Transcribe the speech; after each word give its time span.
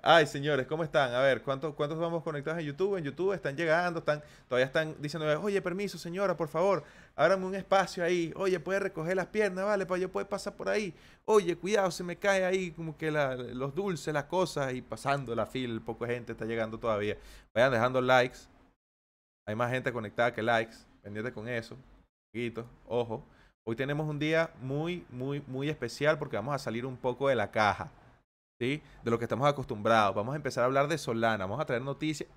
Ay, 0.00 0.26
señores, 0.28 0.66
¿cómo 0.68 0.84
están? 0.84 1.12
A 1.12 1.20
ver, 1.20 1.42
¿cuántos, 1.42 1.74
¿cuántos 1.74 1.98
vamos 1.98 2.22
conectados 2.22 2.60
en 2.60 2.66
YouTube? 2.66 2.96
En 2.96 3.04
YouTube 3.04 3.32
están 3.32 3.56
llegando, 3.56 3.98
están, 3.98 4.22
todavía 4.48 4.66
están 4.66 4.94
diciendo, 5.02 5.26
oye, 5.42 5.60
permiso, 5.60 5.98
señora, 5.98 6.36
por 6.36 6.46
favor, 6.46 6.84
ábrame 7.16 7.46
un 7.46 7.54
espacio 7.56 8.04
ahí. 8.04 8.32
Oye, 8.36 8.60
puede 8.60 8.78
recoger 8.78 9.16
las 9.16 9.26
piernas, 9.26 9.64
vale, 9.64 9.86
para 9.86 10.00
yo 10.00 10.08
poder 10.08 10.28
pasar 10.28 10.54
por 10.54 10.68
ahí. 10.68 10.94
Oye, 11.24 11.56
cuidado, 11.56 11.90
se 11.90 12.04
me 12.04 12.16
cae 12.16 12.44
ahí 12.44 12.70
como 12.70 12.96
que 12.96 13.10
los 13.10 13.74
dulces, 13.74 14.14
las 14.14 14.24
cosas, 14.24 14.72
y 14.72 14.82
pasando 14.82 15.34
la 15.34 15.46
fila, 15.46 15.80
poca 15.84 16.06
gente 16.06 16.30
está 16.30 16.44
llegando 16.44 16.78
todavía. 16.78 17.16
Vayan 17.52 17.72
dejando 17.72 18.00
likes. 18.00 18.38
Hay 19.46 19.56
más 19.56 19.70
gente 19.72 19.92
conectada 19.92 20.32
que 20.32 20.42
likes. 20.42 20.76
Pendiente 21.02 21.32
con 21.32 21.48
eso. 21.48 21.76
Poquito, 22.32 22.64
ojo. 22.86 23.24
Hoy 23.64 23.74
tenemos 23.74 24.08
un 24.08 24.18
día 24.20 24.50
muy, 24.62 25.04
muy, 25.10 25.42
muy 25.48 25.68
especial 25.68 26.18
porque 26.18 26.36
vamos 26.36 26.54
a 26.54 26.58
salir 26.58 26.86
un 26.86 26.96
poco 26.96 27.28
de 27.28 27.34
la 27.34 27.50
caja. 27.50 27.90
¿Sí? 28.58 28.82
De 29.02 29.10
lo 29.10 29.18
que 29.18 29.24
estamos 29.24 29.48
acostumbrados. 29.48 30.14
Vamos 30.14 30.32
a 30.32 30.36
empezar 30.36 30.62
a 30.62 30.66
hablar 30.66 30.88
de 30.88 30.98
Solana, 30.98 31.46
vamos 31.46 31.60
a 31.60 31.66
traer 31.66 31.82
noticias. 31.82 32.28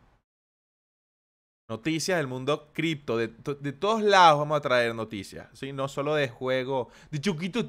Noticias 1.70 2.18
del 2.18 2.28
mundo 2.28 2.70
cripto, 2.74 3.18
de, 3.18 3.30
de, 3.30 3.72
todos 3.72 4.02
lados 4.04 4.40
vamos 4.40 4.58
a 4.58 4.62
traer 4.62 4.94
noticias, 4.94 5.48
¿sí? 5.54 5.72
No 5.72 5.88
solo 5.88 6.16
de 6.16 6.28
juego, 6.28 6.90
de 7.12 7.22
Chuquito 7.22 7.66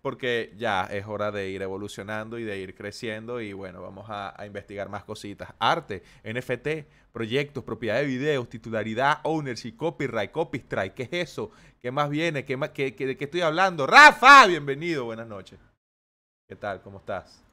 porque 0.00 0.52
ya 0.56 0.84
es 0.84 1.06
hora 1.06 1.32
de 1.32 1.48
ir 1.48 1.62
evolucionando 1.62 2.38
y 2.38 2.44
de 2.44 2.58
ir 2.58 2.74
creciendo 2.74 3.40
y 3.40 3.54
bueno, 3.54 3.80
vamos 3.80 4.04
a, 4.08 4.36
investigar 4.44 4.88
más 4.88 5.02
cositas. 5.02 5.52
Arte, 5.58 6.02
NFT, 6.22 7.10
proyectos, 7.10 7.64
propiedad 7.64 7.96
de 7.96 8.04
videos, 8.04 8.48
titularidad, 8.48 9.20
ownership, 9.24 9.76
copyright, 9.76 10.30
copyright, 10.30 10.94
¿qué 10.94 11.04
es 11.04 11.12
eso? 11.30 11.50
¿Qué 11.80 11.90
más 11.90 12.10
viene? 12.10 12.44
¿Qué, 12.44 12.56
más, 12.56 12.72
¿De 12.74 12.94
qué 12.94 13.16
estoy 13.18 13.40
hablando? 13.40 13.86
Rafa, 13.86 14.46
bienvenido, 14.46 15.06
buenas 15.06 15.26
noches. 15.26 15.58
¿Qué 16.46 16.54
tal? 16.54 16.82
¿Cómo 16.82 16.98
estás? 16.98 17.43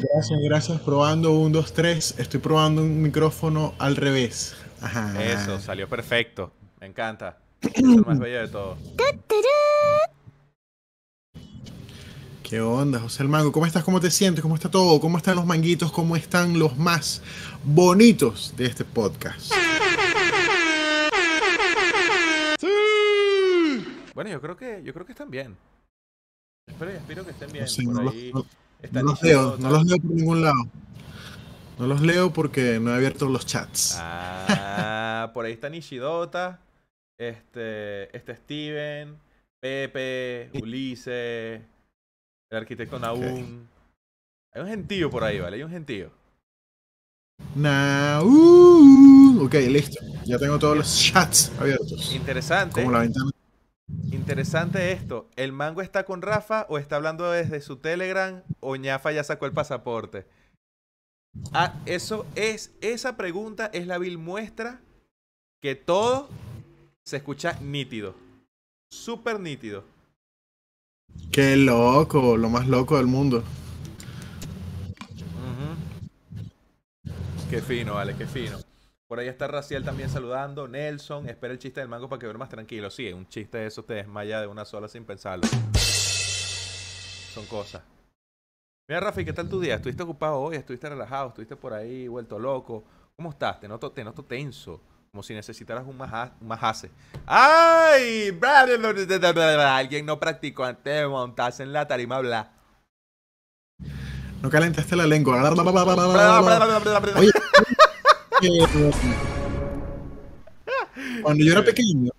Gracias, 0.00 0.40
gracias. 0.42 0.80
Probando 0.80 1.32
un, 1.32 1.52
dos, 1.52 1.72
tres. 1.72 2.14
Estoy 2.18 2.40
probando 2.40 2.82
un 2.82 3.02
micrófono 3.02 3.74
al 3.78 3.96
revés. 3.96 4.56
Eso, 5.20 5.58
salió 5.60 5.88
perfecto. 5.88 6.52
Me 6.80 6.86
encanta. 6.86 7.38
Es 7.60 7.82
el 7.82 8.04
más 8.06 8.18
bello 8.18 8.40
de 8.40 8.48
todo. 8.48 8.76
¿Qué 12.48 12.62
onda, 12.62 12.98
José 12.98 13.24
el 13.24 13.28
Mango? 13.28 13.52
¿Cómo 13.52 13.66
estás? 13.66 13.84
¿Cómo 13.84 14.00
te 14.00 14.10
sientes? 14.10 14.40
¿Cómo 14.40 14.54
está 14.54 14.70
todo? 14.70 14.98
¿Cómo 15.00 15.18
están 15.18 15.36
los 15.36 15.44
manguitos? 15.44 15.92
¿Cómo 15.92 16.16
están 16.16 16.58
los 16.58 16.78
más 16.78 17.20
bonitos 17.62 18.54
de 18.56 18.64
este 18.64 18.86
podcast? 18.86 19.52
¡Sí! 22.58 23.84
Bueno, 24.14 24.30
yo 24.30 24.40
creo 24.40 24.56
que, 24.56 24.82
yo 24.82 24.94
creo 24.94 25.04
que 25.04 25.12
están 25.12 25.30
bien. 25.30 25.58
Espero 26.66 26.90
y 26.90 26.94
espero 26.94 27.22
que 27.26 27.32
estén 27.32 27.52
bien. 27.52 27.66
No, 28.92 29.02
los 29.02 29.22
leo, 29.22 29.58
no 29.58 29.68
los 29.68 29.84
leo 29.84 29.98
por 29.98 30.10
ningún 30.10 30.40
lado. 30.40 30.70
No 31.78 31.86
los 31.86 32.00
leo 32.00 32.32
porque 32.32 32.80
no 32.80 32.92
he 32.92 32.94
abierto 32.94 33.28
los 33.28 33.44
chats. 33.44 33.98
Ah, 33.98 35.30
por 35.34 35.44
ahí 35.44 35.52
está 35.52 35.68
Nishidota, 35.68 36.60
este, 37.18 38.16
este 38.16 38.36
Steven, 38.36 39.18
Pepe, 39.60 40.48
Ulises. 40.54 41.60
El 42.50 42.58
arquitecto 42.58 42.98
Naum. 42.98 43.66
Hay 44.52 44.62
un 44.62 44.68
gentío 44.68 45.10
por 45.10 45.22
ahí, 45.24 45.38
¿vale? 45.38 45.56
Hay 45.56 45.62
un 45.62 45.70
gentío. 45.70 46.10
Naum. 47.54 49.42
Ok, 49.42 49.54
listo. 49.54 50.00
Ya 50.24 50.38
tengo 50.38 50.58
todos 50.58 50.76
los 50.76 50.98
chats 50.98 51.52
abiertos. 51.58 52.12
Interesante. 52.14 52.80
Como 52.82 52.92
la 52.92 53.00
ventana. 53.00 53.30
Interesante 54.10 54.92
esto. 54.92 55.28
¿El 55.36 55.52
mango 55.52 55.82
está 55.82 56.04
con 56.04 56.22
Rafa 56.22 56.66
o 56.68 56.78
está 56.78 56.96
hablando 56.96 57.30
desde 57.30 57.60
su 57.60 57.76
Telegram 57.76 58.42
o 58.60 58.76
ñafa 58.76 59.12
ya 59.12 59.24
sacó 59.24 59.46
el 59.46 59.52
pasaporte? 59.52 60.26
Ah, 61.52 61.74
eso 61.86 62.26
es, 62.34 62.72
esa 62.80 63.16
pregunta 63.16 63.70
es 63.72 63.86
la 63.86 63.98
vil 63.98 64.18
muestra 64.18 64.80
que 65.60 65.74
todo 65.74 66.28
se 67.04 67.18
escucha 67.18 67.58
nítido. 67.60 68.14
Súper 68.90 69.38
nítido. 69.38 69.84
Qué 71.30 71.56
loco, 71.56 72.36
lo 72.36 72.48
más 72.48 72.66
loco 72.66 72.96
del 72.96 73.06
mundo. 73.06 73.44
Qué 77.50 77.62
fino, 77.62 77.94
vale, 77.94 78.14
qué 78.14 78.26
fino. 78.26 78.58
Por 79.06 79.18
ahí 79.18 79.28
está 79.28 79.46
Raciel 79.46 79.82
también 79.82 80.10
saludando. 80.10 80.68
Nelson, 80.68 81.26
espera 81.30 81.54
el 81.54 81.58
chiste 81.58 81.80
del 81.80 81.88
mango 81.88 82.06
para 82.06 82.20
que 82.20 82.32
más 82.34 82.50
tranquilo. 82.50 82.90
Sí, 82.90 83.10
un 83.10 83.26
chiste 83.26 83.56
de 83.56 83.66
eso 83.68 83.82
te 83.82 83.94
desmaya 83.94 84.42
de 84.42 84.46
una 84.46 84.66
sola 84.66 84.86
sin 84.86 85.04
pensarlo. 85.04 85.46
Son 87.32 87.46
cosas. 87.46 87.82
Mira, 88.86 89.00
Rafi, 89.00 89.24
¿qué 89.24 89.32
tal 89.32 89.48
tu 89.48 89.60
día? 89.60 89.76
¿Estuviste 89.76 90.02
ocupado 90.02 90.40
hoy? 90.40 90.56
¿Estuviste 90.56 90.90
relajado? 90.90 91.28
¿Estuviste 91.28 91.56
por 91.56 91.72
ahí 91.72 92.06
vuelto 92.06 92.38
loco? 92.38 92.84
¿Cómo 93.16 93.30
estás? 93.30 93.58
Te 93.60 93.66
noto, 93.66 93.92
te 93.92 94.04
noto 94.04 94.24
tenso. 94.24 94.80
Como 95.18 95.24
si 95.24 95.34
necesitaras 95.34 95.82
un 95.84 95.96
majase. 95.96 96.92
¡Ay! 97.26 98.38
Alguien 98.40 100.06
no 100.06 100.20
practicó 100.20 100.62
antes 100.62 100.94
de 100.94 101.08
montarse 101.08 101.64
en 101.64 101.72
la 101.72 101.88
tarima 101.88 102.20
bla. 102.20 102.52
No 104.40 104.48
calentaste 104.48 104.94
la 104.94 105.08
lengua. 105.08 105.42
Oye, 107.16 107.32
cuando 111.22 111.44
yo 111.44 111.50
era 111.50 111.64
pequeño, 111.64 112.12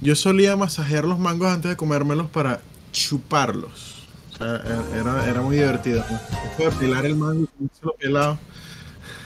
yo 0.00 0.14
solía 0.14 0.54
masajear 0.56 1.06
los 1.06 1.18
mangos 1.18 1.48
antes 1.48 1.70
de 1.70 1.76
comérmelos 1.76 2.30
para 2.30 2.60
chuparlos. 2.92 4.06
O 4.34 4.36
sea, 4.36 4.62
era, 4.94 5.28
era 5.28 5.40
muy 5.42 5.56
divertido. 5.56 6.04
¿no? 6.08 6.70
pelar 6.70 7.04
el 7.04 7.16
mango 7.16 7.48
y 7.58 7.68
pelado. 7.98 8.38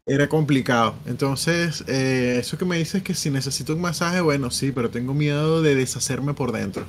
Era 0.05 0.27
complicado. 0.27 0.95
Entonces, 1.05 1.83
eh, 1.87 2.37
eso 2.39 2.57
que 2.57 2.65
me 2.65 2.77
dices 2.77 3.03
que 3.03 3.13
si 3.13 3.29
necesito 3.29 3.73
un 3.73 3.81
masaje, 3.81 4.19
bueno, 4.21 4.49
sí, 4.49 4.71
pero 4.71 4.89
tengo 4.89 5.13
miedo 5.13 5.61
de 5.61 5.75
deshacerme 5.75 6.33
por 6.33 6.51
dentro. 6.51 6.85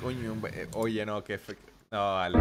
Coño, 0.00 0.36
eh, 0.52 0.68
oye, 0.74 1.04
no, 1.06 1.24
que... 1.24 1.40
No, 1.90 1.98
vale. 1.98 2.38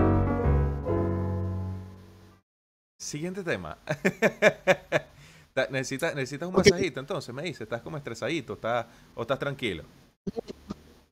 Siguiente 2.99 3.43
tema. 3.43 3.77
¿Necesitas, 5.71 6.13
¿Necesitas 6.13 6.49
un 6.49 6.55
masajito 6.55 6.99
entonces? 6.99 7.33
Me 7.33 7.43
dice, 7.43 7.63
¿estás 7.63 7.81
como 7.81 7.97
estresadito 7.97 8.53
estás, 8.53 8.85
o 9.15 9.21
estás 9.21 9.39
tranquilo? 9.39 9.83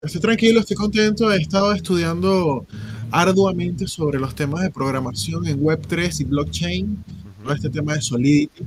Estoy 0.01 0.21
tranquilo, 0.21 0.59
estoy 0.59 0.75
contento. 0.75 1.31
He 1.31 1.37
estado 1.37 1.73
estudiando 1.73 2.67
arduamente 3.15 3.87
sobre 3.87 4.19
los 4.19 4.35
temas 4.35 4.61
de 4.61 4.69
programación 4.69 5.47
en 5.47 5.61
Web3 5.61 6.19
y 6.19 6.23
blockchain, 6.25 7.03
todo 7.41 7.53
este 7.53 7.69
tema 7.69 7.93
de 7.93 8.01
Solidity 8.01 8.65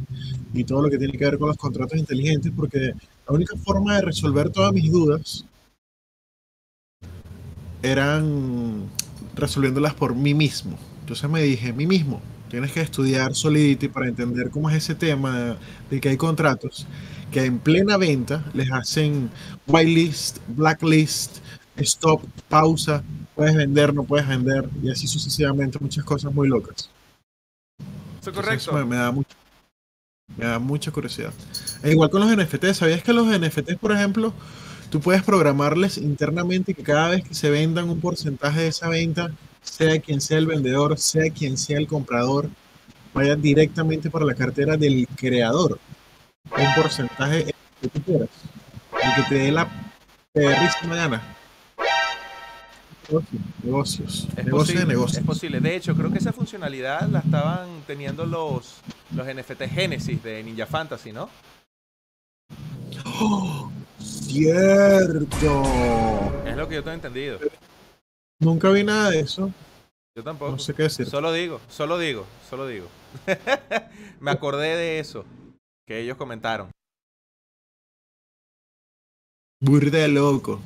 y 0.54 0.64
todo 0.64 0.82
lo 0.82 0.90
que 0.90 0.96
tiene 0.96 1.18
que 1.18 1.24
ver 1.24 1.38
con 1.38 1.48
los 1.48 1.58
contratos 1.58 1.98
inteligentes, 1.98 2.50
porque 2.56 2.94
la 3.28 3.34
única 3.34 3.54
forma 3.58 3.96
de 3.96 4.02
resolver 4.02 4.48
todas 4.48 4.72
mis 4.72 4.90
dudas 4.90 5.44
eran 7.82 8.84
resolviéndolas 9.34 9.92
por 9.92 10.14
mí 10.14 10.32
mismo. 10.32 10.78
Entonces 11.00 11.28
me 11.28 11.42
dije, 11.42 11.74
mí 11.74 11.86
mismo, 11.86 12.22
tienes 12.48 12.72
que 12.72 12.80
estudiar 12.80 13.34
Solidity 13.34 13.88
para 13.88 14.08
entender 14.08 14.48
cómo 14.48 14.70
es 14.70 14.76
ese 14.76 14.94
tema 14.94 15.58
de 15.90 16.00
que 16.00 16.08
hay 16.08 16.16
contratos 16.16 16.86
que 17.30 17.44
en 17.44 17.58
plena 17.58 17.98
venta 17.98 18.46
les 18.54 18.72
hacen 18.72 19.28
whitelist, 19.66 20.38
blacklist, 20.48 21.40
stop, 21.76 22.22
pausa, 22.48 23.04
puedes 23.38 23.54
vender, 23.54 23.94
no 23.94 24.02
puedes 24.02 24.26
vender, 24.26 24.68
y 24.82 24.90
así 24.90 25.06
sucesivamente, 25.06 25.78
muchas 25.78 26.04
cosas 26.04 26.34
muy 26.34 26.48
locas. 26.48 26.90
Eso 28.20 28.30
es 28.30 28.36
correcto. 28.36 28.84
me, 28.84 28.96
da 28.96 29.12
mucho, 29.12 29.36
me 30.36 30.44
da 30.44 30.58
mucha 30.58 30.90
curiosidad. 30.90 31.32
E 31.84 31.92
igual 31.92 32.10
con 32.10 32.20
los 32.20 32.36
NFTs, 32.36 32.78
¿sabías 32.78 33.00
que 33.00 33.12
los 33.12 33.28
NFTs, 33.28 33.76
por 33.76 33.92
ejemplo, 33.92 34.34
tú 34.90 34.98
puedes 34.98 35.22
programarles 35.22 35.98
internamente 35.98 36.74
que 36.74 36.82
cada 36.82 37.10
vez 37.10 37.22
que 37.22 37.32
se 37.32 37.48
vendan 37.48 37.88
un 37.88 38.00
porcentaje 38.00 38.62
de 38.62 38.68
esa 38.68 38.88
venta, 38.88 39.30
sea 39.62 40.00
quien 40.00 40.20
sea 40.20 40.38
el 40.38 40.46
vendedor, 40.46 40.98
sea 40.98 41.32
quien 41.32 41.56
sea 41.56 41.78
el 41.78 41.86
comprador, 41.86 42.50
vaya 43.14 43.36
directamente 43.36 44.10
para 44.10 44.24
la 44.24 44.34
cartera 44.34 44.76
del 44.76 45.06
creador. 45.14 45.78
Un 46.50 46.74
porcentaje 46.74 47.54
que 47.80 47.88
tú 47.88 48.02
quieras. 48.02 48.30
El 49.00 49.14
que 49.14 49.28
te 49.28 49.34
dé 49.36 49.52
la 49.52 49.92
perrísima 50.32 50.96
gana. 50.96 51.37
Negocios. 53.62 54.28
Es 54.36 54.44
Negocios 54.44 54.52
posible, 54.52 54.80
de 54.80 54.86
negocios. 54.86 55.18
es 55.18 55.24
posible. 55.26 55.60
De 55.60 55.76
hecho, 55.76 55.94
creo 55.94 56.10
que 56.12 56.18
esa 56.18 56.32
funcionalidad 56.32 57.08
la 57.08 57.20
estaban 57.20 57.82
teniendo 57.86 58.26
los, 58.26 58.80
los 59.14 59.26
NFT 59.26 59.62
Genesis 59.70 60.22
de 60.22 60.42
Ninja 60.42 60.66
Fantasy, 60.66 61.12
¿no? 61.12 61.30
¡Oh! 63.20 63.70
¡Cierto! 63.98 65.62
Es 66.46 66.56
lo 66.56 66.68
que 66.68 66.74
yo 66.76 66.82
tengo 66.84 66.94
entendido. 66.94 67.38
Nunca 68.40 68.70
vi 68.70 68.84
nada 68.84 69.10
de 69.10 69.20
eso. 69.20 69.50
Yo 70.14 70.22
tampoco. 70.22 70.52
No 70.52 70.58
sé 70.58 70.74
qué 70.74 70.84
decir. 70.84 71.06
Solo 71.06 71.32
digo, 71.32 71.60
solo 71.68 71.98
digo, 71.98 72.26
solo 72.48 72.66
digo. 72.66 72.86
Me 74.20 74.30
acordé 74.30 74.76
de 74.76 74.98
eso 74.98 75.24
que 75.86 76.00
ellos 76.00 76.16
comentaron. 76.16 76.70
Burda 79.60 79.98
de 79.98 80.08
loco. 80.08 80.60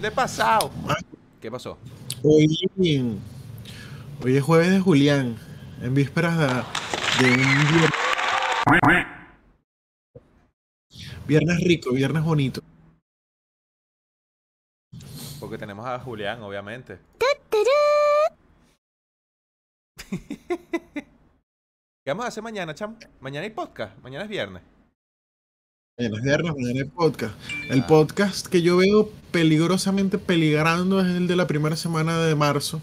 De 0.00 0.10
pasado. 0.10 0.70
¿Qué 1.44 1.50
pasó? 1.50 1.76
Hoy, 2.22 2.48
hoy 4.22 4.34
es 4.34 4.42
jueves 4.42 4.70
de 4.70 4.80
Julián. 4.80 5.36
En 5.82 5.92
vísperas 5.92 6.38
de, 6.38 6.46
de 6.46 7.32
un 7.34 7.68
viernes. 7.68 7.90
Viernes 11.26 11.62
rico, 11.62 11.92
viernes 11.92 12.24
bonito. 12.24 12.62
Porque 15.38 15.58
tenemos 15.58 15.84
a 15.84 15.98
Julián, 15.98 16.42
obviamente. 16.42 16.98
¿Qué 20.08 21.04
vamos 22.06 22.24
a 22.24 22.28
hacer 22.28 22.42
mañana, 22.42 22.74
chamo? 22.74 22.96
Mañana 23.20 23.44
hay 23.44 23.50
podcast. 23.50 23.98
Mañana 23.98 24.24
es 24.24 24.30
viernes. 24.30 24.62
Es 25.96 26.10
viernes, 26.22 26.52
mañana 26.56 26.80
hay 26.80 26.88
podcast. 26.88 27.34
El 27.70 27.80
Ah. 27.82 27.86
podcast 27.86 28.48
que 28.48 28.62
yo 28.62 28.76
veo 28.78 29.10
peligrosamente 29.30 30.18
peligrando 30.18 31.00
es 31.00 31.06
el 31.06 31.28
de 31.28 31.36
la 31.36 31.46
primera 31.46 31.76
semana 31.76 32.18
de 32.18 32.34
marzo. 32.34 32.82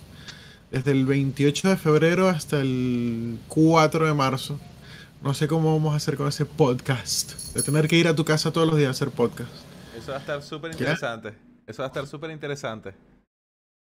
Desde 0.71 0.91
el 0.91 1.05
28 1.05 1.67
de 1.67 1.75
febrero 1.75 2.29
hasta 2.29 2.61
el 2.61 3.37
4 3.49 4.05
de 4.07 4.13
marzo. 4.13 4.57
No 5.21 5.33
sé 5.33 5.49
cómo 5.49 5.73
vamos 5.73 5.93
a 5.93 5.97
hacer 5.97 6.15
con 6.15 6.29
ese 6.29 6.45
podcast. 6.45 7.53
De 7.53 7.61
tener 7.61 7.89
que 7.89 7.97
ir 7.97 8.07
a 8.07 8.15
tu 8.15 8.23
casa 8.23 8.53
todos 8.53 8.65
los 8.67 8.77
días 8.77 8.87
a 8.87 8.91
hacer 8.91 9.09
podcast. 9.09 9.51
Eso 9.97 10.11
va 10.11 10.17
a 10.17 10.21
estar 10.21 10.41
súper 10.41 10.71
interesante. 10.71 11.33
Eso 11.67 11.81
va 11.81 11.87
a 11.87 11.89
estar 11.89 12.07
súper 12.07 12.31
interesante. 12.31 12.93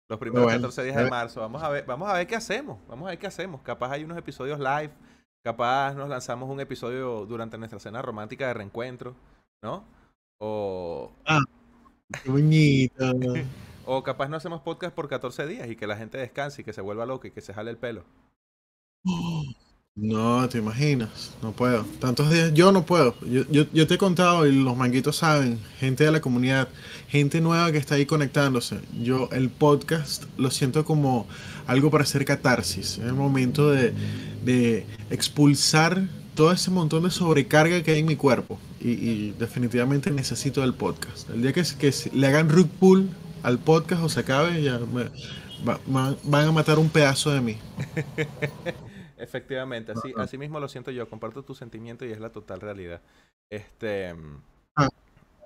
Los 0.10 0.20
primeros 0.20 0.46
Bueno, 0.46 0.60
14 0.62 0.84
días 0.86 0.96
de 0.98 1.10
marzo. 1.12 1.40
Vamos 1.40 1.62
a 1.62 1.70
ver, 1.70 1.86
vamos 1.86 2.10
a 2.10 2.14
ver 2.14 2.26
qué 2.26 2.36
hacemos. 2.36 2.80
Vamos 2.90 3.06
a 3.06 3.10
ver 3.12 3.20
qué 3.20 3.28
hacemos. 3.28 3.62
Capaz 3.62 3.92
hay 3.92 4.04
unos 4.04 4.18
episodios 4.18 4.58
live. 4.60 4.90
Capaz 5.44 5.94
nos 5.96 6.08
lanzamos 6.08 6.50
un 6.50 6.62
episodio 6.62 7.26
durante 7.26 7.58
nuestra 7.58 7.78
cena 7.78 8.02
romántica 8.02 8.48
de 8.48 8.54
reencuentro, 8.54 9.14
¿no? 9.62 9.84
O, 10.40 11.12
Qué 12.24 12.30
bonito. 12.30 13.04
o 13.86 14.04
capaz 14.04 14.30
no 14.30 14.38
hacemos 14.38 14.62
podcast 14.62 14.96
por 14.96 15.10
14 15.10 15.46
días 15.46 15.70
y 15.70 15.76
que 15.76 15.86
la 15.86 15.98
gente 15.98 16.18
descanse 16.18 16.62
y 16.62 16.66
que 16.66 16.72
se 16.72 16.80
vuelva 16.80 17.06
loca 17.06 17.28
y 17.28 17.32
que 17.32 17.42
se 17.42 17.54
jale 17.54 17.72
el 17.72 17.78
pelo. 17.78 18.06
No, 19.96 20.50
te 20.50 20.58
imaginas, 20.58 21.36
no 21.44 21.52
puedo. 21.52 21.84
Tantos 22.00 22.32
días, 22.32 22.52
yo 22.56 22.72
no 22.72 22.84
puedo. 22.84 23.16
Yo, 23.22 23.44
yo, 23.52 23.66
yo 23.72 23.86
te 23.86 23.94
he 23.94 23.98
contado 24.00 24.48
y 24.48 24.52
los 24.52 24.76
manguitos 24.76 25.18
saben, 25.18 25.60
gente 25.80 26.04
de 26.04 26.12
la 26.12 26.20
comunidad, 26.20 26.68
gente 27.08 27.42
nueva 27.42 27.72
que 27.72 27.78
está 27.78 27.94
ahí 27.96 28.08
conectándose. 28.08 28.80
Yo 29.04 29.30
el 29.32 29.52
podcast 29.52 30.24
lo 30.36 30.50
siento 30.50 30.84
como 30.84 31.28
algo 31.68 31.92
para 31.92 32.06
hacer 32.06 32.26
catarsis. 32.26 32.98
Es 32.98 33.06
el 33.06 33.14
momento 33.14 33.70
de, 33.70 33.94
de 34.44 34.88
expulsar 35.12 36.08
todo 36.34 36.52
ese 36.52 36.72
montón 36.72 37.04
de 37.04 37.12
sobrecarga 37.12 37.84
que 37.84 37.92
hay 37.92 38.00
en 38.00 38.08
mi 38.08 38.16
cuerpo. 38.16 38.60
Y, 38.80 39.32
definitivamente 39.38 40.10
necesito 40.10 40.64
el 40.64 40.74
podcast. 40.74 41.30
El 41.30 41.44
día 41.44 41.54
que, 41.54 41.64
que 41.80 41.94
le 42.14 42.28
hagan 42.28 42.50
rug 42.50 42.68
pull 42.68 43.10
al 43.44 43.60
podcast 43.60 44.02
o 44.04 44.10
se 44.10 44.22
acabe, 44.22 44.62
ya 44.64 44.80
me- 44.80 45.12
va- 45.66 45.80
van 46.24 46.48
a 46.48 46.52
matar 46.52 46.80
un 46.80 46.90
pedazo 46.90 47.30
de 47.32 47.42
mí. 47.42 47.58
Efectivamente, 49.24 49.94
así, 49.94 50.14
así 50.18 50.38
mismo 50.38 50.60
lo 50.60 50.68
siento 50.68 50.92
yo. 50.92 51.10
Comparto 51.10 51.44
tu 51.44 51.56
sentimiento 51.56 52.06
y 52.06 52.12
es 52.12 52.20
la 52.20 52.30
total 52.32 52.60
realidad. 52.62 53.02
Este. 53.50 54.14
Ah. 54.76 54.90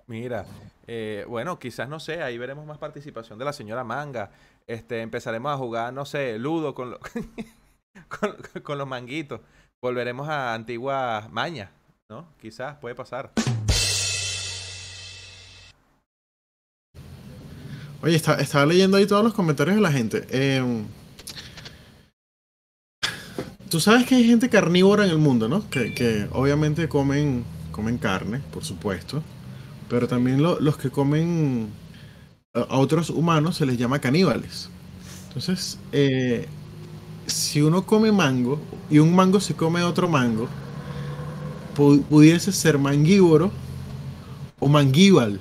Mira, 0.07 0.45
eh, 0.87 1.25
bueno, 1.27 1.59
quizás 1.59 1.87
no 1.89 1.99
sé, 1.99 2.23
ahí 2.23 2.37
veremos 2.37 2.65
más 2.65 2.77
participación 2.77 3.37
de 3.37 3.45
la 3.45 3.53
señora 3.53 3.83
Manga. 3.83 4.31
Este, 4.65 5.01
empezaremos 5.01 5.51
a 5.53 5.57
jugar, 5.57 5.93
no 5.93 6.05
sé, 6.05 6.39
ludo 6.39 6.73
con, 6.73 6.91
lo- 6.91 6.99
con, 8.19 8.35
con 8.63 8.77
los 8.77 8.87
manguitos. 8.87 9.41
Volveremos 9.81 10.27
a 10.27 10.53
antiguas 10.53 11.29
mañas, 11.31 11.69
¿no? 12.09 12.27
Quizás 12.41 12.77
puede 12.77 12.95
pasar. 12.95 13.31
Oye, 18.01 18.15
está- 18.15 18.39
estaba 18.39 18.65
leyendo 18.65 18.97
ahí 18.97 19.05
todos 19.05 19.23
los 19.23 19.33
comentarios 19.33 19.75
de 19.75 19.81
la 19.81 19.91
gente. 19.91 20.25
Em, 20.29 20.85
tú 23.69 23.79
sabes 23.79 24.05
que 24.07 24.15
hay 24.15 24.25
gente 24.25 24.49
carnívora 24.49 25.05
en 25.05 25.11
el 25.11 25.17
mundo, 25.17 25.47
¿no? 25.47 25.69
Que, 25.69 25.93
que 25.93 26.27
obviamente 26.31 26.87
comen, 26.89 27.43
comen 27.71 27.97
carne, 27.97 28.41
por 28.51 28.63
supuesto. 28.63 29.23
Pero 29.89 30.07
también 30.07 30.41
lo- 30.43 30.59
los 30.59 30.77
que 30.77 30.89
comen 30.89 31.69
a, 32.53 32.77
otros 32.79 33.09
humanos 33.09 33.57
se 33.57 33.65
les 33.65 33.77
llama 33.77 33.99
caníbales. 33.99 34.69
Entonces, 35.29 35.79
eh, 35.91 36.47
si 37.27 37.61
uno 37.61 37.85
come 37.85 38.11
mango 38.11 38.59
y 38.89 38.99
un 38.99 39.15
mango 39.15 39.39
se 39.39 39.55
come 39.55 39.83
otro 39.83 40.07
mango, 40.09 40.47
pu- 41.75 42.03
pudiese 42.03 42.51
ser 42.51 42.77
manguívoro 42.77 43.51
o 44.59 44.67
manguíbal. 44.67 45.39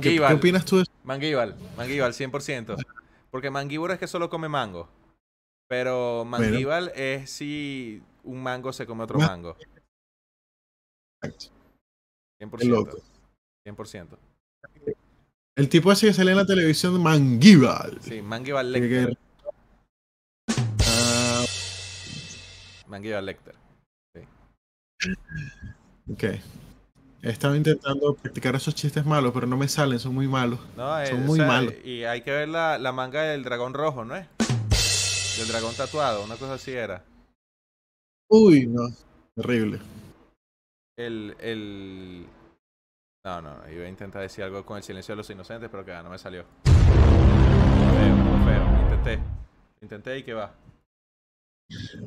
¿Qué, 0.00 0.10
qué 0.28 0.34
opinas 0.34 0.64
tú 0.64 0.76
de 0.76 0.82
eso? 0.82 0.92
Manguíbal, 1.04 1.56
Manguíbal, 1.76 2.12
100%. 2.14 2.76
Porque 3.30 3.50
Manguíbal 3.50 3.92
es 3.92 3.98
que 3.98 4.06
solo 4.06 4.28
come 4.30 4.48
mango. 4.48 4.88
Pero 5.68 6.24
Manguíbal 6.24 6.92
es 6.94 7.30
si 7.30 8.02
un 8.24 8.42
mango 8.42 8.72
se 8.72 8.86
come 8.86 9.04
otro 9.04 9.18
Ma- 9.18 9.26
mango. 9.28 9.56
100%. 11.22 11.50
Qué 12.58 12.64
loco. 12.66 12.96
100%. 13.66 14.16
El 15.56 15.68
tipo 15.68 15.90
ese 15.92 16.06
que 16.06 16.12
sale 16.14 16.30
en 16.30 16.36
la 16.38 16.46
televisión, 16.46 17.02
Manguíbal. 17.02 17.98
Sí, 18.00 18.22
Manguíbal 18.22 18.72
Que- 18.72 18.80
Lecter. 18.80 19.18
Manguíbal 22.86 23.26
Lecter. 23.26 23.54
ok. 26.10 26.24
He 27.20 27.30
estado 27.30 27.56
intentando 27.56 28.14
practicar 28.14 28.54
esos 28.54 28.74
chistes 28.74 29.04
malos, 29.04 29.32
pero 29.34 29.46
no 29.46 29.56
me 29.56 29.66
salen, 29.68 29.98
son 29.98 30.14
muy 30.14 30.28
malos. 30.28 30.60
No, 30.76 30.98
eh, 31.00 31.06
Son 31.08 31.22
o 31.22 31.26
muy 31.26 31.38
sea, 31.38 31.48
malos. 31.48 31.74
Y 31.84 32.04
hay 32.04 32.22
que 32.22 32.30
ver 32.30 32.48
la, 32.48 32.78
la 32.78 32.92
manga 32.92 33.22
del 33.22 33.42
dragón 33.42 33.74
rojo, 33.74 34.04
¿no 34.04 34.14
es? 34.16 34.26
Del 35.38 35.46
dragón 35.46 35.72
tatuado, 35.76 36.24
una 36.24 36.34
cosa 36.34 36.54
así 36.54 36.72
era. 36.72 37.04
Uy, 38.28 38.66
no. 38.66 38.88
Terrible. 39.36 39.78
El, 40.96 41.36
el... 41.38 42.26
No, 43.24 43.40
no, 43.40 43.70
iba 43.70 43.84
a 43.84 43.88
intentar 43.88 44.22
decir 44.22 44.42
algo 44.42 44.66
con 44.66 44.78
el 44.78 44.82
silencio 44.82 45.12
de 45.12 45.18
los 45.18 45.30
inocentes, 45.30 45.70
pero 45.70 45.84
que 45.84 45.92
ah, 45.92 46.02
no 46.02 46.10
me 46.10 46.18
salió. 46.18 46.44
Feo, 46.64 46.74
feo. 48.44 48.82
Intenté. 48.82 49.20
Intenté 49.80 50.18
y 50.18 50.24
que 50.24 50.34
va. 50.34 50.52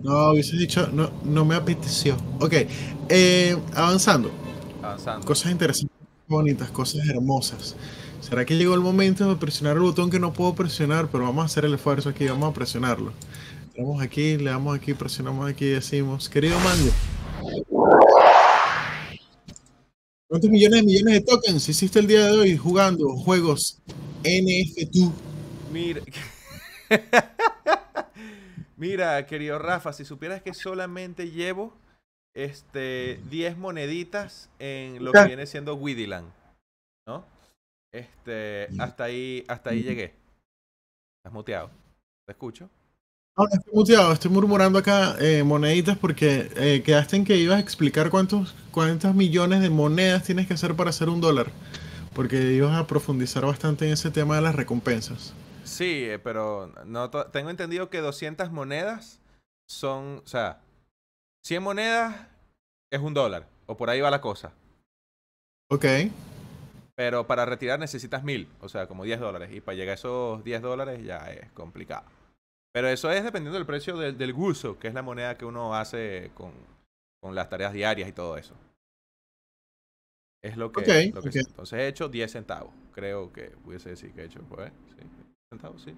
No, 0.03 0.31
hubiese 0.31 0.57
dicho, 0.57 0.89
no, 0.91 1.09
no 1.23 1.45
me 1.45 1.55
apeteció. 1.55 2.17
Ok, 2.41 2.53
eh, 3.07 3.57
avanzando. 3.73 4.29
Avanzando. 4.83 5.25
Cosas 5.25 5.53
interesantes, 5.53 5.97
bonitas, 6.27 6.69
cosas 6.71 7.07
hermosas. 7.07 7.77
¿Será 8.31 8.45
que 8.45 8.55
llegó 8.55 8.75
el 8.75 8.79
momento 8.79 9.27
de 9.27 9.35
presionar 9.35 9.75
el 9.75 9.81
botón 9.81 10.09
que 10.09 10.17
no 10.17 10.31
puedo 10.31 10.55
presionar? 10.55 11.09
Pero 11.11 11.25
vamos 11.25 11.41
a 11.41 11.45
hacer 11.47 11.65
el 11.65 11.73
esfuerzo 11.73 12.07
aquí, 12.07 12.25
vamos 12.27 12.49
a 12.49 12.53
presionarlo. 12.53 13.11
Entramos 13.65 14.01
aquí, 14.01 14.37
le 14.37 14.51
damos 14.51 14.73
aquí, 14.73 14.93
presionamos 14.93 15.49
aquí 15.49 15.65
y 15.65 15.71
decimos, 15.71 16.29
querido 16.29 16.57
Mango. 16.61 16.91
¿Cuántos 20.29 20.49
millones 20.49 20.79
de 20.79 20.85
millones 20.85 21.13
de 21.15 21.21
tokens 21.25 21.67
hiciste 21.67 21.99
el 21.99 22.07
día 22.07 22.27
de 22.27 22.31
hoy 22.31 22.55
jugando 22.55 23.09
juegos 23.17 23.81
NFT? 24.23 25.11
Mira. 25.73 26.01
Mira, 28.77 29.25
querido 29.25 29.59
Rafa, 29.59 29.91
si 29.91 30.05
supieras 30.05 30.41
que 30.41 30.53
solamente 30.53 31.31
llevo 31.31 31.73
este 32.33 33.19
10 33.29 33.57
moneditas 33.57 34.49
en 34.57 35.03
lo 35.03 35.11
que 35.11 35.25
viene 35.25 35.45
siendo 35.47 35.75
Widiland, 35.75 36.31
¿no? 37.05 37.25
Este, 37.91 38.69
hasta 38.79 39.05
ahí, 39.05 39.43
hasta 39.47 39.71
ahí 39.71 39.83
llegué. 39.83 40.13
Estás 41.17 41.33
muteado. 41.33 41.69
¿Te 42.25 42.31
escucho? 42.31 42.69
No, 43.37 43.45
estoy 43.45 43.73
muteado, 43.73 44.11
estoy 44.11 44.31
murmurando 44.31 44.79
acá 44.79 45.15
eh, 45.19 45.43
moneditas 45.43 45.97
porque 45.97 46.49
eh, 46.55 46.83
quedaste 46.83 47.15
en 47.15 47.25
que 47.25 47.37
ibas 47.37 47.57
a 47.57 47.61
explicar 47.61 48.09
cuántos, 48.09 48.53
cuántas 48.71 49.15
millones 49.15 49.61
de 49.61 49.69
monedas 49.69 50.23
tienes 50.23 50.47
que 50.47 50.53
hacer 50.53 50.75
para 50.75 50.89
hacer 50.89 51.09
un 51.09 51.21
dólar. 51.21 51.47
Porque 52.13 52.53
ibas 52.53 52.77
a 52.77 52.87
profundizar 52.87 53.45
bastante 53.45 53.85
en 53.85 53.93
ese 53.93 54.11
tema 54.11 54.35
de 54.35 54.41
las 54.41 54.55
recompensas. 54.55 55.33
Sí, 55.63 56.03
eh, 56.03 56.19
pero 56.19 56.73
no 56.85 57.09
tengo 57.09 57.49
entendido 57.49 57.89
que 57.89 57.99
200 57.99 58.51
monedas 58.51 59.21
son, 59.69 60.21
o 60.25 60.27
sea, 60.27 60.59
100 61.45 61.63
monedas 61.63 62.27
es 62.91 62.99
un 62.99 63.13
dólar, 63.13 63.47
o 63.65 63.77
por 63.77 63.89
ahí 63.89 64.01
va 64.01 64.11
la 64.11 64.19
cosa. 64.19 64.51
Ok. 65.69 65.85
Pero 67.01 67.25
para 67.25 67.47
retirar 67.47 67.79
necesitas 67.79 68.23
mil, 68.23 68.47
o 68.59 68.69
sea, 68.69 68.85
como 68.85 69.03
10 69.03 69.19
dólares. 69.19 69.49
Y 69.51 69.59
para 69.59 69.75
llegar 69.75 69.93
a 69.93 69.95
esos 69.95 70.43
10 70.43 70.61
dólares 70.61 71.03
ya 71.03 71.17
es 71.31 71.51
complicado. 71.53 72.05
Pero 72.71 72.89
eso 72.89 73.09
es 73.09 73.23
dependiendo 73.23 73.57
del 73.57 73.65
precio 73.65 73.97
del, 73.97 74.19
del 74.19 74.33
guso, 74.33 74.77
que 74.77 74.87
es 74.87 74.93
la 74.93 75.01
moneda 75.01 75.35
que 75.35 75.45
uno 75.45 75.73
hace 75.73 76.29
con, 76.35 76.51
con 77.19 77.33
las 77.33 77.49
tareas 77.49 77.73
diarias 77.73 78.07
y 78.07 78.11
todo 78.11 78.37
eso. 78.37 78.53
Es 80.43 80.57
lo 80.57 80.71
que, 80.71 80.81
Ok, 80.81 81.15
lo 81.15 81.23
que. 81.23 81.39
Entonces 81.39 81.79
he 81.79 81.87
hecho 81.87 82.07
10 82.07 82.31
centavos. 82.31 82.71
Creo 82.91 83.33
que 83.33 83.45
pudiese 83.49 83.89
decir 83.89 84.13
que 84.13 84.21
he 84.21 84.25
hecho, 84.25 84.41
pues, 84.41 84.71
sí. 84.89 84.97
10 84.97 85.09
centavos, 85.53 85.81
sí. 85.81 85.95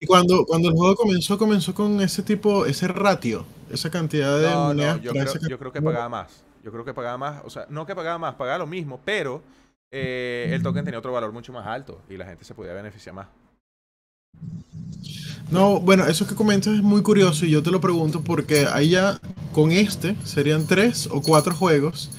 Y 0.00 0.06
cuando, 0.06 0.44
cuando 0.44 0.70
el 0.70 0.74
juego 0.74 0.96
comenzó, 0.96 1.38
comenzó 1.38 1.72
con 1.72 2.00
ese 2.00 2.24
tipo, 2.24 2.66
ese 2.66 2.88
ratio, 2.88 3.46
esa 3.70 3.92
cantidad 3.92 4.40
de 4.40 4.50
No, 4.50 4.64
monedas 4.64 4.96
no, 4.96 5.02
yo 5.04 5.12
creo, 5.12 5.48
yo 5.48 5.58
creo 5.60 5.72
que 5.72 5.80
pagaba 5.80 6.08
más. 6.08 6.42
Yo 6.66 6.72
creo 6.72 6.84
que 6.84 6.92
pagaba 6.92 7.16
más. 7.16 7.42
O 7.44 7.50
sea, 7.50 7.64
no 7.70 7.86
que 7.86 7.94
pagaba 7.94 8.18
más, 8.18 8.34
pagaba 8.34 8.58
lo 8.58 8.66
mismo, 8.66 9.00
pero 9.04 9.40
eh, 9.88 10.50
el 10.52 10.64
token 10.64 10.84
tenía 10.84 10.98
otro 10.98 11.12
valor 11.12 11.30
mucho 11.30 11.52
más 11.52 11.64
alto 11.64 12.02
y 12.10 12.16
la 12.16 12.26
gente 12.26 12.44
se 12.44 12.56
podía 12.56 12.72
beneficiar 12.72 13.14
más. 13.14 13.28
No, 15.48 15.78
bueno, 15.78 16.04
eso 16.08 16.26
que 16.26 16.34
comentas 16.34 16.74
es 16.74 16.82
muy 16.82 17.02
curioso 17.02 17.46
y 17.46 17.50
yo 17.52 17.62
te 17.62 17.70
lo 17.70 17.80
pregunto 17.80 18.24
porque 18.24 18.66
ahí 18.66 18.90
ya 18.90 19.20
con 19.52 19.70
este 19.70 20.16
serían 20.24 20.66
tres 20.66 21.08
o 21.12 21.22
cuatro 21.22 21.54
juegos 21.54 22.10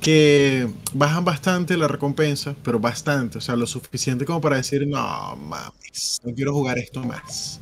que 0.00 0.68
bajan 0.94 1.24
bastante 1.24 1.76
la 1.76 1.88
recompensa, 1.88 2.54
pero 2.62 2.78
bastante, 2.78 3.38
o 3.38 3.40
sea, 3.40 3.56
lo 3.56 3.66
suficiente 3.66 4.24
como 4.24 4.40
para 4.40 4.54
decir, 4.54 4.86
no 4.86 5.34
mames, 5.34 6.20
no 6.24 6.32
quiero 6.32 6.52
jugar 6.52 6.78
esto 6.78 7.02
más. 7.02 7.60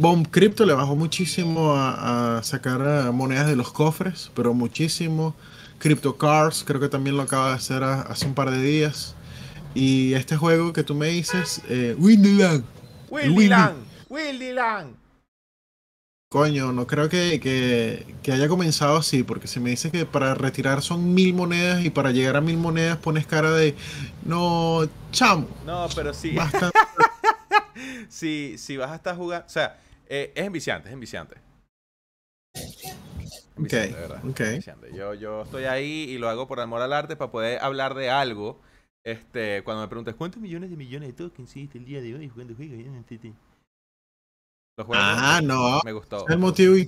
Bomb 0.00 0.26
Crypto 0.30 0.64
le 0.64 0.72
bajó 0.72 0.96
muchísimo 0.96 1.74
a, 1.74 2.38
a 2.38 2.42
sacar 2.42 2.80
eh, 2.80 3.10
monedas 3.12 3.46
de 3.48 3.54
los 3.56 3.70
cofres, 3.70 4.30
pero 4.34 4.54
muchísimo. 4.54 5.34
Crypto 5.78 6.16
Cars 6.16 6.64
creo 6.66 6.80
que 6.80 6.88
también 6.88 7.18
lo 7.18 7.22
acaba 7.22 7.48
de 7.50 7.54
hacer 7.56 7.82
a- 7.84 8.00
hace 8.02 8.24
un 8.26 8.34
par 8.34 8.50
de 8.50 8.62
días. 8.62 9.14
Y 9.74 10.14
este 10.14 10.38
juego 10.38 10.72
que 10.72 10.84
tú 10.84 10.94
me 10.94 11.08
dices, 11.08 11.60
eh, 11.68 11.94
Windyland. 11.98 12.64
¡Willy 13.10 13.48
Lang! 14.54 14.94
Coño, 16.30 16.72
no 16.72 16.86
creo 16.86 17.08
que, 17.10 17.38
que- 17.38 18.14
que 18.22 18.32
haya 18.32 18.48
comenzado 18.48 18.96
así, 18.96 19.22
porque 19.22 19.48
si 19.48 19.60
me 19.60 19.68
dice 19.70 19.90
que 19.90 20.06
para 20.06 20.34
retirar 20.34 20.80
son 20.80 21.12
mil 21.12 21.34
monedas 21.34 21.84
y 21.84 21.90
para 21.90 22.10
llegar 22.10 22.36
a 22.36 22.40
mil 22.40 22.56
monedas 22.56 22.96
pones 22.96 23.26
cara 23.26 23.50
de, 23.50 23.74
no, 24.24 24.88
chamo, 25.12 25.46
No, 25.66 25.88
pero 25.94 26.14
sí. 26.14 26.30
bastante. 26.30 26.78
si, 28.08 28.56
si 28.56 28.76
vas 28.78 28.92
a 28.92 28.94
estar 28.94 29.14
jugando. 29.16 29.44
O 29.46 29.50
sea, 29.50 29.78
eh, 30.10 30.32
es 30.34 30.44
enviciante, 30.44 30.88
es 30.88 30.92
enviciante. 30.94 31.36
Ok, 32.56 33.56
Enviciante, 33.56 33.94
de 33.94 34.00
verdad. 34.00 34.24
ok. 34.28 34.40
enviciante. 34.40 34.92
Yo, 34.94 35.14
yo 35.14 35.42
estoy 35.42 35.64
ahí 35.64 36.06
y 36.10 36.18
lo 36.18 36.28
hago 36.28 36.46
por 36.48 36.60
amor 36.60 36.82
al 36.82 36.92
arte 36.92 37.16
para 37.16 37.30
poder 37.30 37.60
hablar 37.62 37.94
de 37.94 38.10
algo. 38.10 38.60
Este, 39.04 39.62
cuando 39.64 39.82
me 39.82 39.88
preguntas 39.88 40.14
cuántos 40.14 40.42
millones 40.42 40.68
de 40.70 40.76
millones 40.76 41.08
de 41.08 41.12
tokens 41.14 41.50
hiciste 41.56 41.78
el 41.78 41.84
día 41.86 42.00
de 42.02 42.14
hoy 42.14 42.28
jugando 42.28 42.54
juegos. 42.54 42.76
Los 44.76 44.86
juegos 44.86 45.04
Ah, 45.08 45.40
no, 45.42 45.80
me 45.84 45.92
gustó. 45.92 46.26
el 46.28 46.38
motivo 46.38 46.76
y, 46.76 46.86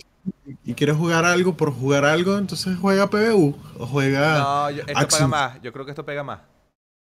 y 0.64 0.74
quieres 0.74 0.96
jugar 0.96 1.24
algo 1.24 1.56
por 1.56 1.72
jugar 1.72 2.04
algo, 2.04 2.36
entonces 2.38 2.76
juega 2.78 3.08
PBU 3.08 3.56
o 3.78 3.86
juega... 3.86 4.38
No, 4.38 4.70
yo- 4.70 4.80
esto 4.82 4.92
paga 4.94 5.00
Axis. 5.06 5.28
más. 5.28 5.62
Yo 5.62 5.72
creo 5.72 5.84
que 5.84 5.90
esto 5.92 6.04
pega 6.04 6.22
más. 6.22 6.40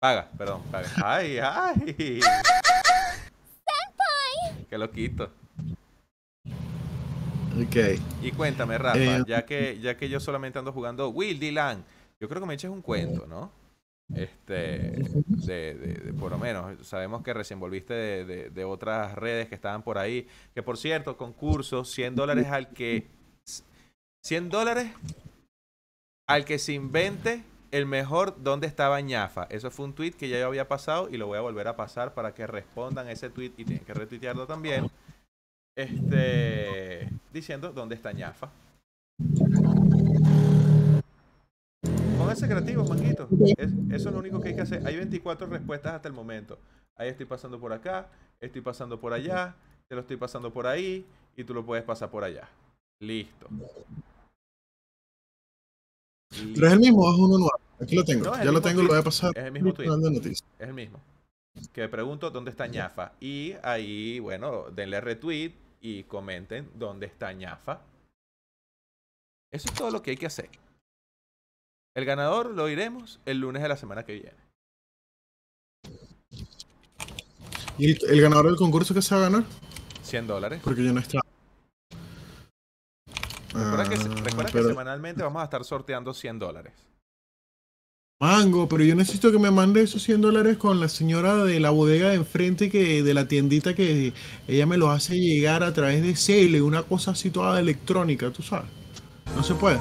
Paga, 0.01 0.31
perdón, 0.37 0.63
paga. 0.71 0.89
Ay, 1.05 1.39
ay. 1.43 2.21
Que 4.69 4.77
lo 4.79 4.91
quito. 4.91 5.31
Ok. 7.57 7.99
Y 8.23 8.33
cuéntame, 8.33 8.79
Rafa, 8.79 8.99
Eh, 8.99 9.25
ya 9.27 9.45
que 9.47 9.79
ya 9.81 9.97
que 9.97 10.09
yo 10.09 10.21
solamente 10.21 10.59
ando 10.59 10.73
jugando 10.73 11.09
Will 11.09 11.39
Dylan, 11.39 11.85
yo 12.21 12.29
creo 12.29 12.41
que 12.41 12.47
me 12.47 12.55
eches 12.55 12.71
un 12.71 12.83
cuento, 12.83 13.27
¿no? 13.27 13.51
Este, 14.15 14.53
de, 15.27 15.75
de- 15.75 15.95
de- 15.95 16.13
por 16.15 16.31
lo 16.31 16.39
menos, 16.39 16.87
sabemos 16.87 17.23
que 17.23 17.35
recién 17.35 17.59
volviste 17.59 17.93
de, 17.95 18.51
de- 18.51 18.65
otras 18.65 19.15
redes 19.17 19.49
que 19.49 19.55
estaban 19.57 19.83
por 19.83 19.99
ahí, 19.99 20.27
que 20.55 20.63
por 20.63 20.79
cierto, 20.79 21.17
concurso, 21.17 21.85
100 21.85 22.15
dólares 22.15 22.47
al 22.47 22.69
que, 22.69 23.07
100 24.25 24.49
dólares 24.49 24.91
al 26.29 26.45
que 26.45 26.59
se 26.59 26.73
invente 26.73 27.43
el 27.73 27.87
mejor 27.87 28.43
dónde 28.43 28.67
estaba 28.67 29.01
ñafa. 29.01 29.45
Eso 29.51 29.71
fue 29.71 29.87
un 29.87 29.93
tweet 29.95 30.13
que 30.13 30.29
ya 30.29 30.39
yo 30.39 30.47
había 30.47 30.69
pasado 30.69 31.09
y 31.11 31.17
lo 31.17 31.27
voy 31.27 31.39
a 31.39 31.43
volver 31.43 31.69
a 31.69 31.77
pasar 31.77 32.15
para 32.15 32.33
que 32.35 32.47
respondan 32.47 33.07
a 33.09 33.13
ese 33.13 33.29
tweet 33.31 33.53
y 33.57 33.65
tienen 33.65 33.85
que 33.85 33.95
retuitearlo 33.95 34.47
también. 34.47 34.89
Este, 35.77 37.09
diciendo 37.33 37.71
dónde 37.73 37.95
está 37.95 38.13
ñafa. 38.13 38.51
Pónganse 42.19 42.47
creativos, 42.49 42.89
manguitos. 42.89 43.29
Es- 43.59 43.73
eso 43.91 44.09
es 44.09 44.15
lo 44.15 44.19
único 44.19 44.41
que 44.41 44.49
hay 44.49 44.55
que 44.55 44.63
hacer. 44.63 44.87
Hay 44.87 44.97
24 44.97 45.47
respuestas 45.47 45.95
hasta 45.95 46.09
el 46.09 46.15
momento. 46.15 46.59
Ahí 46.97 47.09
estoy 47.11 47.27
pasando 47.27 47.61
por 47.61 47.73
acá, 47.73 48.09
estoy 48.41 48.63
pasando 48.63 48.99
por 48.99 49.13
allá, 49.13 49.55
te 49.89 49.95
lo 49.95 50.01
estoy 50.01 50.17
pasando 50.17 50.51
por 50.53 50.67
ahí 50.67 51.05
y 51.37 51.45
tú 51.45 51.53
lo 51.53 51.65
puedes 51.65 51.85
pasar 51.85 52.11
por 52.11 52.25
allá. 52.25 52.49
Listo. 53.01 53.47
Pero 56.55 56.67
es 56.67 56.73
el 56.73 56.81
mismo, 56.81 57.03
o 57.03 57.13
es 57.13 57.19
uno 57.19 57.39
nuevo. 57.39 57.53
Aquí 57.81 57.95
lo 57.95 58.05
tengo, 58.05 58.25
No, 58.25 58.43
ya 58.43 58.51
lo 58.51 58.63
tengo, 58.63 58.81
lo 58.83 58.89
voy 58.89 58.97
a 58.97 59.01
tweet. 59.01 59.05
pasar. 59.05 59.33
Es 59.37 59.45
el 59.45 59.53
mismo 59.53 59.75
tweet. 59.75 59.89
Es 60.33 60.69
el 60.69 60.73
mismo. 60.75 60.99
Que 61.73 61.89
pregunto 61.89 62.31
dónde 62.31 62.51
está 62.51 62.67
ñafa. 62.67 63.13
Y 63.21 63.53
ahí, 63.63 64.19
bueno, 64.21 64.65
denle 64.75 65.01
retweet 65.01 65.53
y 65.81 66.05
comenten 66.05 66.71
dónde 66.75 67.07
está 67.07 67.33
ñafa. 67.33 67.81
Eso 69.53 69.69
es 69.69 69.75
todo 69.75 69.91
lo 69.91 70.03
que 70.03 70.11
hay 70.13 70.17
que 70.17 70.27
hacer. 70.27 70.51
El 71.95 72.05
ganador 72.05 72.51
lo 72.51 72.69
iremos 72.69 73.21
el 73.25 73.39
lunes 73.41 73.63
de 73.63 73.69
la 73.69 73.77
semana 73.77 74.05
que 74.05 74.13
viene. 74.15 74.47
¿Y 77.79 77.91
el, 77.93 77.99
el 78.11 78.21
ganador 78.21 78.47
del 78.47 78.57
concurso 78.57 78.93
que 78.95 79.03
se 79.03 79.15
va 79.15 79.21
a 79.27 79.31
ganar? 79.31 79.45
100 80.03 80.27
dólares. 80.27 80.61
Porque 80.65 80.85
yo 80.85 80.93
no 80.93 81.01
estaba. 81.01 81.23
Recuerda, 83.53 83.89
que, 83.89 83.95
Ah, 83.95 84.45
que 84.47 84.53
pero- 84.53 84.69
semanalmente 84.69 85.23
vamos 85.23 85.41
a 85.41 85.45
estar 85.45 85.65
sorteando 85.65 86.13
100 86.13 86.39
dólares. 86.39 86.73
Mango, 88.19 88.67
pero 88.67 88.83
yo 88.83 88.95
necesito 88.95 89.31
que 89.31 89.39
me 89.39 89.51
mande 89.51 89.83
esos 89.83 90.03
100 90.03 90.23
dólares 90.23 90.57
con 90.57 90.81
la 90.81 90.89
señora 90.89 91.37
de 91.45 91.61
la 91.61 91.69
bodega 91.69 92.09
de 92.09 92.15
enfrente 92.15 92.71
que 92.71 93.03
de 93.03 93.13
la 93.15 93.29
tiendita 93.29 93.75
que 93.75 94.15
ella 94.49 94.65
me 94.67 94.79
los 94.79 94.89
hace 94.89 95.17
llegar 95.17 95.63
a 95.63 95.75
través 95.75 96.03
de 96.03 96.17
Cele, 96.17 96.63
una 96.63 96.83
cosa 96.83 97.11
así 97.11 97.31
toda 97.31 97.61
electrónica, 97.61 98.31
tú 98.31 98.43
sabes. 98.43 98.71
No 99.35 99.43
se 99.43 99.55
puede. 99.55 99.79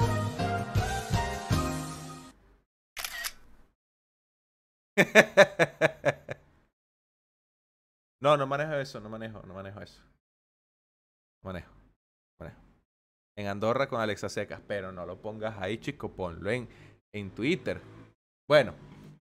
No, 8.20 8.36
no 8.36 8.46
manejo 8.46 8.74
eso, 8.74 8.98
no 9.00 9.08
manejo, 9.08 9.42
no 9.46 9.54
manejo 9.54 9.80
eso. 9.80 10.02
Manejo, 11.42 11.70
manejo. 12.40 12.60
En 13.36 13.46
Andorra 13.46 13.88
con 13.88 14.00
Alexa 14.00 14.28
Secas, 14.28 14.60
pero 14.66 14.92
no 14.92 15.06
lo 15.06 15.20
pongas 15.20 15.58
ahí, 15.58 15.78
chico, 15.78 16.12
ponlo 16.12 16.50
en, 16.50 16.68
en 17.12 17.30
Twitter. 17.30 17.80
Bueno, 18.48 18.74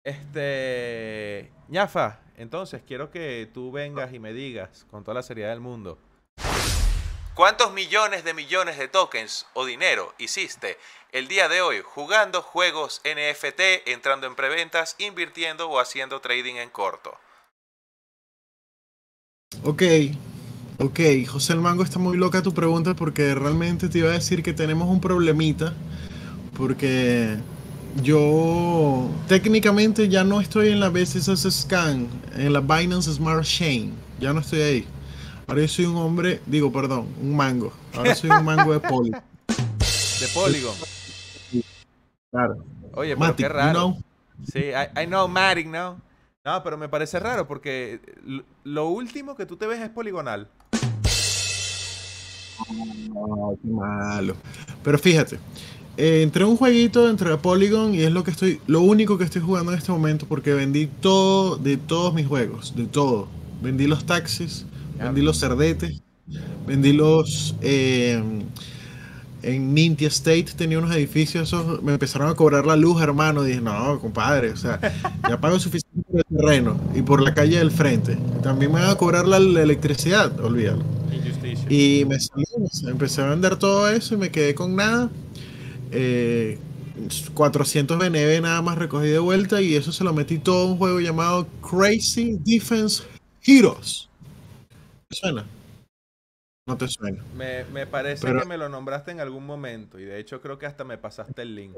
este. 0.03 1.51
ñafa, 1.67 2.19
entonces 2.35 2.83
quiero 2.85 3.09
que 3.09 3.49
tú 3.51 3.71
vengas 3.71 4.13
y 4.13 4.19
me 4.19 4.33
digas 4.33 4.85
con 4.91 5.03
toda 5.03 5.15
la 5.15 5.23
seriedad 5.23 5.49
del 5.49 5.61
mundo. 5.61 5.97
¿Cuántos 7.33 7.73
millones 7.73 8.23
de 8.23 8.33
millones 8.33 8.77
de 8.77 8.87
tokens 8.87 9.47
o 9.53 9.65
dinero 9.65 10.13
hiciste 10.19 10.77
el 11.11 11.27
día 11.27 11.47
de 11.47 11.61
hoy 11.61 11.81
jugando 11.83 12.41
juegos 12.41 13.01
NFT, 13.03 13.87
entrando 13.87 14.27
en 14.27 14.35
preventas, 14.35 14.95
invirtiendo 14.99 15.69
o 15.69 15.79
haciendo 15.79 16.19
trading 16.19 16.55
en 16.55 16.69
corto? 16.69 17.17
Ok, 19.63 19.81
ok, 20.79 20.99
José 21.27 21.53
el 21.53 21.61
Mango 21.61 21.83
está 21.83 21.97
muy 21.97 22.17
loca 22.17 22.43
tu 22.43 22.53
pregunta 22.53 22.93
porque 22.93 23.33
realmente 23.33 23.89
te 23.89 23.99
iba 23.99 24.09
a 24.09 24.13
decir 24.13 24.43
que 24.43 24.53
tenemos 24.53 24.87
un 24.87 25.01
problemita 25.01 25.73
porque 26.55 27.37
yo 28.01 29.09
técnicamente 29.27 30.09
ya 30.09 30.23
no 30.23 30.41
estoy 30.41 30.69
en 30.69 30.79
la 30.79 30.89
BSS 30.89 31.51
Scan, 31.51 32.07
en 32.35 32.53
la 32.53 32.59
Binance 32.59 33.13
Smart 33.13 33.43
Chain, 33.43 33.93
ya 34.19 34.33
no 34.33 34.39
estoy 34.39 34.61
ahí. 34.61 34.87
Ahora 35.47 35.61
yo 35.61 35.67
soy 35.67 35.85
un 35.85 35.95
hombre, 35.97 36.41
digo, 36.45 36.71
perdón, 36.71 37.07
un 37.21 37.35
mango. 37.35 37.73
Ahora 37.95 38.13
soy 38.15 38.29
un 38.29 38.45
mango 38.45 38.71
de 38.73 38.79
poli. 38.79 39.11
De 39.11 40.27
Polygon. 40.33 40.75
Claro. 42.29 42.57
Oye, 42.93 43.15
pero 43.15 43.19
Matic, 43.19 43.37
qué 43.37 43.43
you 43.43 43.49
raro. 43.49 43.71
know? 43.71 44.03
Sí, 44.51 44.59
I, 44.59 45.03
I 45.03 45.05
know 45.07 45.27
Matic, 45.27 45.67
¿no? 45.67 45.99
No, 46.45 46.63
pero 46.63 46.77
me 46.77 46.87
parece 46.87 47.19
raro 47.19 47.47
porque 47.47 47.99
lo, 48.63 48.89
último 48.89 49.35
que 49.35 49.45
tú 49.45 49.57
te 49.57 49.67
ves 49.67 49.81
es 49.81 49.89
poligonal. 49.89 50.47
No, 53.09 53.57
qué 53.61 53.67
malo. 53.69 54.35
Pero 54.83 54.97
fíjate, 54.97 55.39
eh, 55.99 56.21
entré 56.23 56.43
a 56.43 56.47
un 56.47 56.55
jueguito 56.55 57.07
dentro 57.07 57.29
de 57.29 57.37
Polygon 57.37 57.93
y 57.93 58.03
es 58.03 58.11
lo 58.11 58.23
que 58.23 58.31
estoy, 58.31 58.61
lo 58.67 58.79
único 58.81 59.17
que 59.17 59.25
estoy 59.25 59.41
jugando 59.41 59.73
en 59.73 59.77
este 59.77 59.91
momento 59.91 60.25
porque 60.27 60.53
vendí 60.53 60.87
todo 60.87 61.57
de 61.57 61.75
todos 61.75 62.13
mis 62.13 62.25
juegos, 62.25 62.73
de 62.75 62.85
todo. 62.85 63.27
Vendí 63.61 63.85
los 63.85 64.05
taxis, 64.05 64.65
vendí 64.97 65.21
los 65.21 65.37
cerdetes, 65.37 66.01
vendí 66.65 66.93
los, 66.93 67.53
eh, 67.61 68.23
en 69.41 69.73
Ninja 69.73 70.07
State 70.07 70.47
tenía 70.55 70.77
unos 70.79 70.95
edificios, 70.95 71.49
esos, 71.49 71.81
me 71.83 71.93
empezaron 71.93 72.29
a 72.29 72.33
cobrar 72.33 72.65
la 72.65 72.77
luz, 72.77 73.01
hermano. 73.01 73.43
Dije, 73.43 73.59
no, 73.59 73.99
compadre, 73.99 74.51
o 74.51 74.57
sea, 74.57 74.79
ya 75.27 75.39
pago 75.39 75.59
suficiente 75.59 76.01
por 76.09 76.19
el 76.19 76.37
terreno 76.37 76.79
y 76.95 77.01
por 77.01 77.21
la 77.21 77.33
calle 77.33 77.57
del 77.57 77.71
frente. 77.71 78.17
También 78.41 78.71
me 78.71 78.79
van 78.79 78.89
a 78.89 78.95
cobrar 78.95 79.27
la, 79.27 79.39
la 79.39 79.61
electricidad, 79.63 80.39
olvídalo. 80.39 80.83
Injusticia. 81.11 81.65
Y 81.69 82.05
me 82.05 82.19
sea, 82.19 82.89
empecé 82.89 83.21
a 83.21 83.29
vender 83.29 83.57
todo 83.57 83.89
eso 83.89 84.15
y 84.15 84.17
me 84.17 84.31
quedé 84.31 84.55
con 84.55 84.75
nada. 84.77 85.09
Eh, 85.91 86.57
400 87.33 87.97
BNB 87.97 88.41
nada 88.41 88.61
más 88.61 88.77
recogí 88.77 89.07
de 89.07 89.19
vuelta 89.19 89.61
y 89.61 89.75
eso 89.75 89.91
se 89.91 90.03
lo 90.03 90.13
metí 90.13 90.37
todo 90.37 90.63
a 90.67 90.71
un 90.71 90.77
juego 90.77 90.99
llamado 90.99 91.47
Crazy 91.61 92.37
Defense 92.43 93.03
Heroes. 93.45 94.09
¿Te 95.07 95.15
suena? 95.15 95.45
No 96.67 96.77
te 96.77 96.87
suena. 96.87 97.23
Me, 97.35 97.63
me 97.65 97.87
parece 97.87 98.27
Pero- 98.27 98.41
que 98.41 98.47
me 98.47 98.57
lo 98.57 98.69
nombraste 98.69 99.11
en 99.11 99.21
algún 99.21 99.45
momento 99.45 99.97
y 99.99 100.03
de 100.05 100.19
hecho 100.19 100.41
creo 100.41 100.59
que 100.59 100.65
hasta 100.65 100.83
me 100.83 100.97
pasaste 100.97 101.41
el 101.41 101.55
link. 101.55 101.73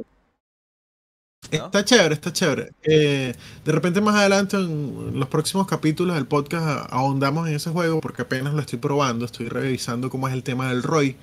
¿No? 1.51 1.65
Está 1.65 1.83
chévere, 1.83 2.13
está 2.13 2.31
chévere. 2.31 2.71
Eh, 2.83 3.33
de 3.65 3.71
repente 3.71 3.99
más 3.99 4.15
adelante 4.15 4.57
en 4.57 5.19
los 5.19 5.27
próximos 5.27 5.67
capítulos 5.67 6.15
del 6.15 6.25
podcast 6.27 6.87
ahondamos 6.91 7.47
en 7.47 7.55
ese 7.55 7.69
juego 7.71 7.99
porque 7.99 8.21
apenas 8.21 8.53
lo 8.53 8.59
estoy 8.61 8.79
probando, 8.79 9.25
estoy 9.25 9.49
revisando 9.49 10.09
cómo 10.09 10.27
es 10.27 10.33
el 10.33 10.43
tema 10.43 10.69
del 10.69 10.81
ROI, 10.83 11.15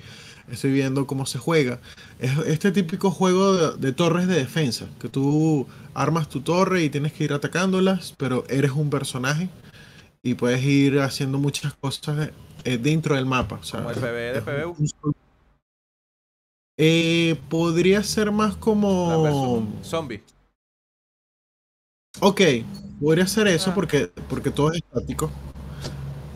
estoy 0.51 0.71
viendo 0.71 1.07
cómo 1.07 1.25
se 1.25 1.39
juega. 1.39 1.79
Es 2.19 2.37
este 2.47 2.71
típico 2.71 3.11
juego 3.11 3.53
de, 3.53 3.77
de 3.77 3.93
torres 3.93 4.27
de 4.27 4.35
defensa, 4.35 4.87
que 4.99 5.09
tú 5.09 5.67
armas 5.93 6.29
tu 6.29 6.41
torre 6.41 6.83
y 6.83 6.89
tienes 6.89 7.13
que 7.13 7.23
ir 7.23 7.33
atacándolas, 7.33 8.13
pero 8.17 8.45
eres 8.49 8.71
un 8.71 8.89
personaje 8.89 9.49
y 10.21 10.33
puedes 10.33 10.63
ir 10.63 10.99
haciendo 10.99 11.37
muchas 11.37 11.73
cosas 11.73 12.31
eh, 12.63 12.77
dentro 12.77 13.15
del 13.15 13.25
mapa. 13.25 13.59
O 13.61 13.63
sea, 13.63 13.79
Como 13.79 13.91
el 13.91 13.97
PvE 13.97 14.41
de 14.41 14.73
Eh, 16.77 17.39
podría 17.49 18.03
ser 18.03 18.31
más 18.31 18.55
como... 18.55 19.67
zombie. 19.83 20.23
Ok, 22.21 22.41
podría 22.99 23.27
ser 23.27 23.47
eso 23.47 23.71
Ah. 23.71 23.75
porque, 23.75 24.11
porque 24.29 24.51
todo 24.51 24.71
es 24.71 24.77
estático. 24.77 25.31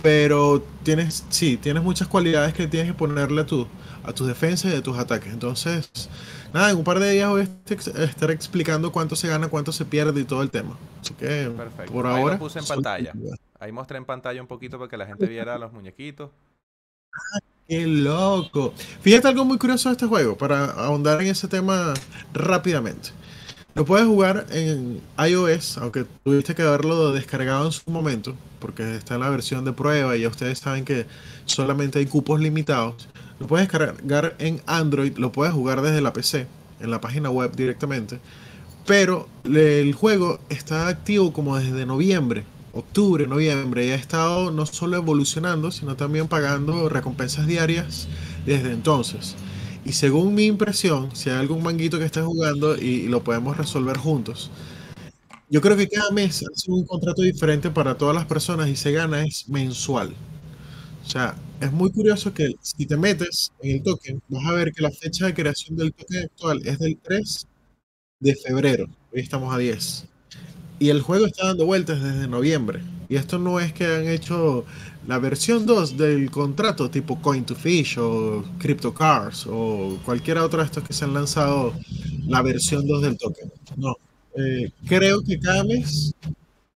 Pero 0.02 0.62
tienes, 0.84 1.26
sí, 1.30 1.58
tienes 1.58 1.82
muchas 1.84 2.08
cualidades 2.08 2.54
que 2.54 2.68
tienes 2.68 2.92
que 2.92 2.98
ponerle 2.98 3.42
a, 3.42 3.46
tu, 3.46 3.68
a 4.04 4.14
tus 4.14 4.28
defensas 4.28 4.74
y 4.74 4.76
a 4.76 4.84
tus 4.84 4.98
ataques. 4.98 5.32
Entonces, 5.34 6.10
nada, 6.54 6.72
en 6.72 6.78
un 6.78 6.84
par 6.84 7.00
de 7.00 7.12
días 7.12 7.30
voy 7.30 7.42
a 7.42 8.04
estar 8.04 8.32
explicando 8.32 8.92
cuánto 8.92 9.16
se 9.16 9.28
gana, 9.28 9.48
cuánto 9.48 9.72
se 9.72 9.86
pierde 9.86 10.22
y 10.22 10.26
todo 10.26 10.42
el 10.42 10.50
tema. 10.50 10.78
Así 11.02 11.14
que, 11.14 11.52
Perfecto. 11.56 11.92
por 11.92 12.06
Ahí 12.08 12.14
lo 12.16 12.22
ahora. 12.22 12.40
puse 12.40 12.60
en 12.60 12.66
pantalla. 12.66 13.14
Ahí 13.60 13.72
mostré 13.72 13.98
en 13.98 14.06
pantalla 14.06 14.42
un 14.42 14.48
poquito 14.48 14.78
para 14.78 14.90
que 14.90 14.98
la 14.98 15.06
gente 15.06 15.26
viera 15.28 15.58
los 15.58 15.72
muñequitos. 15.72 16.30
¡Qué 17.68 17.88
loco! 17.88 18.74
Fíjate 19.02 19.28
algo 19.30 19.46
muy 19.46 19.58
curioso 19.58 19.90
de 19.90 19.94
este 19.94 20.06
juego, 20.06 20.38
para 20.38 20.66
ahondar 20.66 21.22
en 21.22 21.28
ese 21.28 21.48
tema 21.48 21.94
rápidamente. 22.34 23.10
Lo 23.76 23.86
puedes 23.86 24.06
jugar 24.06 24.46
en 24.52 25.02
iOS, 25.18 25.78
aunque 25.78 26.06
tuviste 26.24 26.54
que 26.54 26.62
haberlo 26.62 27.12
descargado 27.12 27.66
en 27.66 27.72
su 27.72 27.90
momento, 27.90 28.36
porque 28.60 28.96
está 28.98 29.16
en 29.16 29.22
la 29.22 29.30
versión 29.30 29.66
de 29.66 29.74
prueba 29.74 30.16
y 30.16 30.22
ya 30.22 30.28
ustedes 30.28 30.60
saben 30.60 30.86
que 30.86 31.08
solamente 31.46 32.00
hay 32.00 32.06
cupos 32.06 32.40
limitados. 32.40 33.08
Lo 33.44 33.48
puedes 33.48 33.68
descargar 33.68 34.36
en 34.40 34.62
Android, 34.68 35.18
lo 35.18 35.34
puedes 35.34 35.54
jugar 35.54 35.82
desde 35.82 36.00
la 36.00 36.14
PC, 36.14 36.48
en 36.80 36.90
la 36.90 37.02
página 37.02 37.30
web 37.30 37.54
directamente. 37.58 38.22
Pero 38.86 39.28
el 39.44 39.94
juego 39.94 40.40
está 40.50 40.88
activo 40.88 41.34
como 41.34 41.58
desde 41.58 41.86
noviembre, 41.86 42.46
octubre, 42.72 43.28
noviembre, 43.28 43.86
y 43.86 43.92
ha 43.92 43.96
estado 43.96 44.50
no 44.52 44.66
solo 44.66 44.96
evolucionando, 44.96 45.72
sino 45.72 45.98
también 45.98 46.30
pagando 46.30 46.88
recompensas 46.88 47.46
diarias 47.46 48.08
desde 48.46 48.72
entonces. 48.72 49.38
Y 49.84 49.92
según 49.92 50.34
mi 50.36 50.46
impresión, 50.46 51.14
si 51.14 51.30
hay 51.30 51.38
algún 51.40 51.64
manguito 51.64 52.00
que 52.00 52.06
esté 52.06 52.22
jugando 52.22 52.78
y, 52.78 52.86
y 52.86 53.08
lo 53.10 53.26
podemos 53.26 53.58
resolver 53.58 53.98
juntos, 53.98 54.54
yo 55.50 55.62
creo 55.62 55.78
que 55.78 55.90
cada 55.90 56.12
mes 56.12 56.44
hace 56.54 56.72
un 56.72 56.86
contrato 56.86 57.22
diferente 57.22 57.72
para 57.72 57.98
todas 57.98 58.16
las 58.16 58.26
personas 58.26 58.70
y 58.70 58.76
se 58.76 58.92
gana 58.92 59.26
es 59.26 59.48
mensual. 59.50 60.18
O 61.04 61.06
sea, 61.10 61.43
es 61.62 61.72
muy 61.72 61.92
curioso 61.92 62.34
que 62.34 62.56
si 62.62 62.86
te 62.86 62.98
metes 62.98 63.52
en 63.62 63.78
el 63.78 63.84
token, 63.84 64.22
vas 64.28 64.46
a 64.46 64.54
ver 64.54 64.72
que 64.74 64.82
la 64.82 64.92
fecha 64.92 65.26
de 65.26 65.34
creación 65.34 65.78
del 65.78 65.94
token 65.94 66.24
actual 66.24 66.62
es 66.66 66.80
del 66.80 66.98
3 66.98 67.48
de 68.20 68.36
febrero. 68.36 68.88
Hoy 69.14 69.22
estamos 69.22 69.54
a 69.54 69.58
10. 69.58 70.06
Y 70.80 70.90
el 70.90 71.02
juego 71.02 71.26
está 71.26 71.48
dando 71.48 71.66
vueltas 71.66 72.02
desde 72.02 72.28
noviembre. 72.28 72.82
Y 73.10 73.16
esto 73.16 73.38
no 73.38 73.60
es 73.60 73.74
que 73.74 73.86
han 73.86 74.08
hecho 74.08 74.66
la 75.08 75.20
versión 75.20 75.66
2 75.66 75.98
del 75.98 76.32
contrato 76.32 76.90
tipo 76.90 77.22
Coin 77.22 77.46
to 77.46 77.56
Fish 77.56 77.98
o 78.00 78.44
Crypto 78.58 78.94
Cars 78.94 79.46
o 79.48 80.00
cualquiera 80.06 80.44
otra 80.44 80.60
de 80.60 80.66
estos 80.66 80.84
que 80.84 80.94
se 80.94 81.06
han 81.06 81.14
lanzado 81.14 81.74
la 82.26 82.42
versión 82.42 82.88
2 82.88 83.02
del 83.02 83.18
token. 83.18 83.52
No. 83.78 83.96
Eh, 84.36 84.72
creo 84.88 85.22
que 85.24 85.40
cada 85.40 85.64
mes 85.64 86.14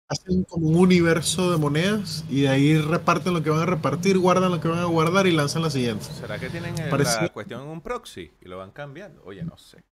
hacen 0.10 0.43
como 0.43 0.67
un 0.70 0.76
universo 0.76 1.52
de 1.52 1.58
monedas 1.58 2.24
y 2.30 2.41
de 2.41 2.50
ahí 2.50 2.78
reparten 2.78 3.34
lo 3.34 3.43
que 3.43 3.50
van 3.50 3.60
a 3.62 3.65
repartir, 3.65 4.17
guardan 4.17 4.52
lo 4.52 4.62
que 4.62 4.67
van 4.70 4.80
a 4.80 4.86
guardar 4.86 5.28
y 5.28 5.32
lanzan 5.34 5.62
la 5.63 5.70
siguiente. 5.70 6.06
¿Será 6.06 6.39
que 6.39 6.50
tienen 6.50 6.78
eh, 6.80 6.88
Parece- 6.89 7.22
la 7.22 7.30
cuestión 7.34 7.62
en 7.63 7.67
un 7.67 7.82
proxy 7.82 8.32
y 8.41 8.48
lo 8.48 8.58
van 8.58 8.72
cambiando? 8.72 9.22
Oye, 9.26 9.43
no 9.43 9.58
sé. 9.58 9.84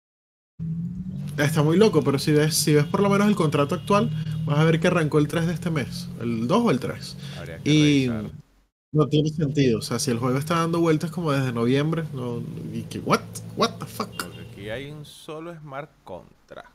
Está 1.36 1.64
muy 1.64 1.76
loco, 1.76 2.02
pero 2.04 2.18
si 2.20 2.30
ves, 2.32 2.54
si 2.54 2.74
ves 2.74 2.84
por 2.84 3.00
lo 3.00 3.10
menos 3.10 3.26
el 3.26 3.34
contrato 3.34 3.74
actual, 3.74 4.08
vas 4.46 4.58
a 4.58 4.64
ver 4.64 4.78
que 4.78 4.86
arrancó 4.86 5.18
el 5.18 5.26
3 5.26 5.48
de 5.48 5.54
este 5.54 5.70
mes, 5.70 6.08
el 6.20 6.46
2 6.46 6.62
o 6.64 6.70
el 6.70 6.78
3. 6.78 7.16
Habría 7.36 7.58
que 7.58 7.70
Y 7.72 8.08
revisar. 8.08 8.30
no 8.92 9.08
tiene 9.08 9.30
sentido. 9.30 9.80
O 9.80 9.82
sea, 9.82 9.98
si 9.98 10.12
el 10.12 10.18
juego 10.18 10.38
está 10.38 10.54
dando 10.60 10.78
vueltas 10.78 11.10
como 11.10 11.32
desde 11.32 11.52
noviembre, 11.52 12.04
no, 12.14 12.40
y 12.72 12.82
que, 12.82 13.00
what? 13.00 13.20
What 13.56 13.78
the 13.80 13.86
fuck? 13.86 14.10
Porque 14.10 14.42
aquí 14.52 14.70
hay 14.70 14.92
un 14.92 15.04
solo 15.04 15.52
smart 15.58 15.90
contract. 16.04 16.68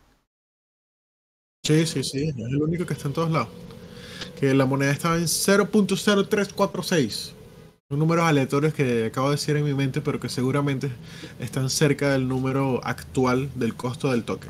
Sí, 1.69 1.85
sí, 1.85 2.03
sí, 2.03 2.29
es 2.29 2.35
el 2.35 2.61
único 2.63 2.87
que 2.87 2.95
está 2.95 3.09
en 3.09 3.13
todos 3.13 3.29
lados. 3.29 3.49
Que 4.39 4.55
la 4.55 4.65
moneda 4.65 4.91
estaba 4.91 5.17
en 5.17 5.25
0.0346. 5.25 7.33
Son 7.87 7.99
números 7.99 8.25
aleatorios 8.25 8.73
que 8.73 9.05
acabo 9.05 9.29
de 9.29 9.35
decir 9.35 9.55
en 9.55 9.65
mi 9.65 9.75
mente, 9.75 10.01
pero 10.01 10.19
que 10.19 10.29
seguramente 10.29 10.89
están 11.39 11.69
cerca 11.69 12.13
del 12.13 12.27
número 12.27 12.81
actual 12.83 13.51
del 13.53 13.75
costo 13.75 14.09
del 14.09 14.23
token. 14.23 14.49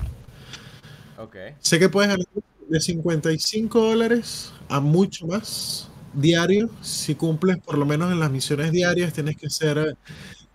Ok. 1.17 1.35
Sé 1.59 1.77
que 1.77 1.89
puedes 1.89 2.09
ganar 2.09 2.25
de 2.69 2.79
55 2.79 3.81
dólares 3.81 4.53
a 4.69 4.79
mucho 4.79 5.27
más 5.27 5.89
diario. 6.13 6.69
Si 6.81 7.15
cumples 7.15 7.57
por 7.57 7.77
lo 7.77 7.85
menos 7.85 8.13
en 8.13 8.21
las 8.21 8.31
misiones 8.31 8.71
diarias, 8.71 9.11
tienes 9.11 9.35
que 9.35 9.47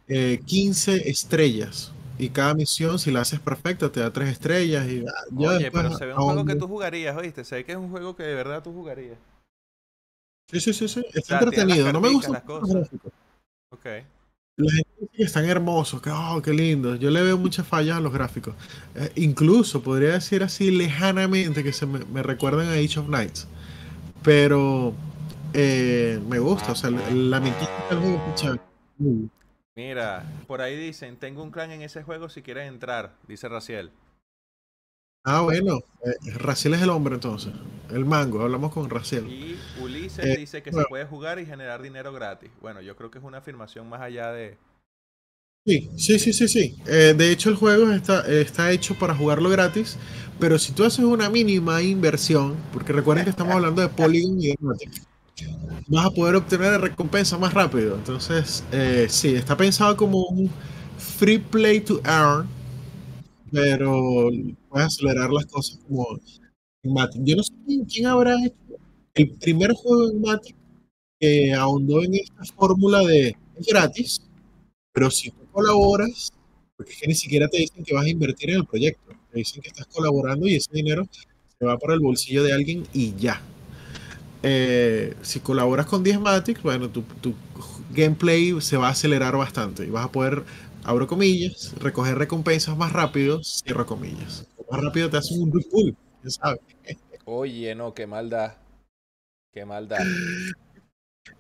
eh, 0.09 0.41
15 0.47 1.11
estrellas. 1.11 1.93
Y 2.19 2.29
cada 2.29 2.55
misión, 2.55 2.99
si 2.99 3.11
la 3.11 3.23
haces 3.23 3.41
perfecta, 3.41 3.91
te 3.91 4.01
da 4.01 4.13
3 4.13 4.29
estrellas. 4.29 4.87
Y, 4.89 5.05
ya 5.05 5.51
Oye, 5.51 5.65
después 5.65 5.85
pero 5.85 5.97
se 5.97 6.07
ve 6.07 6.15
un 6.15 6.23
juego 6.23 6.45
que 6.45 6.57
tú 6.57 6.69
jugarías, 6.69 7.17
¿oíste? 7.17 7.45
Se 7.45 7.57
ve 7.57 7.65
que 7.65 7.73
es 7.73 7.79
un 7.79 7.91
juego 7.91 8.15
que 8.15 8.23
de 8.23 8.35
verdad 8.35 8.63
tú 8.63 8.73
jugarías. 8.73 9.19
Sí, 10.51 10.61
sí, 10.61 10.73
sí, 10.73 10.89
sí. 10.89 11.05
Está 11.13 11.23
sea, 11.23 11.39
entretenido. 11.39 11.93
No 11.93 12.01
me 12.01 12.11
gustan 12.11 12.35
las 12.35 12.47
los 12.47 12.69
gráficos. 12.69 13.13
Ok. 13.71 13.87
La 14.57 14.71
gente 14.71 14.91
dice 15.01 15.13
que 15.17 15.23
están 15.25 15.45
hermosos, 15.47 16.01
que 16.01 16.11
oh, 16.11 16.41
qué 16.41 16.53
lindo. 16.53 16.95
Yo 16.95 17.11
le 17.11 17.23
veo 17.23 17.37
muchas 17.37 17.67
fallas 17.67 17.97
a 17.97 18.01
los 18.01 18.13
gráficos. 18.13 18.55
Eh, 18.95 19.11
incluso 19.17 19.83
podría 19.83 20.13
decir 20.13 20.45
así 20.45 20.71
lejanamente 20.71 21.65
que 21.65 21.73
se 21.73 21.87
me, 21.87 22.05
me 22.05 22.23
recuerdan 22.23 22.69
a 22.69 22.75
Age 22.75 23.01
of 23.01 23.09
Nights. 23.09 23.49
Pero 24.23 24.95
eh, 25.53 26.21
me 26.29 26.39
gusta, 26.39 26.73
o 26.73 26.75
sea, 26.77 26.91
la, 26.91 27.11
la 27.11 27.41
mecánica 27.41 27.87
del 27.91 27.99
juego 27.99 28.33
chévere. 28.37 28.61
Mira, 29.77 30.25
por 30.47 30.61
ahí 30.63 30.77
dicen, 30.77 31.17
tengo 31.19 31.43
un 31.43 31.51
clan 31.51 31.71
en 31.73 31.83
ese 31.83 32.03
juego 32.03 32.29
si 32.29 32.43
quieres 32.43 32.69
entrar, 32.69 33.17
dice 33.27 33.49
Raciel. 33.49 33.93
Ah, 35.27 35.41
bueno, 35.41 35.79
eh, 36.05 36.33
Raciel 36.35 36.75
es 36.75 36.83
el 36.83 36.91
hombre 36.91 37.15
entonces. 37.15 37.53
El 37.91 38.05
mango, 38.05 38.43
hablamos 38.43 38.73
con 38.73 38.91
Raciel. 38.91 39.27
Y 39.27 39.59
Ulises 39.81 40.25
Eh, 40.25 40.37
dice 40.37 40.63
que 40.63 40.71
bueno. 40.71 40.85
se 40.85 40.89
puede 40.89 41.07
jugar 41.07 41.39
y 41.39 41.47
generar 41.47 41.81
dinero 41.83 42.13
gratis. 42.13 42.51
Bueno, 42.61 42.81
yo 42.83 42.95
creo 42.97 43.11
que 43.11 43.19
es 43.19 43.25
una 43.25 43.39
afirmación 43.39 43.89
más 43.89 44.01
allá 44.03 44.33
de... 44.33 44.59
Sí, 45.67 45.91
sí, 45.97 46.19
sí, 46.19 46.33
sí, 46.35 46.47
sí. 46.49 46.77
Eh, 46.87 47.15
de 47.17 47.31
hecho, 47.33 47.49
el 47.49 47.57
juego 47.57 47.91
está, 47.93 48.21
está 48.27 48.71
hecho 48.71 48.99
para 48.99 49.15
jugarlo 49.15 49.49
gratis, 49.49 49.97
pero 50.39 50.59
si 50.59 50.73
tú 50.73 50.85
haces 50.85 51.05
una 51.07 51.31
mínima 51.31 51.81
inversión, 51.83 52.57
porque 52.73 52.93
recuerden 52.93 53.25
que 53.25 53.31
estamos 53.31 53.55
hablando 53.55 53.81
de 53.81 53.89
Polygon 53.97 54.41
y 54.43 54.49
de 54.49 54.57
vas 55.89 56.07
a 56.07 56.11
poder 56.11 56.37
obtener 56.37 56.81
recompensa 56.81 57.39
más 57.39 57.53
rápido. 57.55 57.97
Entonces, 57.97 58.65
eh, 58.73 59.07
sí, 59.09 59.35
está 59.35 59.57
pensado 59.57 59.97
como 59.97 60.25
un 60.27 60.51
free 60.99 61.39
play 61.39 61.81
to 61.81 62.01
earn, 62.05 62.49
pero 63.53 64.31
puedes 64.69 64.87
acelerar 64.87 65.31
las 65.31 65.47
cosas 65.47 65.79
como 65.87 66.07
en 66.83 66.93
Matic. 66.93 67.23
Yo 67.25 67.37
no 67.37 67.43
sé 67.43 67.53
quién, 67.89 68.07
habrá 68.07 68.35
hecho 68.45 68.57
el 69.15 69.31
primer 69.39 69.73
juego 69.73 70.11
en 70.11 70.21
Matic 70.21 70.57
que 71.21 71.53
ahondó 71.53 72.03
en 72.03 72.15
esta 72.15 72.45
fórmula 72.57 73.01
de 73.03 73.37
es 73.57 73.67
gratis, 73.67 74.21
pero 74.93 75.11
si 75.11 75.31
tú 75.31 75.47
colaboras, 75.53 76.33
porque 76.77 76.93
es 76.93 77.01
que 77.01 77.07
ni 77.07 77.15
siquiera 77.15 77.49
te 77.49 77.59
dicen 77.59 77.85
que 77.85 77.95
vas 77.95 78.05
a 78.05 78.09
invertir 78.09 78.51
en 78.51 78.57
el 78.57 78.67
proyecto, 78.67 79.13
te 79.31 79.39
dicen 79.39 79.63
que 79.63 79.69
estás 79.69 79.87
colaborando 79.87 80.47
y 80.47 80.57
ese 80.57 80.71
dinero 80.73 81.07
se 81.13 81.65
va 81.65 81.79
para 81.79 81.95
el 81.95 82.01
bolsillo 82.01 82.43
de 82.43 82.53
alguien 82.53 82.85
y 82.93 83.15
ya. 83.15 83.41
Eh, 84.47 85.15
si 85.23 85.41
colaboras 85.41 85.87
con 85.87 86.03
10 86.05 86.21
Matics, 86.21 86.63
bueno, 86.63 86.91
tu, 86.91 87.03
tu 87.21 87.35
gameplay 87.93 88.61
se 88.61 88.77
va 88.77 88.89
a 88.89 88.91
acelerar 88.91 89.37
bastante 89.37 89.85
y 89.87 89.91
vas 89.91 90.05
a 90.05 90.13
poder 90.13 90.45
abro 90.85 91.07
comillas, 91.07 91.75
recoger 91.81 92.19
recompensas 92.19 92.77
más 92.77 92.93
rápido, 92.93 93.43
cierro 93.43 93.87
comillas. 93.87 94.47
Más 94.71 94.83
rápido 94.83 95.09
te 95.09 95.17
hacen 95.17 95.41
un 95.41 95.51
pull, 95.51 95.97
ya 96.23 96.31
sabes. 96.31 96.61
Oye, 97.25 97.75
no, 97.75 97.95
qué 97.95 98.07
maldad. 98.07 98.55
Qué 99.53 99.65
maldad. 99.65 100.01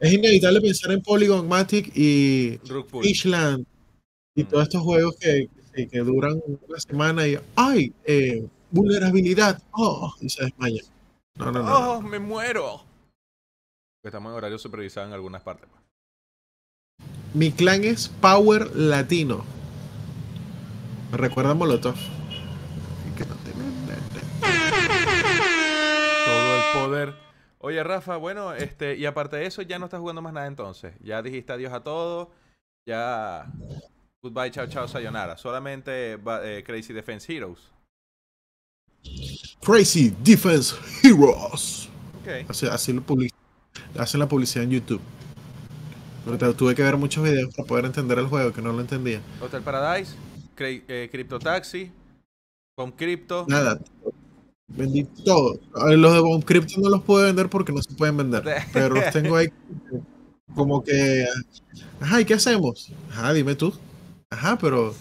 Es 0.00 0.12
inevitable 0.12 0.60
pensar 0.62 0.92
en 0.92 1.02
Polygon, 1.02 1.46
Matic 1.46 1.92
y. 1.94 2.58
Fishland 3.02 3.66
y 4.34 4.42
Mm. 4.44 4.46
todos 4.46 4.62
estos 4.64 4.82
juegos 4.82 5.14
que, 5.20 5.48
que, 5.74 5.88
que 5.88 5.98
duran 5.98 6.40
una 6.68 6.80
semana 6.80 7.26
y 7.28 7.38
¡ay! 7.54 7.92
eh, 8.04 8.46
vulnerabilidad. 8.70 9.62
¡Oh! 9.72 10.12
Y 10.20 10.28
se 10.30 10.44
desmaya. 10.44 10.82
No, 11.36 11.52
no, 11.52 11.62
no. 11.62 11.90
¡Oh, 11.96 12.00
me 12.00 12.18
muero! 12.18 12.82
Estamos 14.04 14.30
en 14.30 14.36
horario 14.36 14.58
supervisado 14.58 15.06
en 15.06 15.12
algunas 15.14 15.42
partes. 15.42 15.68
pues. 15.70 15.82
Mi 17.34 17.50
clan 17.52 17.84
es 17.84 18.08
Power 18.08 18.74
Latino. 18.76 19.44
Me 21.10 21.16
recuerda 21.18 21.54
Molotov. 21.54 21.94
Todo 26.26 26.56
el 26.56 26.62
poder. 26.88 27.14
Oye, 27.58 27.82
Rafa, 27.82 28.16
bueno, 28.16 28.52
este, 28.52 28.96
y 28.96 29.06
aparte 29.06 29.36
de 29.36 29.46
eso, 29.46 29.62
ya 29.62 29.78
no 29.78 29.86
estás 29.86 30.00
jugando 30.00 30.20
más 30.22 30.32
nada 30.32 30.46
entonces. 30.46 30.94
Ya 31.00 31.22
dijiste 31.22 31.52
adiós 31.52 31.72
a 31.72 31.82
todo. 31.82 32.30
Ya. 32.86 33.50
Goodbye, 34.22 34.50
chao, 34.50 34.66
chao, 34.66 34.86
sayonara. 34.86 35.36
Solamente 35.38 36.14
eh, 36.42 36.62
Crazy 36.66 36.92
Defense 36.92 37.32
Heroes. 37.34 37.70
Crazy 39.64 40.14
Defense 40.22 40.74
Heroes. 41.02 41.88
Ok. 42.20 42.50
Así, 42.50 42.66
así 42.66 42.92
lo 42.92 43.02
public- 43.02 43.32
hacen 43.98 44.20
la 44.20 44.28
publicidad 44.28 44.64
en 44.64 44.70
YouTube. 44.70 45.00
Pero 46.24 46.54
tuve 46.54 46.74
que 46.74 46.82
ver 46.82 46.96
muchos 46.96 47.22
videos 47.22 47.54
para 47.54 47.66
poder 47.66 47.84
entender 47.84 48.18
el 48.18 48.26
juego, 48.26 48.52
que 48.52 48.62
no 48.62 48.72
lo 48.72 48.80
entendía. 48.80 49.20
Hotel 49.40 49.62
Paradise, 49.62 50.14
eh, 50.58 51.08
Crypto 51.12 51.38
Taxi, 51.38 51.90
Crypto. 52.96 53.44
Nada. 53.48 53.78
Vendí 54.66 55.04
todo. 55.04 55.58
Ver, 55.86 55.98
Los 55.98 56.14
de 56.14 56.20
Bomb 56.20 56.44
Crypto 56.44 56.80
no 56.80 56.88
los 56.88 57.02
puedo 57.02 57.24
vender 57.24 57.48
porque 57.48 57.72
no 57.72 57.82
se 57.82 57.94
pueden 57.94 58.16
vender. 58.16 58.42
Pero 58.72 58.94
los 58.94 59.10
tengo 59.12 59.36
ahí 59.36 59.48
como 60.54 60.82
que. 60.82 61.26
Ajá, 62.00 62.20
¿y 62.20 62.24
qué 62.24 62.34
hacemos? 62.34 62.90
Ajá, 63.10 63.32
dime 63.32 63.54
tú. 63.54 63.72
Ajá, 64.30 64.58
pero 64.58 64.94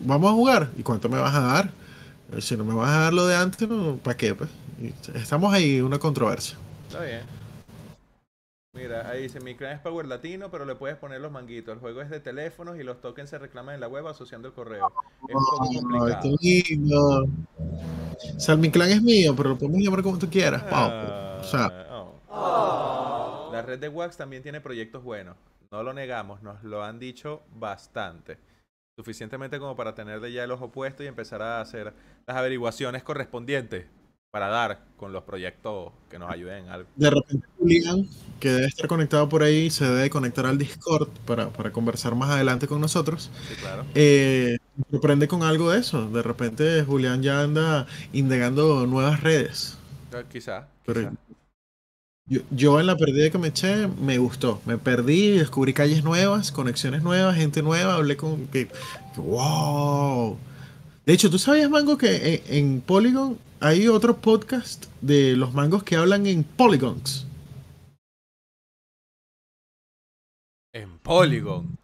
vamos 0.00 0.30
a 0.30 0.34
jugar. 0.34 0.70
¿Y 0.76 0.82
cuánto 0.82 1.08
me 1.08 1.18
vas 1.18 1.34
a 1.34 1.40
dar? 1.40 1.70
Eh, 2.32 2.40
Si 2.40 2.56
no 2.56 2.64
me 2.64 2.74
vas 2.74 2.90
a 2.90 3.00
dar 3.00 3.12
lo 3.14 3.26
de 3.26 3.36
antes, 3.36 3.68
no, 3.68 3.96
¿para 3.98 4.16
qué? 4.16 4.34
Pues? 4.34 4.50
Estamos 5.14 5.52
ahí, 5.52 5.80
una 5.80 5.98
controversia. 5.98 6.56
Está 6.88 7.04
bien. 7.04 7.20
Mira, 8.74 9.08
ahí 9.08 9.22
dice, 9.22 9.40
mi 9.40 9.54
clan 9.54 9.72
es 9.76 9.80
Power 9.80 10.04
Latino, 10.06 10.50
pero 10.50 10.64
le 10.64 10.74
puedes 10.74 10.96
poner 10.96 11.20
los 11.20 11.30
manguitos. 11.30 11.72
El 11.74 11.78
juego 11.80 12.00
es 12.02 12.10
de 12.10 12.18
teléfonos 12.18 12.76
y 12.76 12.82
los 12.82 13.00
tokens 13.00 13.30
se 13.30 13.38
reclaman 13.38 13.76
en 13.76 13.80
la 13.80 13.86
web 13.88 14.06
asociando 14.08 14.48
el 14.48 14.54
correo. 14.54 14.92
Es 15.28 15.34
un 15.34 15.44
poco 15.44 15.68
Ay, 15.70 15.76
complicado. 15.80 16.36
qué 16.40 16.62
lindo. 16.70 17.24
O 18.36 18.40
sea, 18.40 18.56
mi 18.56 18.70
clan 18.70 18.90
es 18.90 19.00
mío, 19.02 19.34
pero 19.36 19.50
lo 19.50 19.58
podemos 19.58 19.80
llamar 19.80 20.02
como 20.02 20.18
tú 20.18 20.28
quieras, 20.28 20.62
papo. 20.64 21.40
O 21.40 21.44
sea, 21.44 21.66
Ah, 21.88 23.48
oh. 23.48 23.50
La 23.52 23.62
red 23.62 23.78
de 23.78 23.88
Wax 23.88 24.16
también 24.16 24.42
tiene 24.42 24.60
proyectos 24.60 25.04
buenos. 25.04 25.36
No 25.70 25.82
lo 25.84 25.92
negamos, 25.92 26.42
nos 26.42 26.62
lo 26.64 26.82
han 26.82 26.98
dicho 26.98 27.42
bastante. 27.54 28.38
Suficientemente 28.96 29.58
como 29.60 29.76
para 29.76 29.94
tener 29.94 30.20
de 30.20 30.32
ya 30.32 30.42
el 30.44 30.50
ojo 30.50 30.70
puesto 30.72 31.04
y 31.04 31.06
empezar 31.06 31.42
a 31.42 31.60
hacer 31.60 31.92
las 32.26 32.36
averiguaciones 32.36 33.02
correspondientes 33.04 33.86
para 34.34 34.48
dar 34.48 34.88
con 34.96 35.12
los 35.12 35.22
proyectos 35.22 35.92
que 36.10 36.18
nos 36.18 36.28
ayuden 36.28 36.64
en 36.64 36.70
algo. 36.70 36.90
de 36.96 37.08
repente 37.10 37.46
Julián, 37.56 38.08
que 38.40 38.48
debe 38.50 38.66
estar 38.66 38.88
conectado 38.88 39.28
por 39.28 39.44
ahí, 39.44 39.70
se 39.70 39.84
debe 39.86 40.10
conectar 40.10 40.44
al 40.44 40.58
Discord 40.58 41.08
para, 41.24 41.52
para 41.52 41.70
conversar 41.72 42.16
más 42.16 42.30
adelante 42.30 42.66
con 42.66 42.80
nosotros. 42.80 43.30
Sí, 43.46 43.56
claro. 43.56 43.92
Eh, 43.94 44.58
sorprende 44.90 45.28
con 45.28 45.44
algo 45.44 45.70
de 45.70 45.78
eso. 45.78 46.10
De 46.10 46.22
repente 46.22 46.82
Julián 46.84 47.22
ya 47.22 47.42
anda 47.42 47.86
indagando 48.12 48.86
nuevas 48.88 49.20
redes. 49.22 49.84
Eh, 50.12 50.24
Quizá. 50.28 50.68
Pero 50.84 51.00
quizá. 51.00 51.14
yo, 52.26 52.40
yo 52.50 52.80
en 52.80 52.86
la 52.86 52.96
perdida 52.96 53.30
que 53.30 53.38
me 53.38 53.48
eché 53.48 53.86
me 53.88 54.18
gustó. 54.18 54.62
Me 54.66 54.78
perdí, 54.78 55.32
descubrí 55.38 55.74
calles 55.74 56.04
nuevas, 56.04 56.52
conexiones 56.52 57.02
nuevas, 57.02 57.36
gente 57.36 57.62
nueva, 57.62 57.96
hablé 57.96 58.16
con 58.16 58.48
que, 58.48 58.70
que 59.12 59.20
wow. 59.20 60.38
De 61.06 61.12
hecho, 61.12 61.30
¿tú 61.30 61.38
sabías, 61.38 61.70
Mango, 61.70 61.98
que 61.98 62.42
en, 62.48 62.56
en 62.56 62.80
Polygon 62.82 63.38
hay 63.64 63.88
otro 63.88 64.18
podcast 64.18 64.84
de 65.00 65.36
los 65.36 65.54
mangos 65.54 65.82
que 65.84 65.96
hablan 65.96 66.26
en 66.26 66.44
polygons? 66.44 67.26
En 70.74 70.98
Polygon. 70.98 71.78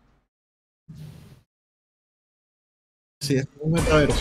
Sí, 3.22 3.36
es 3.36 3.48
un 3.60 3.72
metaverso. 3.72 4.20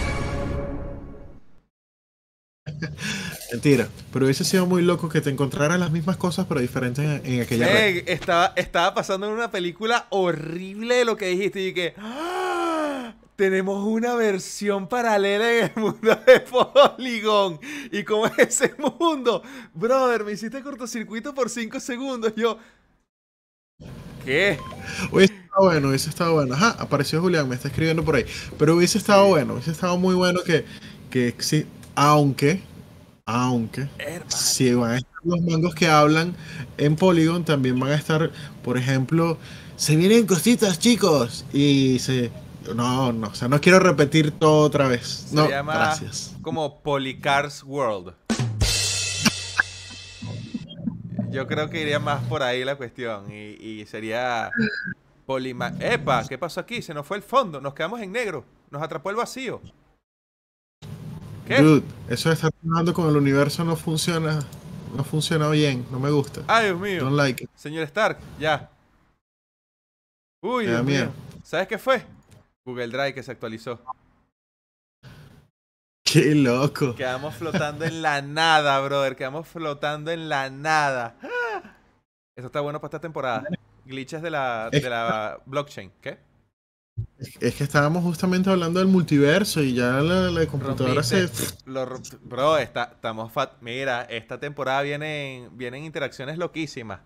Mentira, 3.52 3.90
pero 4.14 4.26
hubiese 4.26 4.46
sido 4.46 4.66
muy 4.66 4.82
loco 4.82 5.10
que 5.10 5.20
te 5.20 5.30
encontraras 5.30 5.80
las 5.80 5.92
mismas 5.92 6.16
cosas 6.16 6.46
pero 6.48 6.62
diferentes 6.62 7.04
en, 7.04 7.26
en 7.26 7.42
aquella 7.42 7.68
red. 7.68 7.84
Ey, 7.84 8.04
estaba, 8.06 8.54
estaba 8.56 8.94
pasando 8.94 9.28
en 9.28 9.34
una 9.34 9.52
película 9.52 10.08
horrible 10.12 10.96
de 10.96 11.06
lo 11.06 11.18
que 11.18 11.28
dijiste 11.28 11.62
y 11.62 11.74
que 11.74 11.94
¡Ah! 11.98 12.69
Tenemos 13.40 13.88
una 13.88 14.16
versión 14.16 14.90
paralela 14.90 15.50
en 15.50 15.72
el 15.74 15.82
mundo 15.82 16.14
de 16.28 16.42
Polygon. 16.42 17.58
¿Y 17.90 18.04
cómo 18.04 18.26
es 18.26 18.38
ese 18.38 18.76
mundo? 19.00 19.42
Brother, 19.74 20.26
me 20.26 20.34
hiciste 20.34 20.62
cortocircuito 20.62 21.34
por 21.34 21.50
5 21.50 21.80
segundos. 21.80 22.34
Yo, 22.36 22.58
¿qué? 24.26 24.60
Hubiese 25.10 25.36
estado 25.36 25.68
bueno, 25.68 25.88
hubiese 25.88 26.10
estado 26.10 26.34
bueno. 26.34 26.54
Ajá, 26.54 26.76
apareció 26.80 27.22
Julián, 27.22 27.48
me 27.48 27.56
está 27.56 27.70
escribiendo 27.70 28.04
por 28.04 28.18
ahí. 28.18 28.26
Pero 28.58 28.76
hubiese 28.76 28.98
estado 28.98 29.26
bueno, 29.28 29.54
hubiese 29.54 29.72
estado 29.72 29.98
muy 29.98 30.16
bueno 30.16 30.42
que, 30.44 30.66
que 31.10 31.34
sí, 31.38 31.66
aunque, 31.96 32.62
aunque, 33.26 33.88
Hermano. 34.00 34.26
si 34.28 34.74
van 34.74 34.92
a 34.92 34.98
estar 34.98 35.22
los 35.24 35.40
mangos 35.44 35.76
que 35.76 35.88
hablan 35.88 36.36
en 36.78 36.98
Polygon, 36.98 37.46
también 37.46 37.80
van 37.80 37.92
a 37.92 37.96
estar, 37.96 38.34
por 38.66 38.78
ejemplo, 38.78 39.38
se 39.78 39.96
vienen 39.96 40.28
cositas, 40.28 40.78
chicos. 40.78 41.46
Y 41.54 42.00
se. 42.00 42.32
No, 42.76 43.12
no, 43.12 43.28
o 43.28 43.34
sea, 43.34 43.48
no 43.48 43.60
quiero 43.62 43.80
repetir 43.80 44.32
todo 44.32 44.62
otra 44.66 44.88
vez. 44.88 45.26
Se 45.30 45.36
No, 45.36 45.50
llama 45.50 45.74
gracias. 45.74 46.36
como 46.42 46.82
Polycars 46.82 47.64
World. 47.64 48.14
Yo 51.32 51.48
creo 51.48 51.70
que 51.70 51.82
iría 51.82 52.00
más 52.00 52.24
por 52.24 52.42
ahí 52.42 52.64
la 52.66 52.76
cuestión. 52.76 53.32
Y, 53.32 53.56
y 53.82 53.86
sería. 53.86 54.50
Polima. 55.26 55.74
¡Epa! 55.80 56.28
¿Qué 56.28 56.38
pasó 56.40 56.60
aquí? 56.60 56.82
Se 56.82 56.94
nos 56.94 57.06
fue 57.06 57.18
el 57.18 57.24
fondo. 57.24 57.62
Nos 57.62 57.74
quedamos 57.76 58.02
en 58.02 58.12
negro. 58.12 58.44
Nos 58.72 58.82
atrapó 58.82 59.12
el 59.12 59.16
vacío. 59.16 59.62
¿Qué? 61.48 61.62
Dude, 61.62 61.84
eso 62.10 62.30
de 62.30 62.36
estar 62.36 62.52
trabajando 62.52 62.94
con 62.94 63.08
el 63.10 63.16
universo 63.16 63.64
no 63.64 63.76
funciona. 63.76 64.40
No 64.96 65.04
funciona 65.04 65.48
bien, 65.50 65.86
no 65.92 66.00
me 66.00 66.10
gusta. 66.10 66.42
¡Ay, 66.48 66.66
Dios 66.68 66.80
mío! 66.80 67.04
Don't 67.04 67.16
like 67.16 67.44
it. 67.44 67.50
Señor 67.56 67.84
Stark, 67.84 68.18
ya. 68.40 68.72
Uy, 70.42 70.66
Dios 70.66 70.84
mío. 70.84 71.12
¿Sabes 71.44 71.68
qué 71.68 71.78
fue? 71.78 72.04
Google 72.70 72.88
Drive 72.88 73.14
que 73.14 73.24
se 73.24 73.32
actualizó. 73.32 73.82
Qué 76.04 76.34
loco. 76.34 76.96
Quedamos 76.96 77.36
flotando 77.36 77.86
en 77.86 78.02
la 78.02 78.22
nada, 78.22 78.80
brother. 78.82 79.16
Quedamos 79.16 79.48
flotando 79.48 80.12
en 80.12 80.28
la 80.30 80.50
nada. 80.50 81.16
Eso 82.36 82.48
está 82.48 82.62
bueno 82.62 82.80
para 82.80 82.90
esta 82.90 83.00
temporada. 83.00 83.44
Glitches 83.86 84.22
de 84.22 84.32
la, 84.32 84.70
de 84.72 84.90
la 84.90 85.40
blockchain. 85.46 85.92
¿Qué? 86.02 86.18
Es 87.40 87.56
que 87.56 87.64
estábamos 87.64 88.04
justamente 88.04 88.50
hablando 88.50 88.80
del 88.80 88.88
multiverso 88.88 89.62
y 89.62 89.74
ya 89.74 89.92
la, 90.02 90.32
la 90.32 90.46
computadora 90.48 91.04
se. 91.04 91.28
Rompiste. 91.28 91.70
Lo 91.70 91.86
romp- 91.86 92.20
Bro, 92.22 92.58
está, 92.58 92.92
estamos 92.96 93.32
fat. 93.32 93.54
Mira, 93.62 94.04
esta 94.04 94.40
temporada 94.40 94.82
vienen, 94.82 95.50
vienen 95.58 95.84
interacciones 95.84 96.38
loquísimas. 96.38 97.02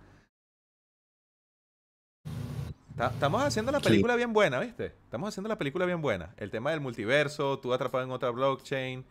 Ta- 2.97 3.07
Estamos 3.07 3.41
haciendo 3.43 3.71
la 3.71 3.79
Sí. 3.79 3.85
película 3.85 4.15
bien 4.15 4.33
buena, 4.33 4.59
¿viste? 4.59 4.85
Estamos 5.05 5.29
haciendo 5.29 5.49
la 5.49 5.57
película 5.57 5.85
bien 5.85 6.01
buena. 6.01 6.33
El 6.37 6.51
tema 6.51 6.71
del 6.71 6.79
multiverso, 6.81 7.59
tú 7.59 7.73
atrapado 7.73 8.03
en 8.03 8.11
otra 8.11 8.29
blockchain, 8.29 9.03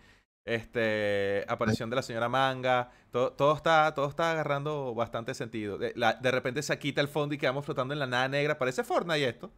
este, 0.44 1.44
aparición 1.48 1.90
de 1.90 1.96
la 1.96 2.02
señora 2.02 2.28
Manga, 2.28 2.90
todo, 3.10 3.32
todo 3.32 3.54
está, 3.56 3.92
todo 3.94 4.08
está 4.08 4.30
agarrando 4.32 4.94
bastante 4.94 5.34
sentido. 5.34 5.78
De, 5.78 5.92
la- 5.96 6.14
de 6.14 6.30
repente 6.30 6.62
se 6.62 6.78
quita 6.78 7.00
el 7.00 7.08
fondo 7.08 7.34
y 7.34 7.38
quedamos 7.38 7.64
flotando 7.64 7.92
en 7.94 8.00
la 8.00 8.06
nada 8.06 8.28
negra. 8.28 8.58
Parece 8.58 8.84
Fortnite 8.84 9.28
esto. 9.28 9.50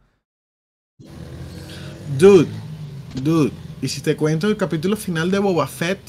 Dude, 2.17 2.47
dude. 3.21 3.51
Y 3.81 3.87
si 3.87 4.01
te 4.01 4.15
cuento 4.15 4.47
el 4.47 4.57
capítulo 4.57 4.95
final 4.95 5.29
de 5.29 5.39
Boba 5.39 5.67
Fett. 5.67 5.99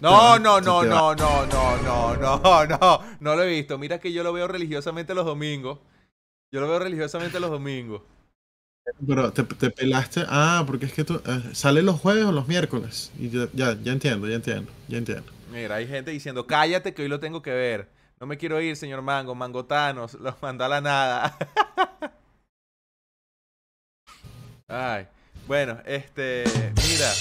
No, 0.00 0.38
no, 0.38 0.60
no, 0.60 0.82
no, 0.82 0.88
va- 0.96 1.14
no, 1.14 1.46
no, 1.46 2.16
no, 2.16 2.16
no, 2.16 2.66
no, 2.66 3.00
no 3.20 3.36
lo 3.36 3.42
he 3.42 3.48
visto. 3.48 3.76
Mira 3.78 3.98
que 4.00 4.12
yo 4.12 4.22
lo 4.22 4.32
veo 4.32 4.48
religiosamente 4.48 5.14
los 5.14 5.26
domingos. 5.26 5.78
Yo 6.52 6.60
lo 6.60 6.68
veo 6.68 6.78
religiosamente 6.78 7.40
los 7.40 7.50
domingos. 7.50 8.02
Pero 9.06 9.32
te, 9.32 9.42
te 9.44 9.70
pelaste. 9.70 10.24
Ah, 10.28 10.64
porque 10.66 10.86
es 10.86 10.92
que 10.92 11.04
tú. 11.04 11.20
eh, 11.26 11.42
¿Sale 11.54 11.82
los 11.82 12.00
jueves 12.00 12.24
o 12.24 12.32
los 12.32 12.48
miércoles? 12.48 13.12
Y 13.18 13.30
ya, 13.30 13.48
ya, 13.52 13.76
ya 13.82 13.92
entiendo, 13.92 14.28
ya 14.28 14.36
entiendo, 14.36 14.70
ya 14.88 14.98
entiendo. 14.98 15.32
Mira, 15.46 15.76
hay 15.76 15.86
gente 15.88 16.10
diciendo, 16.12 16.46
cállate 16.46 16.94
que 16.94 17.02
hoy 17.02 17.08
lo 17.08 17.18
tengo 17.20 17.42
que 17.42 17.50
ver. 17.52 17.88
No 18.20 18.26
me 18.26 18.36
quiero 18.38 18.60
ir, 18.60 18.76
señor 18.76 19.02
Mango, 19.02 19.34
Mangotanos, 19.34 20.14
los 20.14 20.40
mandó 20.42 20.64
a 20.64 20.68
la 20.68 20.80
nada. 20.80 21.36
Ay, 24.68 25.06
Bueno, 25.46 25.78
este, 25.84 26.44
mira, 26.76 27.12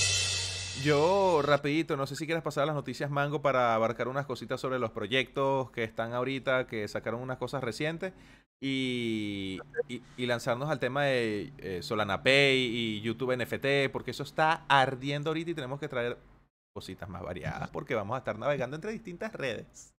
yo 0.83 1.41
rapidito, 1.41 1.97
no 1.97 2.07
sé 2.07 2.15
si 2.15 2.25
quieres 2.25 2.43
pasar 2.43 2.65
las 2.65 2.75
noticias 2.75 3.09
Mango 3.09 3.41
para 3.41 3.75
abarcar 3.75 4.07
unas 4.07 4.25
cositas 4.25 4.59
sobre 4.59 4.79
los 4.79 4.91
proyectos 4.91 5.71
que 5.71 5.83
están 5.83 6.13
ahorita, 6.13 6.67
que 6.67 6.87
sacaron 6.87 7.21
unas 7.21 7.37
cosas 7.37 7.63
recientes 7.63 8.13
y, 8.61 9.59
y, 9.87 10.01
y 10.17 10.25
lanzarnos 10.25 10.69
al 10.69 10.79
tema 10.79 11.05
de 11.05 11.53
eh, 11.59 11.79
Solana 11.81 12.23
Pay 12.23 12.59
y 12.59 13.01
YouTube 13.01 13.35
NFT, 13.35 13.91
porque 13.91 14.11
eso 14.11 14.23
está 14.23 14.65
ardiendo 14.67 15.29
ahorita 15.29 15.51
y 15.51 15.55
tenemos 15.55 15.79
que 15.79 15.87
traer 15.87 16.17
cositas 16.73 17.09
más 17.09 17.23
variadas, 17.23 17.69
porque 17.69 17.95
vamos 17.95 18.15
a 18.15 18.19
estar 18.19 18.37
navegando 18.37 18.75
entre 18.75 18.91
distintas 18.91 19.33
redes. 19.33 19.93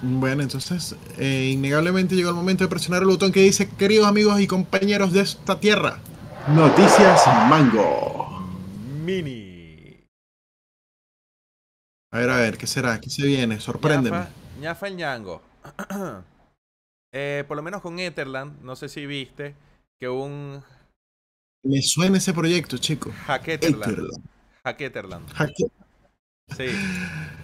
Bueno, 0.00 0.42
entonces, 0.42 0.96
eh, 1.18 1.50
innegablemente 1.52 2.16
llegó 2.16 2.30
el 2.30 2.34
momento 2.34 2.64
de 2.64 2.68
presionar 2.68 3.02
el 3.02 3.08
botón 3.08 3.30
que 3.30 3.40
dice, 3.40 3.68
queridos 3.68 4.06
amigos 4.06 4.40
y 4.40 4.46
compañeros 4.46 5.12
de 5.12 5.20
esta 5.20 5.60
tierra, 5.60 6.00
Noticias 6.48 7.24
Mango. 7.48 8.31
Mini. 9.04 10.04
A 12.12 12.18
ver, 12.18 12.30
a 12.30 12.36
ver, 12.36 12.58
¿qué 12.58 12.66
será? 12.66 13.00
¿Qué 13.00 13.10
se 13.10 13.26
viene? 13.26 13.58
Sorpréndeme. 13.60 14.18
Ñafa, 14.18 14.30
Ñafa 14.60 14.88
el 14.88 14.96
Ñango. 14.96 15.42
Eh, 17.14 17.44
por 17.46 17.58
lo 17.58 17.62
menos 17.62 17.82
con 17.82 17.98
Etherland, 17.98 18.62
no 18.62 18.74
sé 18.74 18.88
si 18.88 19.04
viste 19.04 19.54
que 20.00 20.08
un 20.08 20.62
Me 21.62 21.82
suena 21.82 22.16
ese 22.16 22.32
proyecto, 22.32 22.78
chico. 22.78 23.12
Hacketerland. 23.26 24.24
Hacketerland. 24.64 25.28
Hacke- 25.34 25.70
Sí. 26.56 26.68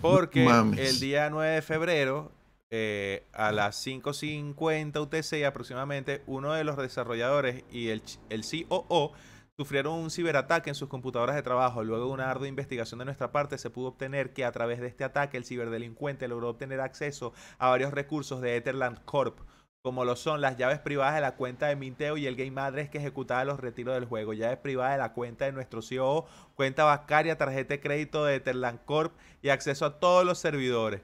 Porque 0.00 0.42
Mames. 0.46 0.80
el 0.94 1.00
día 1.00 1.28
9 1.28 1.56
de 1.56 1.60
febrero, 1.60 2.32
eh, 2.70 3.26
a 3.34 3.52
las 3.52 3.76
5.50 3.86 5.00
UTC 5.02 5.44
aproximadamente, 5.44 6.22
uno 6.26 6.54
de 6.54 6.64
los 6.64 6.78
desarrolladores 6.78 7.62
y 7.70 7.88
el, 7.88 8.02
el 8.30 8.44
COO 8.68 9.12
sufrieron 9.58 9.94
un 9.94 10.10
ciberataque 10.12 10.70
en 10.70 10.76
sus 10.76 10.88
computadoras 10.88 11.34
de 11.34 11.42
trabajo. 11.42 11.82
Luego 11.82 12.06
de 12.06 12.12
una 12.12 12.30
ardua 12.30 12.46
investigación 12.46 13.00
de 13.00 13.06
nuestra 13.06 13.32
parte, 13.32 13.58
se 13.58 13.70
pudo 13.70 13.88
obtener 13.88 14.32
que 14.32 14.44
a 14.44 14.52
través 14.52 14.78
de 14.78 14.86
este 14.86 15.02
ataque 15.02 15.36
el 15.36 15.44
ciberdelincuente 15.44 16.28
logró 16.28 16.50
obtener 16.50 16.80
acceso 16.80 17.32
a 17.58 17.70
varios 17.70 17.92
recursos 17.92 18.40
de 18.40 18.54
Etherland 18.54 19.04
Corp, 19.04 19.40
como 19.82 20.04
lo 20.04 20.14
son 20.14 20.40
las 20.40 20.56
llaves 20.56 20.78
privadas 20.78 21.16
de 21.16 21.22
la 21.22 21.34
cuenta 21.34 21.66
de 21.66 21.74
Minteo 21.74 22.16
y 22.16 22.26
el 22.28 22.36
game 22.36 22.60
address 22.60 22.88
que 22.88 22.98
ejecutaba 22.98 23.44
los 23.44 23.58
retiros 23.58 23.96
del 23.96 24.04
juego, 24.04 24.32
llaves 24.32 24.58
privadas 24.58 24.92
de 24.92 24.98
la 24.98 25.12
cuenta 25.12 25.46
de 25.46 25.52
nuestro 25.52 25.80
COO, 25.80 26.28
cuenta 26.54 26.84
bancaria, 26.84 27.36
tarjeta 27.36 27.74
de 27.74 27.80
crédito 27.80 28.24
de 28.24 28.36
Etherland 28.36 28.84
Corp 28.84 29.12
y 29.42 29.48
acceso 29.48 29.86
a 29.86 29.98
todos 29.98 30.24
los 30.24 30.38
servidores. 30.38 31.00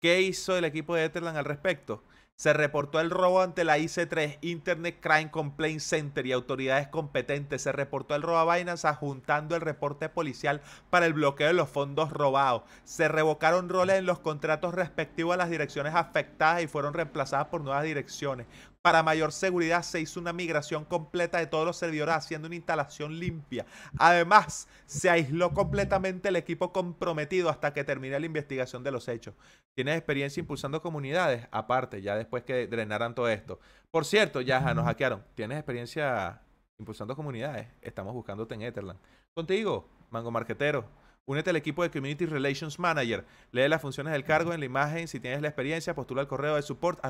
¿Qué 0.00 0.22
hizo 0.22 0.56
el 0.56 0.64
equipo 0.64 0.96
de 0.96 1.04
Etherland 1.04 1.38
al 1.38 1.44
respecto? 1.44 2.02
Se 2.36 2.52
reportó 2.52 2.98
el 2.98 3.10
robo 3.10 3.40
ante 3.40 3.62
la 3.62 3.78
IC3, 3.78 4.38
Internet 4.40 4.98
Crime 5.00 5.30
Complaint 5.30 5.80
Center 5.80 6.26
y 6.26 6.32
autoridades 6.32 6.88
competentes. 6.88 7.62
Se 7.62 7.70
reportó 7.70 8.16
el 8.16 8.22
robo 8.22 8.38
a 8.38 8.56
Binance 8.56 8.88
adjuntando 8.88 9.54
el 9.54 9.60
reporte 9.60 10.08
policial 10.08 10.60
para 10.90 11.06
el 11.06 11.12
bloqueo 11.12 11.46
de 11.46 11.52
los 11.52 11.68
fondos 11.68 12.10
robados. 12.10 12.62
Se 12.82 13.06
revocaron 13.06 13.68
roles 13.68 13.98
en 13.98 14.06
los 14.06 14.18
contratos 14.18 14.74
respectivos 14.74 15.34
a 15.34 15.36
las 15.36 15.50
direcciones 15.50 15.94
afectadas 15.94 16.62
y 16.64 16.66
fueron 16.66 16.94
reemplazadas 16.94 17.46
por 17.46 17.60
nuevas 17.60 17.84
direcciones. 17.84 18.46
Para 18.82 19.04
mayor 19.04 19.30
seguridad 19.30 19.82
se 19.84 20.00
hizo 20.00 20.18
una 20.18 20.32
migración 20.32 20.84
completa 20.84 21.38
de 21.38 21.46
todos 21.46 21.64
los 21.64 21.76
servidores 21.76 22.16
haciendo 22.16 22.46
una 22.46 22.56
instalación 22.56 23.16
limpia. 23.16 23.64
Además, 23.96 24.66
se 24.86 25.08
aisló 25.08 25.54
completamente 25.54 26.30
el 26.30 26.36
equipo 26.36 26.72
comprometido 26.72 27.48
hasta 27.48 27.72
que 27.72 27.84
termine 27.84 28.18
la 28.18 28.26
investigación 28.26 28.82
de 28.82 28.90
los 28.90 29.06
hechos. 29.06 29.34
¿Tienes 29.74 29.96
experiencia 29.96 30.40
impulsando 30.40 30.82
comunidades? 30.82 31.46
Aparte, 31.52 32.02
ya 32.02 32.16
después 32.16 32.42
que 32.42 32.66
drenaran 32.66 33.14
todo 33.14 33.28
esto. 33.28 33.60
Por 33.92 34.04
cierto, 34.04 34.40
ya 34.40 34.60
nos 34.74 34.84
hackearon. 34.84 35.24
¿Tienes 35.36 35.58
experiencia 35.58 36.42
impulsando 36.76 37.14
comunidades? 37.14 37.68
Estamos 37.82 38.12
buscándote 38.14 38.56
en 38.56 38.62
Etherland. 38.62 38.98
Contigo, 39.32 39.88
Mango 40.10 40.32
Marquetero. 40.32 41.01
Únete 41.24 41.50
al 41.50 41.56
equipo 41.56 41.82
de 41.82 41.90
Community 41.90 42.26
Relations 42.26 42.78
Manager. 42.78 43.24
Lee 43.52 43.68
las 43.68 43.80
funciones 43.80 44.12
del 44.12 44.24
cargo 44.24 44.52
en 44.52 44.60
la 44.60 44.66
imagen. 44.66 45.06
Si 45.06 45.20
tienes 45.20 45.40
la 45.40 45.48
experiencia, 45.48 45.94
postula 45.94 46.20
al 46.22 46.28
correo 46.28 46.56
de 46.56 46.62
support 46.62 47.00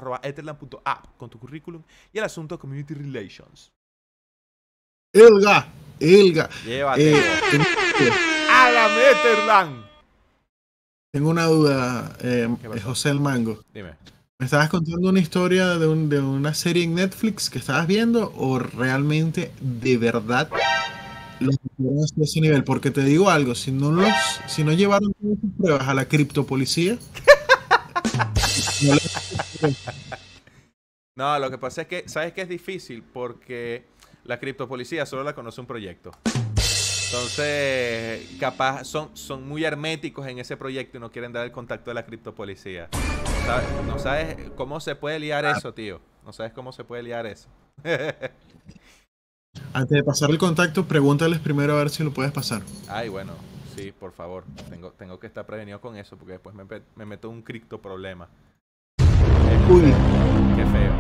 con 1.16 1.30
tu 1.30 1.38
currículum 1.38 1.82
y 2.12 2.18
el 2.18 2.24
asunto 2.24 2.58
Community 2.58 2.94
Relations. 2.94 3.72
Elga, 5.14 5.66
Elga. 6.00 6.48
Llévate. 6.64 7.12
Eh, 7.18 7.22
tengo, 7.50 7.64
¡Hágame 8.50 9.02
Etherland! 9.10 9.84
tengo 11.12 11.28
una 11.30 11.44
duda, 11.44 12.16
eh, 12.20 12.48
¿Qué 12.60 12.68
pasó? 12.70 12.82
José 12.88 13.10
el 13.10 13.20
Mango. 13.20 13.62
Dime. 13.74 13.94
¿Me 14.38 14.46
estabas 14.46 14.70
contando 14.70 15.08
una 15.10 15.20
historia 15.20 15.78
de, 15.78 15.86
un- 15.86 16.08
de 16.08 16.18
una 16.20 16.52
serie 16.54 16.84
en 16.84 16.94
Netflix 16.94 17.48
que 17.50 17.58
estabas 17.58 17.86
viendo 17.86 18.32
o 18.36 18.58
realmente, 18.58 19.52
de 19.60 19.98
verdad, 19.98 20.48
los 21.42 21.56
hasta 22.04 22.22
ese 22.22 22.40
nivel? 22.40 22.64
Porque 22.64 22.90
te 22.90 23.02
digo 23.02 23.30
algo, 23.30 23.54
si 23.54 23.70
no 23.72 23.90
los, 23.92 24.08
si 24.46 24.64
no 24.64 24.72
llevaron 24.72 25.12
todas 25.14 25.38
sus 25.40 25.50
pruebas 25.58 25.88
a 25.88 25.94
la 25.94 26.06
criptopolicía, 26.06 26.96
no 28.82 28.94
le- 28.94 29.74
No, 31.16 31.38
lo 31.38 31.50
que 31.50 31.58
pasa 31.58 31.82
es 31.82 31.88
que, 31.88 32.08
¿sabes 32.08 32.32
qué 32.32 32.42
es 32.42 32.48
difícil? 32.48 33.02
Porque 33.02 33.84
la 34.24 34.38
criptopolicía 34.38 35.04
solo 35.06 35.24
la 35.24 35.34
conoce 35.34 35.60
un 35.60 35.66
proyecto. 35.66 36.10
Entonces, 37.06 38.26
capaz 38.40 38.84
son, 38.84 39.10
son 39.14 39.46
muy 39.46 39.64
herméticos 39.64 40.26
en 40.26 40.38
ese 40.38 40.56
proyecto 40.56 40.96
y 40.96 41.00
no 41.00 41.10
quieren 41.10 41.30
dar 41.32 41.44
el 41.44 41.52
contacto 41.52 41.90
de 41.90 41.94
la 41.94 42.06
criptopolicía. 42.06 42.88
¿Sabes? 43.44 43.66
No 43.86 43.98
sabes 43.98 44.36
cómo 44.56 44.80
se 44.80 44.94
puede 44.96 45.18
liar 45.18 45.44
eso, 45.44 45.74
tío. 45.74 46.00
No 46.24 46.32
sabes 46.32 46.52
cómo 46.54 46.72
se 46.72 46.84
puede 46.84 47.02
liar 47.02 47.26
eso. 47.26 47.48
antes 49.72 49.96
de 49.96 50.04
pasar 50.04 50.30
el 50.30 50.38
contacto, 50.38 50.86
pregúntales 50.86 51.38
primero 51.40 51.74
a 51.74 51.78
ver 51.78 51.90
si 51.90 52.02
lo 52.02 52.12
puedes 52.12 52.32
pasar. 52.32 52.62
Ay, 52.88 53.08
bueno, 53.08 53.32
sí, 53.76 53.92
por 53.92 54.12
favor. 54.12 54.44
Tengo, 54.70 54.92
tengo 54.92 55.18
que 55.18 55.26
estar 55.26 55.46
prevenido 55.46 55.80
con 55.80 55.96
eso 55.96 56.16
porque 56.16 56.32
después 56.32 56.54
me, 56.54 56.64
me 56.96 57.06
meto 57.06 57.28
un 57.30 57.42
cripto 57.42 57.80
problema. 57.80 58.28
Uy, 59.70 59.82
Qué 60.56 60.66
feo. 60.66 60.92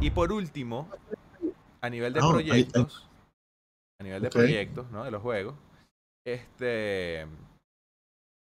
Y 0.00 0.10
por 0.10 0.32
último, 0.32 0.88
a 1.80 1.90
nivel 1.90 2.12
de 2.12 2.20
Ah, 2.20 2.24
ahí- 2.26 2.32
proyectos, 2.32 3.08
a 4.00 4.04
nivel 4.04 4.22
de 4.22 4.30
proyectos, 4.30 4.90
¿no? 4.90 5.04
De 5.04 5.10
los 5.10 5.22
juegos, 5.22 5.54
este, 6.26 7.26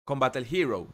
con 0.05 0.19
Battle 0.19 0.47
Hero, 0.51 0.87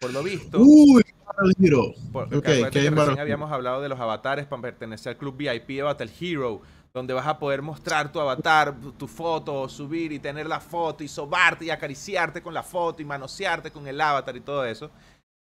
por 0.00 0.12
lo 0.12 0.22
visto, 0.22 0.58
uy, 0.60 1.02
Battle 1.26 1.52
Hero. 1.58 1.92
por, 2.12 2.24
ok, 2.24 2.34
acuérdate 2.36 2.70
¿qué 2.70 2.80
que 2.80 2.86
Hero? 2.86 3.20
habíamos 3.20 3.52
hablado 3.52 3.80
de 3.82 3.88
los 3.88 3.98
avatares 4.00 4.46
para 4.46 4.62
pertenecer 4.62 5.10
al 5.12 5.16
club 5.18 5.36
VIP 5.36 5.68
de 5.76 5.82
Battle 5.82 6.10
Hero, 6.20 6.60
donde 6.94 7.12
vas 7.12 7.26
a 7.26 7.36
poder 7.36 7.60
mostrar 7.60 8.12
tu 8.12 8.20
avatar, 8.20 8.72
tu- 8.96 9.08
foto, 9.08 9.68
subir 9.68 10.12
y 10.12 10.20
tener 10.20 10.46
la 10.46 10.60
foto 10.60 11.02
y 11.02 11.08
sobarte 11.08 11.64
y 11.64 11.70
acariciarte 11.70 12.40
con 12.40 12.54
la 12.54 12.62
foto 12.62 13.02
y 13.02 13.04
manosearte 13.04 13.72
con 13.72 13.86
el 13.88 14.00
avatar 14.00 14.36
y 14.36 14.40
todo 14.40 14.64
eso. 14.64 14.90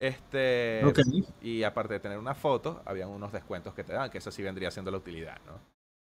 Este, 0.00 0.80
y 1.42 1.62
aparte 1.62 1.94
de 1.94 2.00
tener 2.00 2.18
una 2.18 2.34
foto, 2.34 2.80
habían 2.86 3.10
unos 3.10 3.30
descuentos 3.32 3.74
que 3.74 3.84
te 3.84 3.92
dan, 3.92 4.10
que 4.10 4.18
eso 4.18 4.32
sí 4.32 4.42
vendría 4.42 4.70
siendo 4.70 4.90
la 4.90 4.96
utilidad, 4.96 5.36
¿no? 5.46 5.60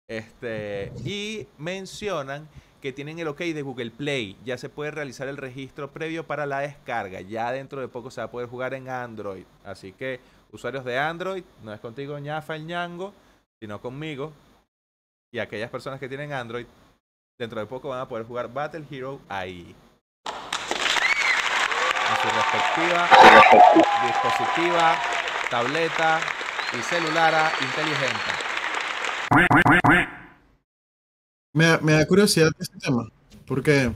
Este, 0.10 0.92
y 1.06 1.48
mencionan 1.60 2.50
que 2.82 2.92
tienen 2.92 3.20
el 3.20 3.28
OK 3.28 3.40
de 3.40 3.62
Google 3.62 3.92
Play. 3.92 4.38
Ya 4.44 4.58
se 4.58 4.70
puede 4.70 4.90
realizar 4.92 5.28
el 5.28 5.38
registro 5.38 5.92
previo 5.92 6.26
para 6.26 6.46
la 6.48 6.60
descarga. 6.60 7.22
Ya 7.22 7.52
dentro 7.52 7.80
de 7.80 7.88
poco 7.88 8.10
se 8.10 8.22
va 8.22 8.26
a 8.26 8.32
poder 8.32 8.50
jugar 8.50 8.74
en 8.74 8.90
Android. 8.90 9.46
Así 9.64 9.94
que, 9.94 10.20
usuarios 10.52 10.84
de 10.84 10.98
Android, 10.98 11.44
no 11.64 11.74
es 11.74 11.80
contigo 11.80 12.18
ñafa 12.18 12.56
el 12.56 12.66
ñango, 12.66 13.14
sino 13.60 13.80
conmigo. 13.80 14.32
Y 15.32 15.40
aquellas 15.40 15.70
personas 15.70 16.00
que 16.00 16.08
tienen 16.08 16.32
Android, 16.34 16.66
dentro 17.38 17.60
de 17.60 17.66
poco 17.66 17.90
van 17.90 18.00
a 18.00 18.08
poder 18.08 18.26
jugar 18.26 18.52
Battle 18.52 18.86
Hero 18.90 19.20
ahí. 19.28 19.76
En 22.10 22.16
su 22.22 22.28
respectiva 22.36 23.10
dispositiva, 24.06 24.96
tableta 25.50 26.20
y 26.78 26.82
celular 26.82 27.52
inteligente. 27.62 28.32
Me, 31.54 31.66
da- 31.66 31.80
me 31.80 31.92
da 31.94 32.06
curiosidad 32.06 32.50
ese 32.60 32.78
tema, 32.80 33.08
porque 33.46 33.92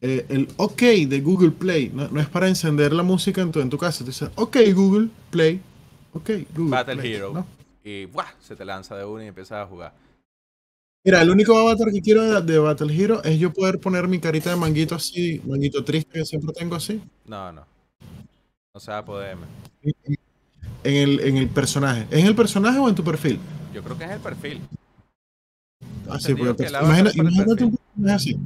eh, 0.00 0.26
el 0.28 0.48
OK 0.56 0.80
de 1.08 1.20
Google 1.20 1.50
Play 1.50 1.90
no, 1.92 2.06
no 2.08 2.20
es 2.20 2.28
para 2.28 2.46
encender 2.48 2.92
la 2.92 3.02
música 3.02 3.40
en 3.40 3.50
tu, 3.50 3.60
en 3.60 3.70
tu 3.70 3.78
casa. 3.78 4.00
Tú 4.00 4.06
dices, 4.06 4.30
OK 4.36 4.56
Google 4.74 5.08
Play, 5.30 5.60
OK 6.12 6.30
Google 6.54 6.70
Battle 6.70 6.96
Play", 6.96 7.14
Hero. 7.14 7.32
¿no? 7.34 7.46
Y 7.82 8.04
¡buah! 8.06 8.26
se 8.40 8.54
te 8.54 8.64
lanza 8.64 8.96
de 8.96 9.04
una 9.04 9.24
y 9.24 9.28
empiezas 9.28 9.64
a 9.64 9.66
jugar. 9.66 9.92
Mira, 11.06 11.22
el 11.22 11.30
único 11.30 11.56
avatar 11.56 11.92
que 11.92 12.02
quiero 12.02 12.20
de, 12.24 12.52
de 12.52 12.58
Battle 12.58 12.92
Hero 12.92 13.22
es 13.22 13.38
yo 13.38 13.52
poder 13.52 13.78
poner 13.78 14.08
mi 14.08 14.18
carita 14.18 14.50
de 14.50 14.56
manguito 14.56 14.96
así, 14.96 15.40
manguito 15.46 15.84
triste 15.84 16.10
que 16.18 16.24
siempre 16.24 16.52
tengo 16.52 16.74
así, 16.74 17.00
No, 17.26 17.52
no. 17.52 17.64
No 18.74 18.80
se 18.80 18.90
va 18.90 18.98
a 18.98 19.04
poder. 19.04 19.36
en 20.82 20.94
el, 20.96 21.20
en 21.20 21.36
el 21.36 21.48
personaje. 21.48 22.08
¿Es 22.10 22.18
en 22.18 22.26
el 22.26 22.34
personaje 22.34 22.76
o 22.80 22.88
en 22.88 22.96
tu 22.96 23.04
perfil? 23.04 23.38
Yo 23.72 23.84
creo 23.84 23.96
que 23.96 24.02
es 24.04 24.10
el 24.10 24.18
perfil. 24.18 24.60
Así, 26.10 26.32
entendido 26.32 26.56
porque 26.56 26.72
imagina- 26.72 27.12
imagínate 27.14 27.64
un 27.66 27.76
personaje 27.76 28.14
así. 28.16 28.36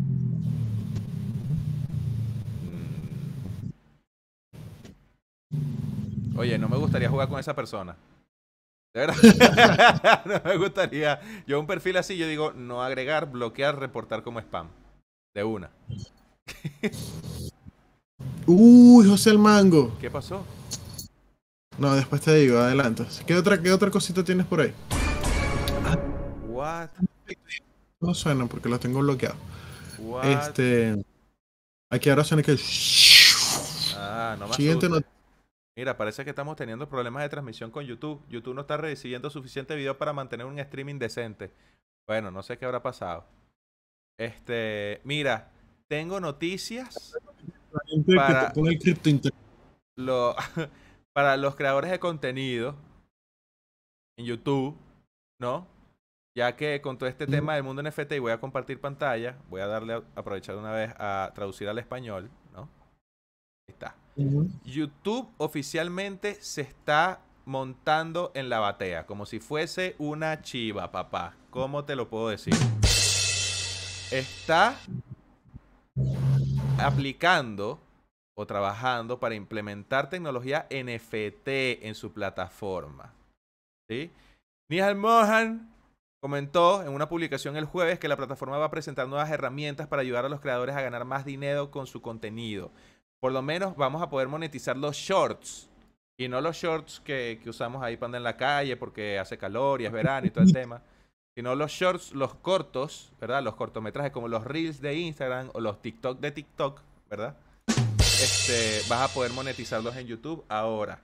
Mm. 5.51 6.39
Oye, 6.39 6.59
no 6.59 6.69
me 6.69 6.77
gustaría 6.77 7.09
jugar 7.09 7.29
con 7.29 7.41
esa 7.41 7.55
persona. 7.55 7.97
De 8.93 9.07
verdad. 9.07 10.23
no 10.25 10.41
me 10.45 10.57
gustaría. 10.57 11.21
Yo 11.47 11.61
un 11.61 11.67
perfil 11.67 11.97
así, 11.97 12.17
yo 12.17 12.27
digo 12.27 12.53
no 12.53 12.83
agregar, 12.83 13.31
bloquear, 13.31 13.79
reportar 13.79 14.23
como 14.23 14.41
spam. 14.41 14.69
De 15.35 15.45
una. 15.45 15.71
Uy, 18.47 19.09
José 19.09 19.31
el 19.31 19.39
Mango. 19.39 19.97
¿Qué 20.01 20.11
pasó? 20.11 20.45
No, 21.79 21.95
después 21.95 22.21
te 22.21 22.35
digo, 22.35 22.59
adelante. 22.59 23.07
¿Qué 23.27 23.37
otra, 23.37 23.63
qué 23.63 23.73
otra 23.73 23.91
cosita 23.91 24.25
tienes 24.25 24.47
por 24.47 24.61
ahí? 24.61 24.75
What? 26.49 26.91
No 28.01 28.13
suena 28.15 28.47
porque 28.47 28.69
lo 28.69 28.79
tengo 28.81 29.01
bloqueado. 29.01 29.37
What? 29.99 30.25
Este. 30.25 31.03
Aquí 31.91 32.11
ahora 32.11 32.25
suena 32.25 32.43
que. 32.43 32.59
Ah, 33.97 34.37
no 34.39 34.49
me 34.49 34.55
Siguiente 34.55 34.87
asustes. 34.87 35.20
Mira, 35.77 35.97
parece 35.97 36.25
que 36.25 36.31
estamos 36.31 36.57
teniendo 36.57 36.89
problemas 36.89 37.23
de 37.23 37.29
transmisión 37.29 37.71
con 37.71 37.85
YouTube. 37.85 38.23
YouTube 38.29 38.55
no 38.55 38.63
está 38.63 38.77
recibiendo 38.77 39.31
suficiente 39.31 39.75
video 39.77 39.97
para 39.97 40.13
mantener 40.13 40.47
un 40.47 40.59
streaming 40.59 40.99
decente. 40.99 41.53
Bueno, 42.07 42.31
no 42.31 42.43
sé 42.43 42.59
qué 42.59 42.65
habrá 42.65 42.83
pasado. 42.83 43.25
Este, 44.19 45.01
mira, 45.05 45.51
tengo 45.89 46.21
noticias 46.21 47.17
Para- 48.17 48.53
lo- 49.97 50.35
para 51.15 51.37
los 51.37 51.55
creadores 51.55 51.91
de 51.91 51.99
contenido 52.01 52.75
en 54.19 54.27
YouTube, 54.27 54.77
¿no? 55.41 55.67
Ya 56.37 56.57
que 56.57 56.81
con 56.81 56.99
todo 56.99 57.09
este 57.09 57.27
tema 57.27 57.55
del 57.55 57.65
mundo 57.65 57.83
NFT 57.83 58.13
y 58.13 58.19
voy 58.19 58.33
a 58.33 58.41
compartir 58.41 58.81
pantalla, 58.81 59.39
voy 59.49 59.61
a 59.63 59.67
darle 59.67 59.95
a 59.95 60.03
aprovechar 60.15 60.57
una 60.57 60.73
vez 60.73 60.93
a 60.99 61.33
traducir 61.35 61.69
al 61.69 61.79
español, 61.79 62.31
¿no? 62.53 62.63
Ahí 63.69 63.73
está. 63.75 63.95
YouTube 64.65 65.29
oficialmente 65.39 66.35
se 66.41 66.63
está 66.63 67.21
montando 67.45 68.31
en 68.35 68.49
la 68.49 68.59
batea, 68.59 69.07
como 69.07 69.27
si 69.27 69.41
fuese 69.41 69.95
una 69.99 70.43
chiva, 70.43 70.93
papá. 70.93 71.37
¿Cómo 71.51 71.85
te 71.85 71.97
lo 71.97 72.09
puedo 72.09 72.29
decir? 72.29 72.55
Está 74.11 74.77
aplicando 76.79 77.81
o 78.37 78.47
trabajando 78.47 79.21
para 79.21 79.35
implementar 79.35 80.09
tecnología 80.09 80.67
NFT 80.71 81.49
en 81.83 81.95
su 81.95 82.13
plataforma. 82.13 83.13
¿Sí? 83.89 84.11
Nihal 84.71 84.97
Mohan 84.97 85.75
comentó 86.23 86.83
en 86.83 86.91
una 86.91 87.09
publicación 87.09 87.57
el 87.57 87.65
jueves 87.65 87.99
que 87.99 88.09
la 88.09 88.17
plataforma 88.17 88.59
va 88.59 88.67
a 88.67 88.71
presentar 88.71 89.09
nuevas 89.09 89.31
herramientas 89.31 89.89
para 89.89 90.03
ayudar 90.03 90.25
a 90.25 90.29
los 90.29 90.41
creadores 90.41 90.77
a 90.77 90.83
ganar 90.83 91.05
más 91.05 91.25
dinero 91.25 91.71
con 91.71 91.87
su 91.87 92.01
contenido. 92.01 92.71
Por 93.21 93.33
lo 93.33 93.43
menos 93.43 93.77
vamos 93.77 94.03
a 94.03 94.09
poder 94.09 94.29
monetizar 94.29 94.77
los 94.77 94.97
shorts. 94.97 95.69
Y 96.19 96.29
no 96.29 96.41
los 96.41 96.57
shorts 96.57 97.01
que, 97.01 97.41
que 97.43 97.51
usamos 97.51 97.83
ahí 97.83 97.97
para 97.97 98.09
andar 98.09 98.21
en 98.21 98.25
la 98.25 98.37
calle 98.37 98.77
porque 98.77 99.19
hace 99.19 99.39
calor 99.39 99.81
y 99.81 99.87
es 99.87 99.93
verano 99.93 100.27
y 100.27 100.31
todo 100.31 100.45
el 100.45 100.53
tema. 100.53 100.83
Sino 101.35 101.55
los 101.55 101.71
shorts, 101.71 102.13
los 102.13 102.35
cortos, 102.35 103.13
¿verdad? 103.21 103.43
Los 103.43 103.55
cortometrajes 103.55 104.13
como 104.13 104.29
los 104.29 104.45
reels 104.45 104.81
de 104.81 104.95
Instagram 104.95 105.51
o 105.55 105.61
los 105.61 105.81
TikTok 105.81 106.19
de 106.21 106.33
TikTok, 106.33 106.81
¿verdad? 107.09 107.37
Este, 108.23 108.83
vas 108.89 109.11
a 109.11 109.15
poder 109.15 109.33
monetizarlos 109.33 109.97
en 109.97 110.07
YouTube 110.07 110.45
ahora. 110.49 111.01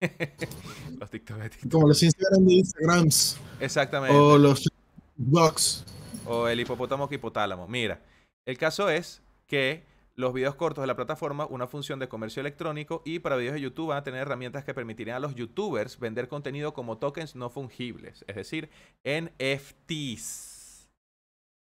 los 0.98 1.10
TikTok 1.10 1.36
de 1.38 1.50
TikTok. 1.50 1.72
Como 1.72 1.88
los 1.88 2.02
Instagram 2.02 2.44
de 2.46 2.54
Instagrams. 2.54 3.38
Exactamente. 3.60 4.16
O 4.16 4.38
los 4.38 4.70
blogs. 5.16 5.84
O 6.26 6.48
el 6.48 6.60
hipopótamo 6.60 7.08
que 7.08 7.16
hipotálamo. 7.16 7.68
Mira, 7.68 8.00
el 8.46 8.56
caso 8.56 8.88
es 8.88 9.20
que 9.46 9.84
los 10.16 10.32
videos 10.32 10.54
cortos 10.54 10.82
de 10.82 10.86
la 10.86 10.96
plataforma, 10.96 11.46
una 11.46 11.66
función 11.66 11.98
de 11.98 12.08
comercio 12.08 12.40
electrónico 12.40 13.02
y 13.04 13.18
para 13.18 13.36
videos 13.36 13.54
de 13.54 13.62
YouTube 13.62 13.88
van 13.88 13.98
a 13.98 14.04
tener 14.04 14.22
herramientas 14.22 14.64
que 14.64 14.74
permitirían 14.74 15.16
a 15.16 15.20
los 15.20 15.34
youtubers 15.34 15.98
vender 15.98 16.28
contenido 16.28 16.72
como 16.72 16.98
tokens 16.98 17.34
no 17.34 17.50
fungibles, 17.50 18.24
es 18.28 18.36
decir, 18.36 18.70
NFTs. 19.04 20.88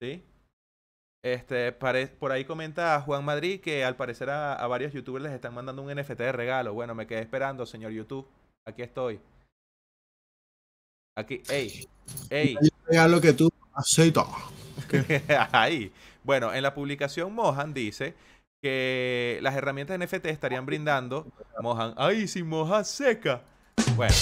¿Sí? 0.02 0.24
Este, 1.22 1.74
por 1.74 2.32
ahí 2.32 2.46
comenta 2.46 3.02
Juan 3.02 3.26
Madrid 3.26 3.60
que 3.60 3.84
al 3.84 3.98
parecer 3.98 4.30
a, 4.30 4.54
a 4.54 4.68
varios 4.68 4.94
youtubers 4.94 5.24
les 5.24 5.34
están 5.34 5.54
mandando 5.54 5.82
un 5.82 5.94
NFT 5.94 6.20
de 6.20 6.32
regalo. 6.32 6.74
Bueno, 6.74 6.96
me 6.96 7.08
quedé 7.08 7.20
esperando, 7.20 7.66
señor 7.66 7.92
YouTube. 7.92 8.26
Aquí 8.66 8.82
estoy. 8.82 9.20
Aquí, 11.18 11.44
ey, 11.50 11.86
ey. 12.30 12.56
Regalo 12.88 13.20
que 13.20 13.34
tú 13.34 13.52
aceitas. 13.74 14.26
Ahí. 15.52 15.92
Bueno, 16.24 16.54
en 16.54 16.64
la 16.64 16.74
publicación 16.74 17.34
Mohan 17.34 17.74
dice 17.74 18.16
que 18.62 19.40
las 19.42 19.56
herramientas 19.56 19.98
NFT 20.00 20.26
estarían 20.28 20.66
brindando 20.66 21.28
Mohan. 21.62 21.94
¡Ay, 21.98 22.28
si 22.28 22.44
Mohan 22.44 22.86
seca! 22.86 23.42
Bueno, 23.96 24.14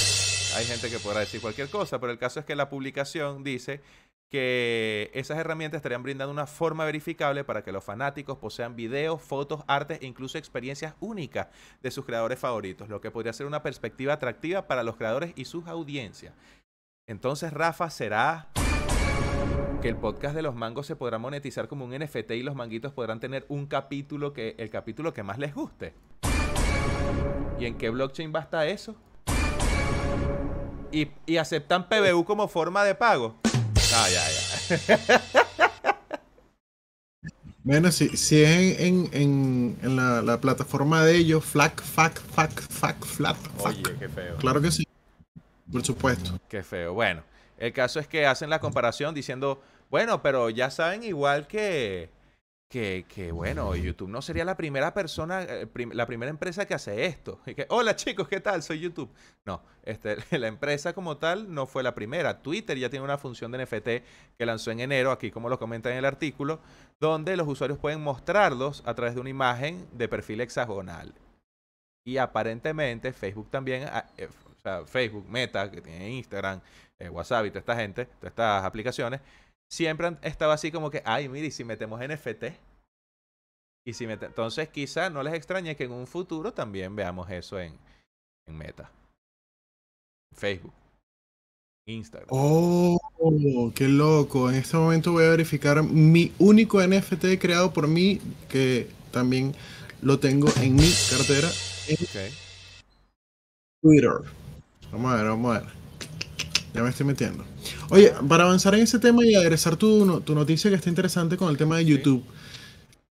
hay 0.55 0.65
gente 0.65 0.89
que 0.89 0.99
podrá 0.99 1.21
decir 1.21 1.41
cualquier 1.41 1.69
cosa, 1.69 1.99
pero 1.99 2.11
el 2.11 2.19
caso 2.19 2.39
es 2.39 2.45
que 2.45 2.55
la 2.55 2.69
publicación 2.69 3.43
dice 3.43 3.81
que 4.29 5.09
esas 5.13 5.37
herramientas 5.37 5.79
estarían 5.79 6.03
brindando 6.03 6.33
una 6.33 6.47
forma 6.47 6.83
verificable 6.85 7.43
para 7.43 7.63
que 7.63 7.71
los 7.71 7.83
fanáticos 7.83 8.37
posean 8.37 8.75
videos, 8.75 9.21
fotos, 9.21 9.63
artes 9.67 9.99
e 10.01 10.05
incluso 10.05 10.37
experiencias 10.37 10.95
únicas 10.99 11.47
de 11.81 11.91
sus 11.91 12.05
creadores 12.05 12.37
favoritos, 12.37 12.89
lo 12.89 12.99
que 12.99 13.11
podría 13.11 13.33
ser 13.33 13.45
una 13.45 13.63
perspectiva 13.63 14.13
atractiva 14.13 14.67
para 14.67 14.83
los 14.83 14.97
creadores 14.97 15.31
y 15.35 15.45
sus 15.45 15.65
audiencias. 15.67 16.33
Entonces, 17.07 17.53
Rafa, 17.53 17.89
¿será 17.89 18.49
que 19.81 19.89
el 19.89 19.95
podcast 19.95 20.35
de 20.35 20.41
los 20.41 20.55
mangos 20.55 20.87
se 20.87 20.95
podrá 20.95 21.17
monetizar 21.17 21.67
como 21.67 21.85
un 21.85 21.97
NFT 21.97 22.31
y 22.31 22.43
los 22.43 22.55
manguitos 22.55 22.93
podrán 22.93 23.19
tener 23.19 23.45
un 23.49 23.67
capítulo 23.67 24.33
que 24.33 24.55
el 24.57 24.69
capítulo 24.69 25.13
que 25.13 25.23
más 25.23 25.37
les 25.37 25.53
guste. 25.53 25.93
¿Y 27.59 27.65
en 27.65 27.77
qué 27.77 27.89
blockchain 27.89 28.33
va 28.33 28.39
a 28.39 28.43
estar 28.43 28.67
eso? 28.67 28.95
¿Y, 30.91 31.09
y 31.25 31.37
aceptan 31.37 31.87
PBU 31.89 32.25
como 32.25 32.47
forma 32.47 32.83
de 32.83 32.95
pago? 32.95 33.35
No, 33.43 34.09
ya, 34.09 34.23
ya. 35.07 35.21
Bueno, 37.67 37.91
si, 37.91 38.07
si 38.15 38.41
es 38.43 38.79
en, 38.79 38.79
en, 38.79 39.09
en, 39.11 39.77
en 39.81 39.95
la, 39.97 40.21
la 40.21 40.39
plataforma 40.39 41.03
de 41.03 41.17
ellos, 41.17 41.43
FLAC, 41.43 41.81
FAC, 41.81 42.21
FAC, 42.21 42.61
FAC, 42.61 43.05
FLAP, 43.05 43.35
FAC. 43.35 43.65
Oye, 43.65 43.83
qué 43.99 44.07
feo. 44.07 44.37
Claro 44.37 44.61
que 44.61 44.71
sí. 44.71 44.87
Por 45.69 45.83
supuesto. 45.83 46.39
Qué 46.47 46.63
feo. 46.63 46.93
Bueno, 46.93 47.23
el 47.57 47.73
caso 47.73 47.99
es 47.99 48.07
que 48.07 48.25
hacen 48.25 48.49
la 48.49 48.59
comparación 48.59 49.13
diciendo, 49.13 49.61
bueno, 49.89 50.21
pero 50.21 50.49
ya 50.49 50.69
saben 50.69 51.03
igual 51.03 51.47
que, 51.47 52.11
que, 52.69 53.31
bueno, 53.31 53.75
YouTube 53.75 54.09
no 54.09 54.21
sería 54.21 54.43
la 54.43 54.57
primera 54.57 54.93
persona, 54.93 55.43
eh, 55.43 55.67
la 55.93 56.05
primera 56.05 56.29
empresa 56.29 56.65
que 56.65 56.73
hace 56.73 57.05
esto. 57.05 57.39
Y 57.45 57.55
que, 57.55 57.65
hola 57.69 57.95
chicos, 57.95 58.27
¿qué 58.27 58.41
tal? 58.41 58.61
Soy 58.61 58.79
YouTube. 58.79 59.09
No, 59.45 59.61
este, 59.83 60.17
la 60.37 60.47
empresa 60.47 60.93
como 60.93 61.17
tal 61.17 61.53
no 61.53 61.65
fue 61.65 61.81
la 61.83 61.95
primera. 61.95 62.41
Twitter 62.41 62.77
ya 62.77 62.89
tiene 62.89 63.05
una 63.05 63.17
función 63.17 63.51
de 63.51 63.63
NFT 63.63 63.87
que 64.37 64.45
lanzó 64.45 64.71
en 64.71 64.81
enero, 64.81 65.11
aquí 65.11 65.31
como 65.31 65.49
lo 65.49 65.57
comenta 65.57 65.89
en 65.89 65.97
el 65.97 66.05
artículo, 66.05 66.59
donde 66.99 67.37
los 67.37 67.47
usuarios 67.47 67.79
pueden 67.79 68.01
mostrarlos 68.01 68.83
a 68.85 68.93
través 68.93 69.15
de 69.15 69.21
una 69.21 69.29
imagen 69.29 69.87
de 69.93 70.09
perfil 70.09 70.41
hexagonal. 70.41 71.13
Y 72.05 72.17
aparentemente 72.17 73.13
Facebook 73.13 73.49
también, 73.49 73.87
ah, 73.91 74.05
eh, 74.17 74.27
o 74.27 74.61
sea, 74.61 74.85
Facebook, 74.85 75.27
Meta, 75.29 75.69
que 75.71 75.81
tiene 75.81 76.09
Instagram, 76.11 76.61
eh, 76.99 77.09
WhatsApp 77.09 77.45
y 77.45 77.49
toda 77.49 77.59
esta 77.59 77.75
gente, 77.75 78.05
todas 78.05 78.31
estas 78.31 78.63
aplicaciones, 78.65 79.21
siempre 79.69 80.07
han 80.07 80.19
estado 80.21 80.51
así 80.51 80.71
como 80.71 80.89
que, 80.89 81.01
ay, 81.05 81.29
mire, 81.29 81.47
¿y 81.47 81.51
si 81.51 81.63
metemos 81.63 81.99
NFT? 82.01 82.45
Y 83.85 83.93
si 83.93 84.05
mete- 84.07 84.25
Entonces 84.25 84.67
quizá 84.69 85.09
no 85.09 85.23
les 85.23 85.33
extrañe 85.33 85.75
que 85.75 85.85
en 85.85 85.91
un 85.91 86.07
futuro 86.07 86.53
también 86.53 86.95
veamos 86.95 87.29
eso 87.29 87.59
en, 87.59 87.73
en 88.47 88.57
Meta. 88.57 88.91
Facebook. 90.35 90.73
Instagram. 91.87 92.27
Oh, 92.31 92.99
qué 93.73 93.87
loco. 93.87 94.49
En 94.49 94.57
este 94.57 94.75
momento 94.75 95.13
voy 95.13 95.23
a 95.23 95.29
verificar 95.29 95.81
mi 95.83 96.33
único 96.37 96.81
NFT 96.85 97.39
creado 97.39 97.71
por 97.71 97.87
mí, 97.87 98.19
que 98.49 98.89
también 99.11 99.55
lo 100.01 100.19
tengo 100.19 100.49
en 100.61 100.75
mi 100.75 100.91
cartera 101.09 101.49
en 101.87 101.95
Ok. 102.03 102.33
Twitter. 103.81 104.11
Vamos 104.91 105.13
a 105.13 105.15
ver, 105.15 105.25
vamos 105.27 105.55
a 105.55 105.59
ver. 105.61 105.76
Ya 106.73 106.83
me 106.83 106.89
estoy 106.89 107.05
metiendo. 107.05 107.43
Oye, 107.89 108.13
para 108.27 108.43
avanzar 108.43 108.75
en 108.75 108.81
ese 108.81 108.99
tema 108.99 109.25
y 109.25 109.33
aderezar 109.35 109.75
tu, 109.77 110.05
no- 110.05 110.21
tu 110.21 110.35
noticia 110.35 110.69
que 110.69 110.75
está 110.75 110.89
interesante 110.89 111.37
con 111.37 111.49
el 111.49 111.57
tema 111.57 111.77
de 111.77 111.85
YouTube. 111.85 112.23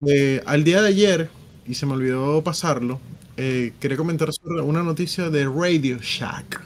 eh, 0.07 0.43
al 0.47 0.63
día 0.65 0.83
de 0.83 0.89
ayer, 0.89 1.31
y 1.67 1.75
se 1.75 1.87
me 1.87 1.95
olvidó 1.95 2.43
pasarlo, 2.45 3.01
eh, 3.39 3.73
quería 3.81 3.97
comentar 3.97 4.33
sobre 4.33 4.61
una 4.63 4.83
noticia 4.83 5.31
de 5.31 5.45
Radio 5.47 5.99
Shack. 6.01 6.63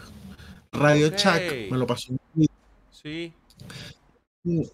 Radio. 0.73 1.11
Shack 1.17 1.71
me 1.71 1.79
lo 1.79 1.87
pasó 1.87 2.15
Sí. 2.93 3.33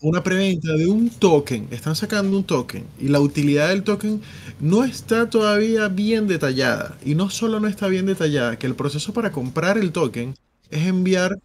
una 0.01 0.23
preventa 0.23 0.73
de 0.75 0.87
un 0.87 1.11
token. 1.11 1.69
Están 1.71 1.97
sacando 1.97 2.37
un 2.37 2.45
token 2.45 2.87
y 3.01 3.09
la 3.09 3.21
utilidad 3.21 3.69
del 3.71 3.83
token 3.83 4.23
no 4.61 4.85
está 4.85 5.29
todavía 5.29 5.89
bien 5.89 6.29
detallada. 6.29 6.97
Y 7.05 7.15
no 7.17 7.31
solo 7.31 7.59
no 7.61 7.67
está 7.69 7.89
bien 7.89 8.07
detallada, 8.07 8.59
que 8.59 8.67
el 8.69 8.77
proceso 8.77 9.13
para 9.13 9.33
comprar 9.33 9.77
el 9.79 9.91
token 9.93 10.35
es 10.71 10.87
enviar 10.87 11.39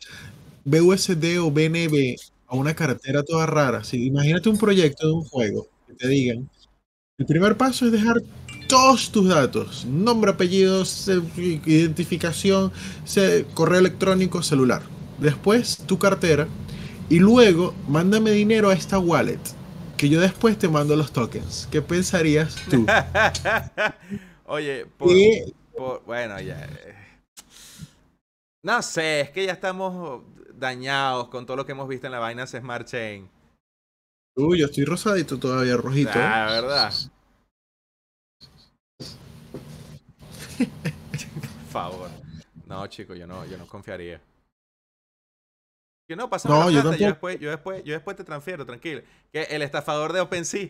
BUSD 0.66 1.40
o 1.40 1.52
BNB 1.52 2.16
a 2.48 2.56
una 2.56 2.76
cartera 2.76 3.24
toda 3.24 3.46
rara. 3.46 3.84
Si, 3.84 4.06
imagínate 4.06 4.50
un 4.50 4.58
proyecto 4.58 5.08
de 5.08 5.14
un 5.14 5.24
juego 5.24 5.68
que 5.88 5.94
te 5.94 6.08
digan, 6.08 6.50
el 7.18 7.26
primer 7.26 7.56
paso 7.58 7.86
es 7.86 7.92
dejar 7.92 8.18
todos 8.68 9.12
tus 9.12 9.28
datos, 9.28 9.86
nombre, 9.86 10.32
apellido, 10.32 10.84
identificación, 11.66 12.72
correo 13.54 13.80
electrónico, 13.80 14.42
celular. 14.44 14.82
después 15.20 15.78
tu 15.86 16.00
cartera 16.00 16.48
y 17.10 17.20
luego 17.20 17.74
mándame 17.88 18.32
dinero 18.32 18.70
a 18.70 18.74
esta 18.74 18.98
wallet 18.98 19.40
que 19.98 20.10
yo 20.10 20.20
después 20.20 20.58
te 20.58 20.68
mando 20.68 20.96
los 20.96 21.12
tokens. 21.12 21.68
¿Qué 21.72 21.82
pensarías 21.82 22.56
tú? 22.70 22.86
Oye, 24.46 24.86
por- 24.98 26.04
bueno, 26.06 26.40
ya. 26.40 26.64
eh. 26.66 26.96
No 28.64 28.82
sé, 28.82 29.22
es 29.22 29.30
que 29.32 29.46
ya 29.46 29.54
estamos 29.54 30.24
dañados 30.62 31.28
con 31.28 31.46
todo 31.46 31.58
lo 31.58 31.66
que 31.66 31.74
hemos 31.74 31.90
visto 31.90 32.08
en 32.08 32.14
la 32.14 32.26
Binance 32.26 32.60
Smart 32.60 32.88
Chain. 32.88 33.30
Uy, 34.36 34.60
yo 34.60 34.68
estoy 34.68 34.86
rosadito 34.86 35.38
todavía, 35.38 35.76
rojito. 35.76 36.12
Ah, 36.16 36.48
¿verdad? 36.50 36.94
Por 40.58 41.70
favor. 41.70 42.10
No, 42.66 42.88
chico, 42.88 43.14
yo 43.16 43.28
no, 43.28 43.46
yo 43.46 43.58
no 43.58 43.68
confiaría. 43.68 44.22
Que 46.08 46.16
no, 46.16 46.30
pasa 46.30 46.48
No, 46.48 46.70
yo 46.70 46.82
después, 46.92 47.40
yo 47.40 47.50
después, 47.50 47.84
yo 47.84 47.94
después 47.94 48.16
te 48.16 48.24
transfiero, 48.24 48.66
tranquilo. 48.66 49.02
Que 49.34 49.44
el 49.44 49.62
estafador 49.64 50.14
de 50.14 50.22
OpenSea. 50.22 50.70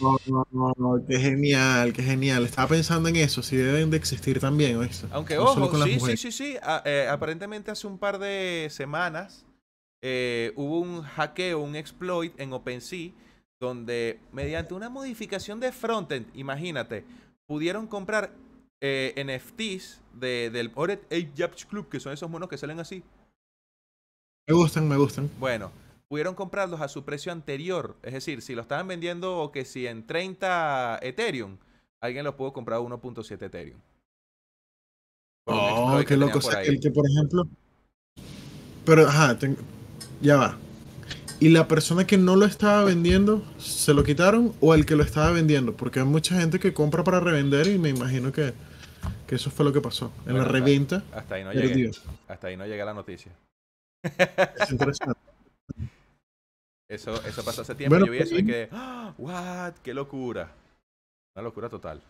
No, 0.00 0.18
no, 0.26 0.46
no, 0.50 0.74
no, 0.76 1.06
qué 1.06 1.18
genial, 1.18 1.92
qué 1.92 2.02
genial. 2.02 2.44
Estaba 2.44 2.68
pensando 2.68 3.08
en 3.08 3.16
eso, 3.16 3.42
si 3.42 3.56
deben 3.56 3.90
de 3.90 3.96
existir 3.96 4.40
también, 4.40 4.76
¿oíste? 4.76 5.06
Aunque 5.10 5.36
No 5.36 5.44
ojo, 5.44 5.84
sí, 5.84 5.98
sí, 6.00 6.16
sí, 6.16 6.32
sí. 6.32 6.56
a- 6.62 6.82
eh, 6.84 7.08
aparentemente 7.08 7.70
hace 7.70 7.86
un 7.86 7.98
par 7.98 8.18
de 8.18 8.68
semanas 8.70 9.44
eh, 10.02 10.52
hubo 10.56 10.80
un 10.80 11.02
hackeo, 11.02 11.60
un 11.60 11.74
exploit 11.76 12.38
en 12.38 12.52
OpenSea, 12.52 13.10
donde 13.60 14.20
mediante 14.32 14.74
una 14.74 14.88
modificación 14.88 15.58
de 15.60 15.72
frontend, 15.72 16.26
imagínate, 16.34 17.04
pudieron 17.46 17.86
comprar 17.86 18.30
eh, 18.80 19.12
NFTs 19.16 20.00
de, 20.14 20.50
del 20.50 20.70
Ored 20.76 21.00
Ape 21.06 21.56
Club, 21.68 21.88
que 21.88 21.98
son 22.00 22.12
esos 22.12 22.30
monos 22.30 22.48
que 22.48 22.58
salen 22.58 22.78
así. 22.78 23.02
Me 24.46 24.54
gustan, 24.54 24.88
me 24.88 24.96
gustan. 24.96 25.28
Bueno, 25.38 25.72
pudieron 26.08 26.34
comprarlos 26.34 26.80
a 26.80 26.88
su 26.88 27.04
precio 27.04 27.30
anterior. 27.30 27.96
Es 28.02 28.14
decir, 28.14 28.42
si 28.42 28.54
lo 28.54 28.62
estaban 28.62 28.88
vendiendo 28.88 29.38
o 29.38 29.52
que 29.52 29.64
si 29.64 29.86
en 29.86 30.06
30 30.06 30.98
Ethereum, 31.02 31.58
alguien 32.00 32.24
los 32.24 32.34
pudo 32.34 32.52
comprar 32.52 32.78
a 32.78 32.82
1.7 32.82 33.42
Ethereum. 33.42 33.78
Oh, 35.46 36.00
qué 36.06 36.16
loco. 36.16 36.40
por 36.40 36.58
el 36.58 36.80
que, 36.80 36.90
por 36.90 37.08
ejemplo. 37.08 37.48
Pero, 38.84 39.06
ajá, 39.06 39.38
ya 40.20 40.36
va. 40.36 40.58
¿Y 41.40 41.50
la 41.50 41.68
persona 41.68 42.06
que 42.06 42.18
no 42.18 42.36
lo 42.36 42.46
estaba 42.46 42.84
vendiendo, 42.84 43.44
se 43.58 43.94
lo 43.94 44.02
quitaron? 44.02 44.54
¿O 44.60 44.74
el 44.74 44.84
que 44.84 44.96
lo 44.96 45.04
estaba 45.04 45.30
vendiendo? 45.30 45.76
Porque 45.76 46.00
hay 46.00 46.06
mucha 46.06 46.38
gente 46.38 46.58
que 46.58 46.74
compra 46.74 47.04
para 47.04 47.20
revender 47.20 47.68
y 47.68 47.78
me 47.78 47.90
imagino 47.90 48.32
que, 48.32 48.52
que 49.26 49.36
eso 49.36 49.50
fue 49.50 49.64
lo 49.64 49.72
que 49.72 49.80
pasó. 49.80 50.12
En 50.26 50.32
Bueno, 50.32 50.42
la 50.42 50.44
reventa, 50.48 51.04
Hasta 51.12 51.36
ahí 51.36 51.44
no 51.44 51.52
llegué. 51.52 51.90
Hasta 52.26 52.48
ahí 52.48 52.56
no 52.56 52.66
llega 52.66 52.84
la 52.84 52.94
noticia. 52.94 53.32
Es 54.02 54.70
interesante. 54.70 55.18
Eso, 56.88 57.22
eso 57.24 57.44
pasó 57.44 57.62
hace 57.62 57.74
tiempo. 57.74 57.96
Bueno, 57.96 58.06
yo 58.06 58.12
vi 58.12 58.18
eso 58.18 58.38
y 58.38 58.46
quedé, 58.46 58.68
¡Ah! 58.72 59.12
¿what? 59.18 59.74
¡Qué 59.82 59.92
locura! 59.92 60.50
Una 61.34 61.42
locura 61.42 61.68
total. 61.68 62.00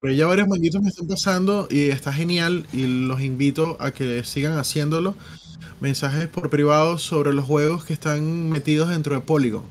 Pero 0.00 0.14
ya 0.14 0.26
varios 0.26 0.46
manguitos 0.46 0.80
me 0.82 0.90
están 0.90 1.08
pasando 1.08 1.66
y 1.68 1.88
está 1.88 2.12
genial 2.12 2.66
y 2.72 2.86
los 2.86 3.22
invito 3.22 3.76
a 3.80 3.90
que 3.90 4.22
sigan 4.24 4.56
haciéndolo. 4.56 5.16
Mensajes 5.80 6.28
por 6.28 6.48
privado 6.48 6.98
sobre 6.98 7.32
los 7.32 7.44
juegos 7.44 7.84
que 7.84 7.92
están 7.92 8.50
metidos 8.50 8.90
dentro 8.90 9.14
de 9.14 9.20
Polygon. 9.20 9.64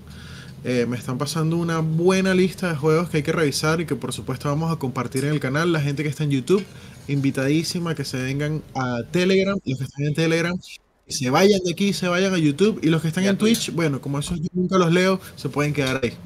Eh, 0.66 0.86
me 0.88 0.98
están 0.98 1.18
pasando 1.18 1.58
una 1.58 1.80
buena 1.80 2.34
lista 2.34 2.70
de 2.70 2.76
juegos 2.76 3.10
que 3.10 3.18
hay 3.18 3.24
que 3.24 3.32
revisar 3.32 3.82
y 3.82 3.86
que 3.86 3.96
por 3.96 4.14
supuesto 4.14 4.50
vamos 4.50 4.72
a 4.74 4.78
compartir 4.78 5.24
en 5.24 5.32
el 5.32 5.40
canal. 5.40 5.72
La 5.72 5.80
gente 5.80 6.04
que 6.04 6.10
está 6.10 6.24
en 6.24 6.32
YouTube, 6.32 6.66
invitadísima 7.08 7.92
a 7.92 7.96
que 7.96 8.04
se 8.04 8.18
vengan 8.22 8.62
a 8.74 9.04
Telegram. 9.12 9.58
Los 9.64 9.78
que 9.78 9.84
están 9.86 10.06
en 10.06 10.14
Telegram, 10.16 10.58
que 10.58 10.85
se 11.08 11.30
vayan 11.30 11.60
de 11.64 11.72
aquí, 11.72 11.94
se 11.94 12.08
vayan 12.08 12.34
a 12.34 12.38
YouTube. 12.38 12.80
Y 12.84 12.90
los 12.90 13.02
que 13.02 13.10
están 13.10 13.26
en 13.26 13.38
Twitch, 13.38 13.72
bueno, 13.72 14.02
como 14.02 14.20
esos 14.20 14.40
yo 14.40 14.50
nunca 14.54 14.78
los 14.78 14.92
leo, 14.92 15.20
se 15.36 15.50
pueden 15.50 15.74
quedar 15.74 16.02
ahí. 16.04 16.18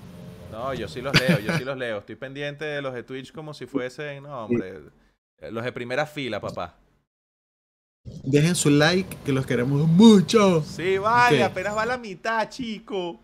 No, 0.51 0.73
yo 0.73 0.87
sí 0.87 1.01
los 1.01 1.17
leo, 1.19 1.39
yo 1.39 1.57
sí 1.57 1.63
los 1.63 1.77
leo. 1.77 1.99
Estoy 1.99 2.15
pendiente 2.15 2.65
de 2.65 2.81
los 2.81 2.93
de 2.93 3.03
Twitch 3.03 3.31
como 3.31 3.53
si 3.53 3.65
fuesen, 3.65 4.23
no, 4.23 4.45
hombre, 4.45 4.79
eh, 5.39 5.51
los 5.51 5.63
de 5.63 5.71
primera 5.71 6.05
fila, 6.05 6.39
papá. 6.39 6.75
Dejen 8.23 8.55
su 8.55 8.69
like, 8.69 9.17
que 9.25 9.31
los 9.31 9.45
queremos 9.45 9.87
mucho. 9.87 10.63
Sí, 10.63 10.97
vale, 10.97 11.43
apenas 11.43 11.75
va 11.75 11.85
la 11.85 11.97
mitad, 11.97 12.49
chico. 12.49 13.19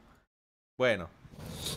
Bueno, 0.77 1.09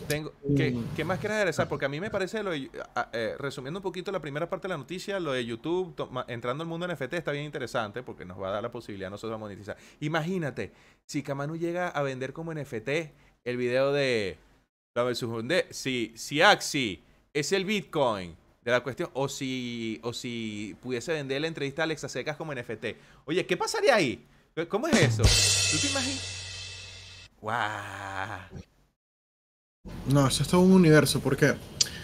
tengo, 0.07 0.33
¿qué, 0.55 0.75
qué 0.95 1.03
más 1.03 1.19
quieres 1.19 1.35
aderezar? 1.37 1.67
Porque 1.67 1.85
a 1.85 1.89
mí 1.89 1.99
me 1.99 2.09
parece, 2.09 2.41
lo 2.43 2.51
de- 2.51 2.69
eh, 3.13 3.35
resumiendo 3.37 3.79
un 3.79 3.83
poquito 3.83 4.11
la 4.11 4.19
primera 4.19 4.49
parte 4.49 4.67
de 4.67 4.73
la 4.73 4.77
noticia, 4.77 5.19
lo 5.19 5.31
de 5.33 5.45
YouTube 5.45 5.95
toma- 5.95 6.25
entrando 6.27 6.63
al 6.63 6.67
mundo 6.67 6.87
NFT 6.87 7.13
está 7.13 7.31
bien 7.31 7.45
interesante 7.45 8.03
porque 8.03 8.25
nos 8.25 8.41
va 8.41 8.49
a 8.49 8.51
dar 8.51 8.63
la 8.63 8.71
posibilidad 8.71 9.07
a 9.07 9.11
nosotros 9.11 9.37
de 9.37 9.39
monetizar. 9.39 9.77
Imagínate, 9.99 10.71
si 11.05 11.23
Kamanu 11.23 11.55
llega 11.57 11.89
a 11.89 12.01
vender 12.01 12.33
como 12.33 12.53
NFT 12.53 12.89
el 13.45 13.57
video 13.57 13.91
de 13.93 14.37
la 14.95 15.03
versus 15.03 15.29
Hyundai, 15.29 15.65
si, 15.69 16.11
si 16.15 16.41
Axi 16.41 17.01
es 17.33 17.51
el 17.51 17.65
Bitcoin 17.65 18.35
de 18.63 18.71
la 18.71 18.81
cuestión, 18.81 19.09
o 19.13 19.29
si, 19.29 19.99
o 20.03 20.11
si 20.13 20.75
pudiese 20.81 21.13
vender 21.13 21.41
la 21.41 21.47
entrevista 21.47 21.81
a 21.81 21.85
Alexa 21.85 22.09
Secas 22.09 22.35
como 22.35 22.53
NFT. 22.53 22.85
Oye, 23.25 23.45
¿qué 23.45 23.55
pasaría 23.55 23.95
ahí? 23.95 24.25
¿Cómo 24.67 24.87
es 24.87 25.01
eso? 25.01 25.23
¿Tú 25.71 25.81
te 25.81 25.91
imaginas? 25.91 27.29
¡Guau! 27.39 28.59
No, 30.03 30.27
eso 30.27 30.43
es 30.43 30.49
todo 30.49 30.61
un 30.61 30.71
universo, 30.71 31.21
porque 31.21 31.55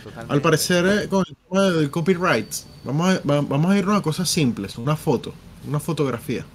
Totalmente. 0.04 0.34
al 0.34 0.42
parecer 0.42 0.86
eh, 0.86 1.10
con 1.10 1.26
el 1.28 1.36
tema 1.50 1.64
del 1.72 1.92
copyright, 1.92 2.54
vamos 2.84 3.10
a, 3.16 3.20
va- 3.28 3.42
vamos 3.42 3.72
a 3.72 3.78
irnos 3.78 3.98
a 3.98 4.02
cosas 4.02 4.30
simples, 4.30 4.78
una 4.78 4.96
foto, 4.98 5.34
una 5.64 5.80
fotografía. 5.80 6.46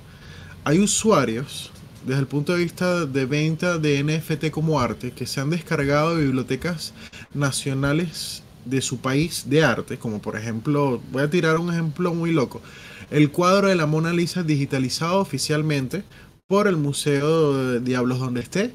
Hay 0.64 0.80
usuarios, 0.80 1.72
desde 2.04 2.20
el 2.20 2.26
punto 2.28 2.52
de 2.52 2.58
vista 2.64 3.06
de 3.06 3.26
venta 3.26 3.78
de 3.78 4.00
NFT 4.00 4.50
como 4.50 4.80
arte, 4.80 5.12
que 5.12 5.26
se 5.26 5.40
han 5.40 5.50
descargado 5.50 6.16
de 6.16 6.24
bibliotecas 6.24 6.94
nacionales 7.34 8.42
de 8.64 8.80
su 8.82 9.00
país 9.00 9.44
de 9.48 9.64
arte, 9.64 9.98
como 9.98 10.20
por 10.22 10.36
ejemplo, 10.36 11.00
voy 11.12 11.22
a 11.22 11.30
tirar 11.30 11.58
un 11.58 11.70
ejemplo 11.72 12.14
muy 12.14 12.32
loco, 12.32 12.62
el 13.10 13.30
cuadro 13.32 13.68
de 13.68 13.74
la 13.76 13.86
Mona 13.86 14.12
Lisa 14.12 14.42
digitalizado 14.42 15.18
oficialmente 15.20 16.04
por 16.46 16.68
el 16.68 16.76
Museo 16.76 17.54
de 17.72 17.80
Diablos 17.80 18.18
donde 18.20 18.40
esté, 18.40 18.74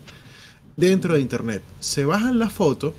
dentro 0.78 1.14
de 1.16 1.22
internet. 1.22 1.64
Se 1.80 2.06
bajan 2.06 2.40
la 2.40 2.50
foto, 2.50 2.94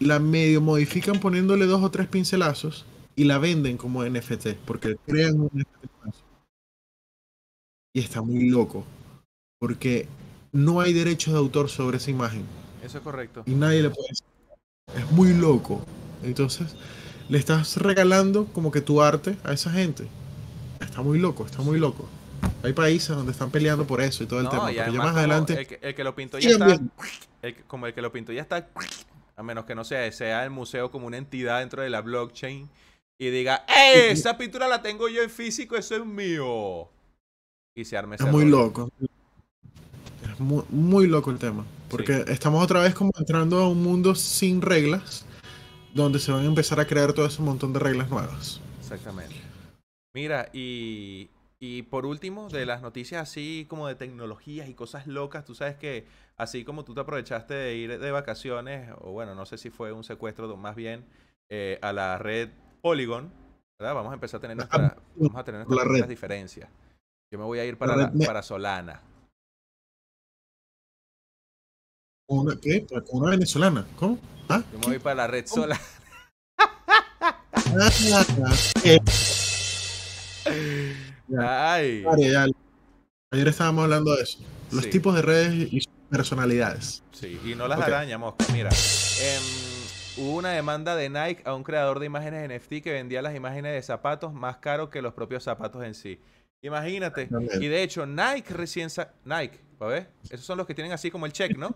la 0.00 0.18
medio 0.18 0.60
modifican 0.60 1.20
poniéndole 1.20 1.66
dos 1.66 1.82
o 1.82 1.90
tres 1.90 2.08
pincelazos 2.08 2.84
y 3.14 3.24
la 3.24 3.38
venden 3.38 3.76
como 3.76 4.04
NFT, 4.04 4.48
porque 4.66 4.96
crean 5.06 5.40
un 5.40 5.50
NFT. 5.52 6.14
Y 7.94 8.00
está 8.00 8.20
muy 8.20 8.50
loco, 8.50 8.84
porque 9.58 10.06
no 10.52 10.80
hay 10.80 10.92
derecho 10.92 11.32
de 11.32 11.38
autor 11.38 11.68
sobre 11.70 11.96
esa 11.96 12.10
imagen 12.10 12.44
Eso 12.82 12.98
es 12.98 13.04
correcto. 13.04 13.42
y 13.46 13.52
nadie 13.54 13.82
le 13.82 13.90
puede 13.90 14.08
decir. 14.08 14.26
Es 14.94 15.10
muy 15.12 15.34
loco. 15.34 15.84
Entonces, 16.22 16.76
le 17.28 17.38
estás 17.38 17.76
regalando 17.78 18.46
como 18.46 18.70
que 18.70 18.80
tu 18.80 19.02
arte 19.02 19.36
a 19.44 19.52
esa 19.52 19.70
gente. 19.70 20.06
Está 20.80 21.02
muy 21.02 21.18
loco, 21.18 21.44
está 21.46 21.62
muy 21.62 21.78
loco. 21.78 22.08
Hay 22.62 22.72
países 22.72 23.08
donde 23.08 23.32
están 23.32 23.50
peleando 23.50 23.86
por 23.86 24.00
eso 24.00 24.24
y 24.24 24.26
todo 24.26 24.40
el 24.40 24.44
No, 24.44 24.50
tema. 24.50 24.64
Pero 24.66 24.76
ya 24.76 24.84
además 24.84 25.06
más 25.06 25.16
adelante. 25.16 25.58
El 25.60 25.66
que, 25.66 25.78
el 25.82 25.94
que 25.94 26.04
lo 26.04 26.14
pintó 26.14 26.38
ya 26.38 26.50
está. 26.50 26.78
el 27.42 27.54
como 27.64 27.86
el 27.86 27.94
que 27.94 28.02
lo 28.02 28.12
pintó 28.12 28.32
ya 28.32 28.42
está. 28.42 28.68
A 29.36 29.42
menos 29.42 29.64
que 29.66 29.74
no 29.74 29.84
sea, 29.84 30.10
sea 30.12 30.44
el 30.44 30.50
museo 30.50 30.90
como 30.90 31.06
una 31.06 31.18
entidad 31.18 31.60
dentro 31.60 31.82
de 31.82 31.90
la 31.90 32.00
blockchain. 32.00 32.68
Y 33.18 33.30
diga, 33.30 33.64
¡Eh! 33.68 34.10
Esa 34.10 34.36
pintura 34.36 34.68
la 34.68 34.82
tengo 34.82 35.08
yo 35.08 35.22
en 35.22 35.30
físico, 35.30 35.76
eso 35.76 35.94
es 35.96 36.04
mío. 36.04 36.88
Y 37.74 37.84
se 37.84 37.96
arme 37.96 38.16
ese 38.16 38.24
Es 38.24 38.30
muy 38.32 38.44
rollo. 38.44 38.56
loco. 38.58 38.90
Es 40.32 40.40
muy, 40.40 40.64
muy 40.70 41.06
loco 41.06 41.30
el 41.30 41.38
tema. 41.38 41.64
Porque 41.88 42.24
estamos 42.28 42.62
otra 42.64 42.80
vez 42.80 42.94
como 42.94 43.12
entrando 43.18 43.58
a 43.60 43.68
un 43.68 43.82
mundo 43.82 44.14
sin 44.14 44.60
reglas, 44.60 45.24
donde 45.94 46.18
se 46.18 46.32
van 46.32 46.42
a 46.42 46.46
empezar 46.46 46.80
a 46.80 46.86
crear 46.86 47.12
todo 47.12 47.26
ese 47.26 47.42
montón 47.42 47.72
de 47.72 47.78
reglas 47.78 48.10
nuevas. 48.10 48.60
Exactamente. 48.80 49.36
Mira, 50.14 50.48
y, 50.52 51.28
y 51.68 51.82
por 51.82 52.06
último, 52.06 52.48
de 52.48 52.64
las 52.64 52.80
noticias 52.80 53.20
así 53.22 53.66
como 53.68 53.88
de 53.88 53.96
tecnologías 53.96 54.68
y 54.68 54.74
cosas 54.74 55.06
locas, 55.08 55.44
tú 55.44 55.54
sabes 55.54 55.76
que 55.76 56.06
así 56.36 56.64
como 56.64 56.84
tú 56.84 56.94
te 56.94 57.00
aprovechaste 57.00 57.54
de 57.54 57.74
ir 57.76 57.98
de 57.98 58.10
vacaciones, 58.12 58.90
o 59.00 59.10
bueno, 59.10 59.34
no 59.34 59.46
sé 59.46 59.58
si 59.58 59.70
fue 59.70 59.90
un 59.92 60.04
secuestro, 60.04 60.56
más 60.56 60.76
bien, 60.76 61.04
eh, 61.50 61.78
a 61.82 61.92
la 61.92 62.18
red 62.18 62.50
Polygon, 62.82 63.32
¿verdad? 63.80 63.94
Vamos 63.96 64.12
a 64.12 64.14
empezar 64.14 64.38
a 64.38 64.40
tener, 64.42 64.56
nuestra, 64.56 64.96
vamos 65.16 65.36
a 65.36 65.44
tener 65.44 65.58
nuestras 65.60 65.76
la 65.76 65.82
red. 65.84 65.90
propias 65.90 66.08
diferencias. 66.08 66.70
Yo 67.32 67.38
me 67.40 67.44
voy 67.44 67.58
a 67.58 67.64
ir 67.64 67.76
para, 67.76 67.96
la- 67.96 68.12
para 68.24 68.42
Solana. 68.42 69.02
¿Con 72.28 72.38
una, 72.38 72.60
¿Qué? 72.60 72.86
¿Con 72.86 73.22
una 73.22 73.30
venezolana? 73.30 73.86
¿Cómo? 73.96 74.18
¿Ah? 74.48 74.62
Yo 74.72 74.78
me 74.78 74.86
voy 74.86 74.98
para 75.00 75.14
la 75.16 75.26
red. 75.26 75.46
Solana. 75.46 75.80
Ay. 81.38 82.04
Ayer 83.30 83.48
estábamos 83.48 83.84
hablando 83.84 84.14
de 84.14 84.22
eso. 84.22 84.38
Los 84.70 84.84
Sí. 84.84 84.90
tipos 84.90 85.14
de 85.14 85.22
redes 85.22 85.72
y 85.72 85.80
sus 85.80 85.92
personalidades. 86.10 87.02
Sí, 87.12 87.40
y 87.44 87.54
no 87.54 87.66
las 87.68 87.78
Ok. 87.78 87.84
araña, 87.86 88.18
mosca. 88.18 88.44
Mira, 88.52 88.70
em, 88.70 89.42
hubo 90.18 90.36
una 90.36 90.50
demanda 90.50 90.94
de 90.96 91.08
Nike 91.08 91.42
a 91.44 91.54
un 91.54 91.62
creador 91.62 91.98
de 92.00 92.06
imágenes 92.06 92.44
NFT 92.44 92.82
que 92.82 92.92
vendía 92.92 93.22
las 93.22 93.34
imágenes 93.34 93.72
de 93.74 93.82
zapatos 93.82 94.32
más 94.32 94.58
caro 94.58 94.90
que 94.90 95.02
los 95.02 95.14
propios 95.14 95.42
zapatos 95.42 95.84
en 95.84 95.94
sí. 95.94 96.20
Imagínate. 96.62 97.28
Y 97.60 97.66
de 97.66 97.82
hecho, 97.82 98.06
Nike 98.06 98.54
recién 98.54 98.88
Nike, 99.24 99.60
¿a 99.80 99.86
ver? 99.86 100.10
Esos 100.30 100.46
son 100.46 100.58
los 100.58 100.66
que 100.66 100.74
tienen 100.74 100.92
así 100.92 101.10
como 101.10 101.26
el 101.26 101.32
check, 101.32 101.56
¿no? 101.56 101.74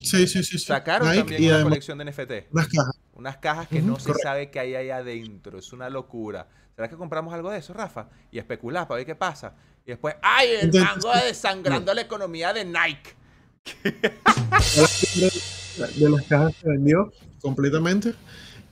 Sí, 0.00 0.26
sí, 0.26 0.44
sí. 0.44 0.58
sí. 0.58 0.66
Sacaron 0.66 1.08
Nike 1.08 1.20
también 1.20 1.42
y 1.42 1.48
una 1.48 1.62
colección 1.62 1.98
de 1.98 2.04
NFT. 2.04 2.48
unas 2.52 2.68
cajas. 2.68 3.00
Unas 3.14 3.36
cajas 3.38 3.68
que 3.68 3.80
no 3.80 3.98
se 3.98 4.12
sabe 4.14 4.50
qué 4.50 4.60
hay 4.60 4.74
ahí 4.74 4.90
adentro. 4.90 5.58
Es 5.58 5.72
una 5.72 5.88
locura. 5.88 6.48
¿Será 6.76 6.88
que 6.88 6.96
compramos 6.96 7.32
algo 7.32 7.50
de 7.50 7.58
eso, 7.58 7.72
Rafa? 7.72 8.08
Y 8.30 8.38
especular 8.38 8.86
para 8.86 8.98
ver 8.98 9.06
qué 9.06 9.14
pasa. 9.14 9.54
Y 9.86 9.92
después, 9.92 10.14
¡ay, 10.20 10.48
el 10.60 10.78
mango 10.78 11.10
desangrando 11.24 11.94
la 11.94 12.02
economía 12.02 12.52
de 12.52 12.66
Nike! 12.66 13.16
de 15.96 16.10
las 16.10 16.22
cajas 16.26 16.54
se 16.60 16.68
vendió 16.68 17.12
completamente 17.40 18.14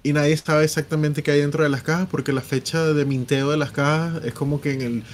y 0.02 0.12
nadie 0.12 0.36
sabe 0.36 0.64
exactamente 0.64 1.22
qué 1.22 1.30
hay 1.32 1.40
dentro 1.40 1.64
de 1.64 1.70
las 1.70 1.82
cajas 1.82 2.06
porque 2.10 2.32
la 2.32 2.42
fecha 2.42 2.92
de 2.92 3.04
minteo 3.04 3.50
de 3.50 3.56
las 3.56 3.72
cajas 3.72 4.24
es 4.24 4.34
como 4.34 4.60
que 4.60 4.74
en 4.74 4.82
el 4.82 5.04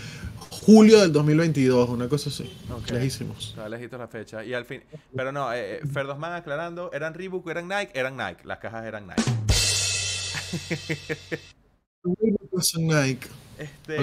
julio 0.50 1.00
del 1.00 1.12
2022, 1.12 1.88
una 1.88 2.08
cosa 2.08 2.28
así. 2.28 2.52
Ok. 2.70 2.90
Lejísimos. 2.90 3.50
Estaba 3.50 3.68
lejito 3.68 3.96
la 3.98 4.08
fecha. 4.08 4.44
Y 4.44 4.52
al 4.52 4.64
fin. 4.64 4.82
Pero 5.14 5.32
no, 5.32 5.52
eh, 5.52 5.76
eh, 5.76 5.80
Ferdosman 5.92 6.32
aclarando, 6.32 6.90
¿eran 6.92 7.14
Reebok 7.14 7.46
o 7.46 7.50
eran 7.50 7.68
Nike? 7.68 7.92
Eran 7.94 8.16
Nike. 8.16 8.44
Las 8.44 8.58
cajas 8.58 8.84
eran 8.84 9.06
Nike. 9.06 9.22
Este. 13.58 13.96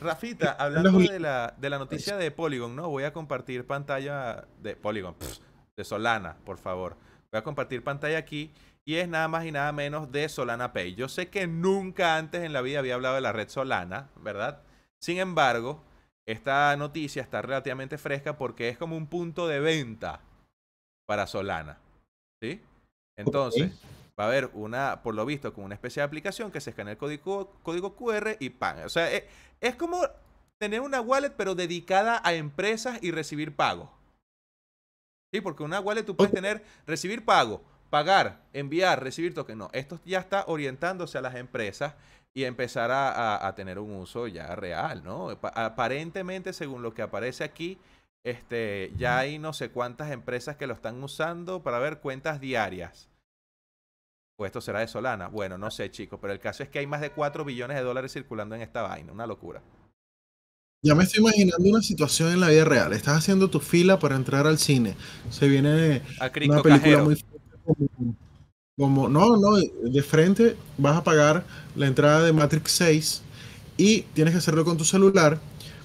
Rafita, 0.00 0.52
hablando 0.52 0.90
Los- 0.90 1.08
de 1.08 1.20
la, 1.20 1.54
de 1.56 1.70
la 1.70 1.78
noticia 1.78 2.16
de 2.16 2.30
Polygon, 2.30 2.74
¿no? 2.74 2.88
Voy 2.88 3.04
a 3.04 3.12
compartir 3.12 3.66
pantalla 3.66 4.44
de 4.60 4.74
Polygon, 4.76 5.14
pff, 5.14 5.38
de 5.76 5.84
Solana, 5.84 6.36
por 6.44 6.58
favor. 6.58 6.96
Voy 7.30 7.38
a 7.38 7.44
compartir 7.44 7.84
pantalla 7.84 8.18
aquí 8.18 8.52
y 8.84 8.96
es 8.96 9.08
nada 9.08 9.28
más 9.28 9.44
y 9.46 9.52
nada 9.52 9.70
menos 9.72 10.10
de 10.10 10.28
Solana 10.28 10.72
Pay. 10.72 10.94
Yo 10.96 11.08
sé 11.08 11.28
que 11.28 11.46
nunca 11.46 12.16
antes 12.16 12.42
en 12.42 12.52
la 12.52 12.60
vida 12.60 12.80
había 12.80 12.94
hablado 12.94 13.14
de 13.14 13.20
la 13.20 13.32
red 13.32 13.48
Solana, 13.48 14.08
¿verdad? 14.16 14.62
Sin 15.00 15.18
embargo, 15.18 15.82
esta 16.26 16.76
noticia 16.76 17.22
está 17.22 17.40
relativamente 17.42 17.98
fresca 17.98 18.36
porque 18.36 18.68
es 18.68 18.78
como 18.78 18.96
un 18.96 19.06
punto 19.06 19.46
de 19.46 19.60
venta 19.60 20.20
para 21.06 21.26
Solana. 21.26 21.78
¿Sí? 22.42 22.60
Entonces, 23.16 23.72
va 24.18 24.24
a 24.24 24.28
haber 24.28 24.50
una, 24.54 25.02
por 25.02 25.14
lo 25.14 25.26
visto, 25.26 25.52
como 25.52 25.66
una 25.66 25.74
especie 25.74 26.00
de 26.00 26.04
aplicación 26.06 26.50
que 26.52 26.60
se 26.60 26.70
escanea 26.70 26.92
el 26.92 26.98
código, 26.98 27.52
código 27.62 27.96
QR 27.96 28.36
y 28.38 28.50
pan. 28.50 28.84
O 28.84 28.88
sea, 28.88 29.10
es, 29.10 29.24
es 29.60 29.74
como 29.76 30.00
tener 30.58 30.80
una 30.80 31.00
wallet, 31.00 31.30
pero 31.36 31.54
dedicada 31.54 32.20
a 32.24 32.34
empresas 32.34 32.98
y 33.02 33.10
recibir 33.10 33.54
pago. 33.56 33.90
Sí, 35.32 35.40
porque 35.40 35.64
una 35.64 35.80
wallet 35.80 36.04
tú 36.04 36.14
puedes 36.16 36.32
tener, 36.32 36.62
recibir 36.86 37.24
pago, 37.24 37.62
pagar, 37.90 38.40
enviar, 38.52 39.02
recibir 39.02 39.34
token. 39.34 39.58
No, 39.58 39.68
esto 39.72 39.98
ya 40.04 40.20
está 40.20 40.44
orientándose 40.46 41.18
a 41.18 41.22
las 41.22 41.34
empresas 41.34 41.94
y 42.32 42.44
empezar 42.44 42.90
a, 42.92 43.10
a- 43.10 43.46
a 43.48 43.54
tener 43.56 43.78
un 43.80 43.92
uso 43.96 44.28
ya 44.28 44.54
real, 44.54 45.02
¿no? 45.02 45.36
Pa- 45.40 45.48
Aparentemente, 45.48 46.52
según 46.52 46.82
lo 46.82 46.94
que 46.94 47.02
aparece 47.02 47.42
aquí, 47.42 47.78
este, 48.24 48.92
ya 48.96 49.18
hay 49.18 49.38
no 49.40 49.52
sé 49.52 49.70
cuántas 49.70 50.12
empresas 50.12 50.56
que 50.56 50.68
lo 50.68 50.74
están 50.74 51.02
usando 51.02 51.62
para 51.64 51.80
ver 51.80 51.98
cuentas 51.98 52.40
diarias. 52.40 53.08
¿O 54.36 54.44
esto 54.46 54.60
será 54.60 54.80
de 54.80 54.88
Solana? 54.88 55.28
Bueno, 55.28 55.56
no 55.58 55.70
sé, 55.70 55.90
chicos, 55.90 56.18
pero 56.20 56.32
el 56.32 56.40
caso 56.40 56.62
es 56.62 56.68
que 56.68 56.80
hay 56.80 56.86
más 56.86 57.00
de 57.00 57.10
4 57.12 57.44
billones 57.44 57.76
de 57.76 57.82
dólares 57.84 58.12
circulando 58.12 58.54
en 58.56 58.62
esta 58.62 58.82
vaina, 58.82 59.12
una 59.12 59.26
locura. 59.26 59.62
Ya 60.82 60.94
me 60.94 61.04
estoy 61.04 61.20
imaginando 61.20 61.70
una 61.70 61.80
situación 61.80 62.32
en 62.32 62.40
la 62.40 62.48
vida 62.48 62.64
real. 62.64 62.92
Estás 62.92 63.16
haciendo 63.18 63.48
tu 63.48 63.60
fila 63.60 63.98
para 63.98 64.16
entrar 64.16 64.46
al 64.46 64.58
cine. 64.58 64.96
Se 65.30 65.48
viene 65.48 66.02
A 66.20 66.24
una 66.24 66.32
película 66.32 66.62
cajero. 66.62 67.04
muy 67.04 67.16
fuerte 67.16 67.56
como, 67.64 68.16
como- 68.76 69.08
no, 69.08 69.36
no, 69.36 69.56
de 69.56 70.02
frente 70.02 70.56
vas 70.76 70.96
a 70.96 71.04
pagar 71.04 71.44
la 71.76 71.86
entrada 71.86 72.22
de 72.22 72.32
Matrix 72.32 72.72
6 72.72 73.22
y 73.76 74.02
tienes 74.14 74.32
que 74.34 74.38
hacerlo 74.38 74.64
con 74.64 74.76
tu 74.76 74.84
celular, 74.84 75.40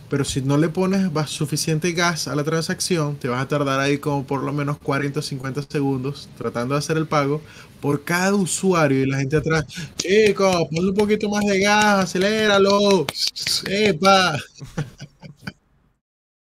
pero 0.09 0.25
si 0.25 0.41
no 0.41 0.57
le 0.57 0.69
pones 0.69 1.09
suficiente 1.27 1.91
gas 1.91 2.27
a 2.27 2.35
la 2.35 2.43
transacción, 2.43 3.15
te 3.17 3.27
vas 3.27 3.41
a 3.41 3.47
tardar 3.47 3.79
ahí 3.79 3.99
como 3.99 4.25
por 4.25 4.43
lo 4.43 4.51
menos 4.51 4.79
40 4.79 5.19
o 5.19 5.23
50 5.23 5.63
segundos 5.69 6.27
tratando 6.37 6.73
de 6.73 6.79
hacer 6.79 6.97
el 6.97 7.07
pago 7.07 7.41
por 7.81 8.03
cada 8.03 8.35
usuario 8.35 9.03
y 9.03 9.05
la 9.05 9.19
gente 9.19 9.37
atrás, 9.37 9.65
chicos, 9.95 10.67
ponle 10.69 10.89
un 10.89 10.95
poquito 10.95 11.29
más 11.29 11.45
de 11.45 11.59
gas, 11.59 12.05
aceléralo, 12.05 13.05
¡epa! 13.67 14.37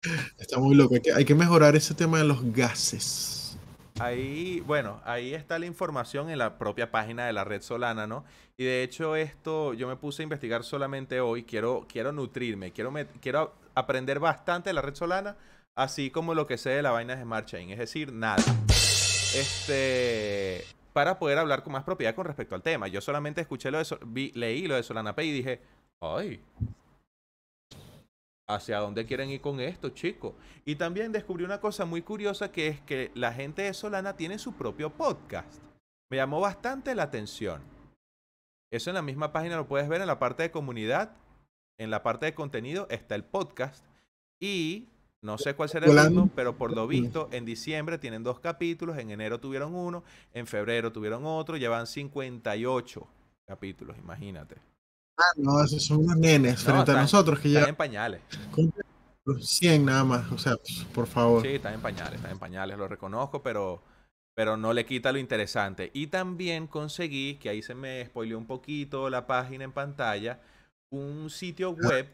Está 0.38 0.58
muy 0.58 0.74
loco, 0.74 0.96
hay 0.96 1.00
que, 1.00 1.12
hay 1.12 1.24
que 1.24 1.34
mejorar 1.34 1.76
ese 1.76 1.94
tema 1.94 2.18
de 2.18 2.24
los 2.24 2.42
gases. 2.52 3.41
Ahí, 4.02 4.60
bueno, 4.66 5.00
ahí 5.04 5.32
está 5.34 5.58
la 5.58 5.66
información 5.66 6.28
en 6.28 6.38
la 6.38 6.58
propia 6.58 6.90
página 6.90 7.26
de 7.26 7.32
la 7.32 7.44
red 7.44 7.62
Solana, 7.62 8.06
¿no? 8.06 8.24
Y 8.56 8.64
de 8.64 8.82
hecho 8.82 9.14
esto 9.16 9.74
yo 9.74 9.86
me 9.86 9.96
puse 9.96 10.22
a 10.22 10.24
investigar 10.24 10.64
solamente 10.64 11.20
hoy, 11.20 11.44
quiero, 11.44 11.86
quiero 11.88 12.10
nutrirme, 12.12 12.72
quiero, 12.72 12.92
quiero 13.20 13.54
aprender 13.74 14.18
bastante 14.18 14.70
de 14.70 14.74
la 14.74 14.82
red 14.82 14.94
Solana, 14.94 15.36
así 15.76 16.10
como 16.10 16.34
lo 16.34 16.46
que 16.46 16.58
sé 16.58 16.70
de 16.70 16.82
la 16.82 16.90
vaina 16.90 17.14
de 17.14 17.22
Smart 17.22 17.46
Chain, 17.46 17.70
es 17.70 17.78
decir, 17.78 18.12
nada. 18.12 18.42
Este, 19.34 20.64
para 20.92 21.18
poder 21.18 21.38
hablar 21.38 21.62
con 21.62 21.72
más 21.72 21.84
propiedad 21.84 22.14
con 22.14 22.26
respecto 22.26 22.54
al 22.54 22.62
tema. 22.62 22.88
Yo 22.88 23.00
solamente 23.00 23.40
escuché 23.40 23.70
lo 23.70 23.78
de, 23.78 23.84
vi- 24.06 24.32
leí 24.34 24.66
lo 24.66 24.74
de 24.74 24.82
Solana 24.82 25.14
Pay 25.14 25.28
y 25.28 25.32
dije, 25.32 25.60
ay, 26.00 26.40
¿Hacia 28.48 28.78
dónde 28.78 29.06
quieren 29.06 29.30
ir 29.30 29.40
con 29.40 29.60
esto, 29.60 29.90
chicos? 29.90 30.34
Y 30.64 30.76
también 30.76 31.12
descubrí 31.12 31.44
una 31.44 31.60
cosa 31.60 31.84
muy 31.84 32.02
curiosa 32.02 32.50
que 32.50 32.68
es 32.68 32.80
que 32.80 33.10
la 33.14 33.32
gente 33.32 33.62
de 33.62 33.74
Solana 33.74 34.16
tiene 34.16 34.38
su 34.38 34.52
propio 34.52 34.90
podcast. 34.90 35.62
Me 36.10 36.16
llamó 36.16 36.40
bastante 36.40 36.94
la 36.94 37.04
atención. 37.04 37.62
Eso 38.70 38.90
en 38.90 38.94
la 38.94 39.02
misma 39.02 39.32
página 39.32 39.56
lo 39.56 39.68
puedes 39.68 39.88
ver 39.88 40.00
en 40.00 40.06
la 40.06 40.18
parte 40.18 40.42
de 40.42 40.50
comunidad. 40.50 41.16
En 41.78 41.90
la 41.90 42.02
parte 42.02 42.26
de 42.26 42.34
contenido 42.34 42.86
está 42.90 43.14
el 43.14 43.24
podcast. 43.24 43.84
Y 44.40 44.88
no 45.22 45.38
sé 45.38 45.54
cuál 45.54 45.68
será 45.68 45.86
el 45.86 45.96
ritmo, 45.96 46.28
pero 46.34 46.56
por 46.58 46.74
lo 46.74 46.86
visto 46.88 47.28
en 47.32 47.44
diciembre 47.44 47.96
tienen 47.96 48.24
dos 48.24 48.40
capítulos. 48.40 48.98
En 48.98 49.10
enero 49.10 49.38
tuvieron 49.40 49.74
uno. 49.74 50.02
En 50.34 50.46
febrero 50.46 50.90
tuvieron 50.90 51.24
otro. 51.24 51.56
Llevan 51.56 51.86
58 51.86 53.06
capítulos, 53.46 53.96
imagínate. 53.98 54.71
Ah, 55.18 55.32
no, 55.36 55.62
esos 55.62 55.84
son 55.84 55.98
unos 55.98 56.16
nenes 56.16 56.54
No, 56.64 56.72
frente 56.72 56.80
están- 56.80 56.96
a 56.96 57.02
nosotros 57.02 57.38
que 57.40 57.48
Están 57.48 57.62
ya 57.64 57.68
en 57.68 57.76
pañales. 57.76 58.20
100 59.40 59.84
nada 59.84 60.04
más. 60.04 60.32
O 60.32 60.38
sea, 60.38 60.56
por 60.94 61.06
favor. 61.06 61.42
Sí, 61.42 61.48
están 61.48 61.74
en 61.74 61.80
pañales, 61.80 62.14
están 62.14 62.32
en 62.32 62.38
pañales, 62.38 62.76
lo 62.76 62.88
reconozco, 62.88 63.42
pero, 63.42 63.82
pero 64.34 64.56
no 64.56 64.72
le 64.72 64.84
quita 64.86 65.12
lo 65.12 65.18
interesante. 65.18 65.90
Y 65.94 66.08
también 66.08 66.66
conseguí, 66.66 67.36
que 67.36 67.48
ahí 67.50 67.62
se 67.62 67.74
me 67.74 68.04
spoileó 68.06 68.38
un 68.38 68.46
poquito 68.46 69.10
la 69.10 69.26
página 69.26 69.64
en 69.64 69.72
pantalla, 69.72 70.40
un 70.90 71.30
sitio 71.30 71.70
web 71.70 72.08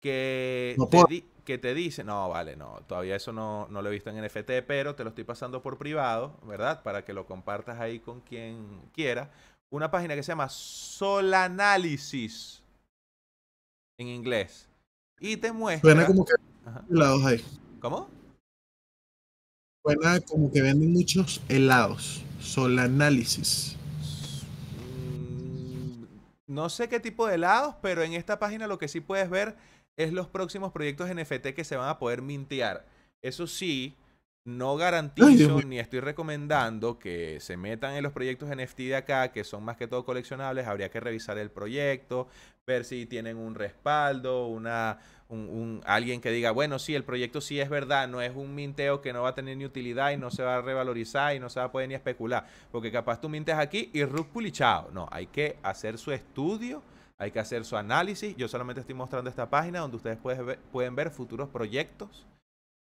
que, 0.00 0.74
No 0.78 0.88
te, 0.88 1.02
di- 1.08 1.24
que 1.44 1.58
te 1.58 1.74
dice, 1.74 2.04
no, 2.04 2.28
vale, 2.28 2.56
no, 2.56 2.80
todavía 2.88 3.16
eso 3.16 3.32
no, 3.32 3.66
no 3.70 3.82
lo 3.82 3.88
he 3.88 3.92
visto 3.92 4.10
en 4.10 4.16
NFT, 4.22 4.62
pero 4.66 4.94
te 4.94 5.04
lo 5.04 5.10
estoy 5.10 5.24
pasando 5.24 5.62
por 5.62 5.78
privado, 5.78 6.38
¿verdad? 6.44 6.82
Para 6.82 7.04
que 7.04 7.12
lo 7.12 7.24
compartas 7.24 7.80
ahí 7.80 8.00
con 8.00 8.20
quien 8.20 8.80
quiera. 8.92 9.30
Una 9.72 9.90
página 9.90 10.14
que 10.14 10.22
se 10.22 10.32
llama 10.32 10.50
Solanalysis 10.50 12.62
en 13.98 14.08
inglés. 14.08 14.68
Y 15.18 15.38
te 15.38 15.50
muestra... 15.50 15.90
Suena 15.90 16.06
como 16.06 16.26
que 16.26 16.34
Ajá. 16.66 16.84
helados 16.90 17.24
ahí. 17.24 17.42
¿Cómo? 17.80 18.10
Suena 19.82 20.20
como 20.20 20.52
que 20.52 20.60
venden 20.60 20.92
muchos 20.92 21.40
helados. 21.48 22.22
Solanálisis. 22.38 23.76
Mm, 24.78 26.04
No 26.48 26.68
sé 26.68 26.90
qué 26.90 27.00
tipo 27.00 27.26
de 27.26 27.36
helados, 27.36 27.76
pero 27.80 28.02
en 28.02 28.12
esta 28.12 28.38
página 28.38 28.66
lo 28.66 28.78
que 28.78 28.88
sí 28.88 29.00
puedes 29.00 29.30
ver 29.30 29.56
es 29.96 30.12
los 30.12 30.28
próximos 30.28 30.70
proyectos 30.72 31.08
NFT 31.08 31.54
que 31.54 31.64
se 31.64 31.76
van 31.76 31.88
a 31.88 31.98
poder 31.98 32.20
mintear. 32.20 32.84
Eso 33.22 33.46
sí, 33.46 33.96
no 34.44 34.76
garantizo 34.76 35.62
ni 35.62 35.78
estoy 35.78 36.00
recomendando 36.00 36.98
que 36.98 37.38
se 37.40 37.56
metan 37.56 37.94
en 37.94 38.02
los 38.02 38.12
proyectos 38.12 38.50
NFT 38.50 38.78
de 38.88 38.96
acá, 38.96 39.30
que 39.32 39.44
son 39.44 39.62
más 39.64 39.76
que 39.76 39.86
todo 39.86 40.04
coleccionables. 40.04 40.66
Habría 40.66 40.90
que 40.90 40.98
revisar 41.00 41.38
el 41.38 41.50
proyecto, 41.50 42.26
ver 42.66 42.84
si 42.84 43.06
tienen 43.06 43.36
un 43.36 43.54
respaldo, 43.54 44.48
una, 44.48 44.98
un, 45.28 45.40
un- 45.48 45.80
alguien 45.86 46.20
que 46.20 46.30
diga, 46.32 46.50
bueno, 46.50 46.78
sí, 46.80 46.94
el 46.94 47.04
proyecto 47.04 47.40
sí 47.40 47.60
es 47.60 47.68
verdad, 47.70 48.08
no 48.08 48.20
es 48.20 48.34
un 48.34 48.54
minteo 48.54 49.00
que 49.00 49.12
no 49.12 49.22
va 49.22 49.28
a 49.30 49.34
tener 49.34 49.56
ni 49.56 49.64
utilidad 49.64 50.10
y 50.10 50.16
no 50.16 50.30
se 50.30 50.42
va 50.42 50.56
a 50.56 50.60
revalorizar 50.62 51.36
y 51.36 51.40
no 51.40 51.48
se 51.48 51.60
va 51.60 51.66
a 51.66 51.72
poder 51.72 51.88
ni 51.88 51.94
especular. 51.94 52.46
Porque 52.72 52.90
capaz 52.90 53.20
tú 53.20 53.28
mintes 53.28 53.54
aquí 53.54 53.90
y 53.92 54.04
rug 54.04 54.26
pulichao. 54.28 54.90
No, 54.92 55.08
hay 55.12 55.26
que 55.28 55.56
hacer 55.62 55.98
su 55.98 56.10
estudio, 56.12 56.82
hay 57.18 57.30
que 57.30 57.38
hacer 57.38 57.64
su 57.64 57.76
análisis. 57.76 58.34
Yo 58.36 58.48
solamente 58.48 58.80
estoy 58.80 58.94
mostrando 58.96 59.30
esta 59.30 59.48
página 59.48 59.80
donde 59.80 59.96
ustedes 59.98 60.18
pueden 60.18 60.46
ver, 60.46 60.58
pueden 60.72 60.96
ver 60.96 61.10
futuros 61.10 61.48
proyectos, 61.48 62.26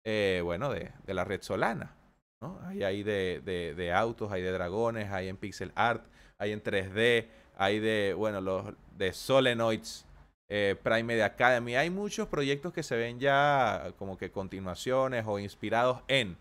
eh, 0.10 0.40
bueno, 0.42 0.72
de, 0.72 0.94
la 1.08 1.26
red 1.26 1.42
Solana. 1.42 1.94
¿no? 2.40 2.58
Hay 2.64 3.04
de 3.04 3.94
autos, 3.94 4.32
hay 4.32 4.42
de 4.42 4.54
dragones, 4.54 5.12
hay 5.12 5.28
en 5.28 5.36
pixel 5.36 5.74
art, 5.76 6.06
hay 6.38 6.54
en 6.54 6.64
3D, 6.64 7.28
hay 7.58 7.80
de, 7.80 8.14
bueno, 8.16 8.40
los 8.40 8.74
de 8.96 9.12
Solenoids, 9.12 10.06
eh, 10.48 10.78
Prime 10.82 11.04
Media 11.04 11.26
Academy. 11.26 11.76
Hay 11.76 11.90
muchos 11.90 12.30
proyectos 12.30 12.72
que 12.72 12.84
se 12.84 12.96
ven 12.96 13.20
ya 13.20 13.92
como 13.98 14.18
que 14.18 14.32
continuaciones 14.32 15.26
o 15.28 15.40
inspirados 15.40 16.02
en 16.08 16.38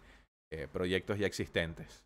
eh, 0.52 0.68
proyectos 0.72 1.18
ya 1.18 1.26
existentes. 1.26 2.04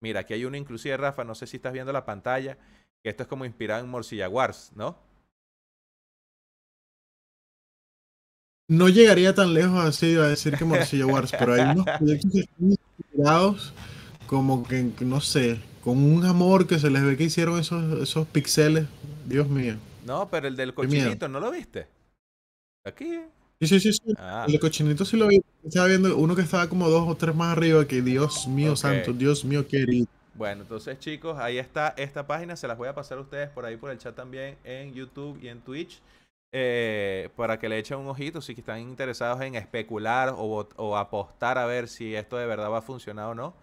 Mira, 0.00 0.20
aquí 0.20 0.32
hay 0.32 0.46
uno 0.46 0.56
inclusive, 0.56 0.96
Rafa, 0.96 1.22
no 1.22 1.34
sé 1.34 1.46
si 1.46 1.58
estás 1.58 1.74
viendo 1.74 1.92
la 1.92 2.06
pantalla, 2.06 2.56
que 3.02 3.10
esto 3.10 3.24
es 3.24 3.28
como 3.28 3.44
inspirado 3.44 3.84
en 3.84 3.90
Morcilla 3.90 4.30
Wars, 4.30 4.72
¿no? 4.74 4.96
No 8.68 8.88
llegaría 8.88 9.34
tan 9.34 9.52
lejos 9.52 9.84
así 9.84 10.14
a 10.14 10.22
decir 10.22 10.56
que 10.56 10.64
Morcilla 10.64 11.06
Wars, 11.06 11.32
pero 11.38 11.54
hay 11.54 11.62
unos 11.62 11.84
proyectos 11.98 12.30
que 12.32 12.40
están 12.40 12.70
inspirados 12.98 13.72
como 14.26 14.66
que, 14.66 14.90
no 15.00 15.20
sé, 15.20 15.60
con 15.82 15.98
un 15.98 16.24
amor 16.24 16.66
que 16.66 16.78
se 16.78 16.90
les 16.90 17.04
ve 17.04 17.16
que 17.16 17.24
hicieron 17.24 17.58
esos, 17.58 18.00
esos 18.00 18.26
pixeles. 18.28 18.86
Dios 19.26 19.48
mío. 19.48 19.76
No, 20.04 20.28
pero 20.30 20.48
el 20.48 20.56
del 20.56 20.74
cochinito, 20.74 21.28
¿no 21.28 21.40
lo 21.40 21.50
viste? 21.50 21.86
Aquí. 22.84 23.20
Sí, 23.60 23.66
sí, 23.68 23.80
sí. 23.80 23.92
sí. 23.92 24.12
Ah. 24.18 24.46
El 24.48 24.58
cochinito 24.60 25.04
sí 25.04 25.16
lo 25.16 25.28
vi. 25.28 25.40
Estaba 25.64 25.86
viendo 25.86 26.16
uno 26.16 26.34
que 26.34 26.42
estaba 26.42 26.68
como 26.68 26.88
dos 26.88 27.08
o 27.08 27.14
tres 27.14 27.34
más 27.34 27.56
arriba 27.56 27.86
que 27.86 28.02
Dios 28.02 28.46
mío 28.48 28.72
Ok. 28.72 28.76
santo, 28.76 29.12
Dios 29.12 29.44
mío 29.44 29.66
querido. 29.66 30.06
Bueno, 30.34 30.62
entonces 30.62 30.98
chicos, 30.98 31.38
ahí 31.38 31.58
está 31.58 31.94
esta 31.96 32.26
página, 32.26 32.56
se 32.56 32.66
las 32.66 32.76
voy 32.76 32.88
a 32.88 32.94
pasar 32.94 33.18
a 33.18 33.20
ustedes 33.20 33.48
por 33.50 33.64
ahí 33.64 33.76
por 33.76 33.90
el 33.90 33.98
chat 33.98 34.16
también 34.16 34.56
en 34.64 34.92
YouTube 34.92 35.38
y 35.40 35.48
en 35.48 35.60
Twitch, 35.60 36.00
eh, 36.56 37.30
para 37.34 37.58
que 37.58 37.68
le 37.68 37.76
echen 37.78 37.98
un 37.98 38.06
ojito 38.06 38.40
si 38.40 38.52
están 38.52 38.78
interesados 38.78 39.40
en 39.40 39.56
especular 39.56 40.32
o, 40.38 40.68
o 40.76 40.96
apostar 40.96 41.58
a 41.58 41.66
ver 41.66 41.88
si 41.88 42.14
esto 42.14 42.36
de 42.36 42.46
verdad 42.46 42.70
va 42.70 42.78
a 42.78 42.82
funcionar 42.82 43.26
o 43.26 43.34
no. 43.34 43.56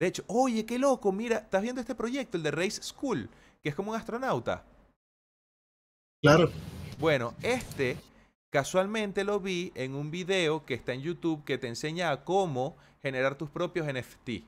De 0.00 0.06
hecho, 0.06 0.24
oye, 0.28 0.64
qué 0.64 0.78
loco, 0.78 1.12
mira, 1.12 1.36
¿estás 1.36 1.60
viendo 1.60 1.82
este 1.82 1.94
proyecto, 1.94 2.38
el 2.38 2.42
de 2.42 2.50
Race 2.50 2.82
School, 2.82 3.28
que 3.62 3.68
es 3.68 3.74
como 3.74 3.90
un 3.90 3.98
astronauta? 3.98 4.64
Claro. 6.22 6.50
Bueno, 6.98 7.34
este 7.42 7.98
casualmente 8.50 9.24
lo 9.24 9.40
vi 9.40 9.70
en 9.74 9.94
un 9.94 10.10
video 10.10 10.64
que 10.64 10.72
está 10.72 10.94
en 10.94 11.02
YouTube 11.02 11.44
que 11.44 11.58
te 11.58 11.68
enseña 11.68 12.10
a 12.10 12.24
cómo 12.24 12.78
generar 13.02 13.34
tus 13.34 13.50
propios 13.50 13.86
NFT. 13.86 14.42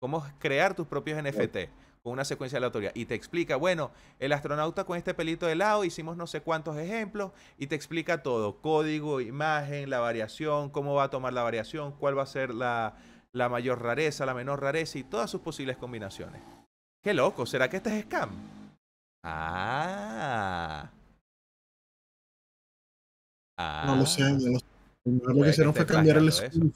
Cómo 0.00 0.26
crear 0.38 0.74
tus 0.74 0.86
propios 0.86 1.22
NFT 1.22 1.68
con 2.02 2.12
una 2.12 2.24
secuencia 2.24 2.56
aleatoria. 2.56 2.92
Y 2.94 3.06
te 3.06 3.14
explica, 3.14 3.56
bueno, 3.56 3.90
el 4.18 4.32
astronauta 4.32 4.84
con 4.84 4.96
este 4.96 5.14
pelito 5.14 5.46
de 5.46 5.54
lado, 5.54 5.84
hicimos 5.84 6.16
no 6.16 6.26
sé 6.26 6.40
cuántos 6.40 6.76
ejemplos 6.76 7.32
y 7.58 7.66
te 7.66 7.74
explica 7.74 8.22
todo. 8.22 8.60
Código, 8.60 9.20
imagen, 9.20 9.90
la 9.90 10.00
variación, 10.00 10.70
cómo 10.70 10.94
va 10.94 11.04
a 11.04 11.10
tomar 11.10 11.32
la 11.32 11.42
variación, 11.42 11.92
cuál 11.92 12.16
va 12.16 12.22
a 12.22 12.26
ser 12.26 12.54
la, 12.54 12.96
la 13.32 13.48
mayor 13.48 13.82
rareza, 13.82 14.26
la 14.26 14.34
menor 14.34 14.60
rareza 14.62 14.98
y 14.98 15.04
todas 15.04 15.30
sus 15.30 15.40
posibles 15.40 15.76
combinaciones. 15.76 16.42
Qué 17.02 17.14
loco, 17.14 17.46
¿será 17.46 17.68
que 17.68 17.78
este 17.78 17.98
es 17.98 18.04
scam? 18.04 18.30
Ah. 19.22 20.90
Ah. 23.58 23.84
No 23.86 23.96
lo 23.96 24.06
sé. 24.06 24.22
no 24.22 24.52
lo 24.52 24.58
sé. 24.58 24.64
Lo 25.04 25.42
que 25.42 25.50
hicieron 25.50 25.74
fue 25.74 25.86
cambiar 25.86 26.18
el 26.18 26.32
school. 26.32 26.72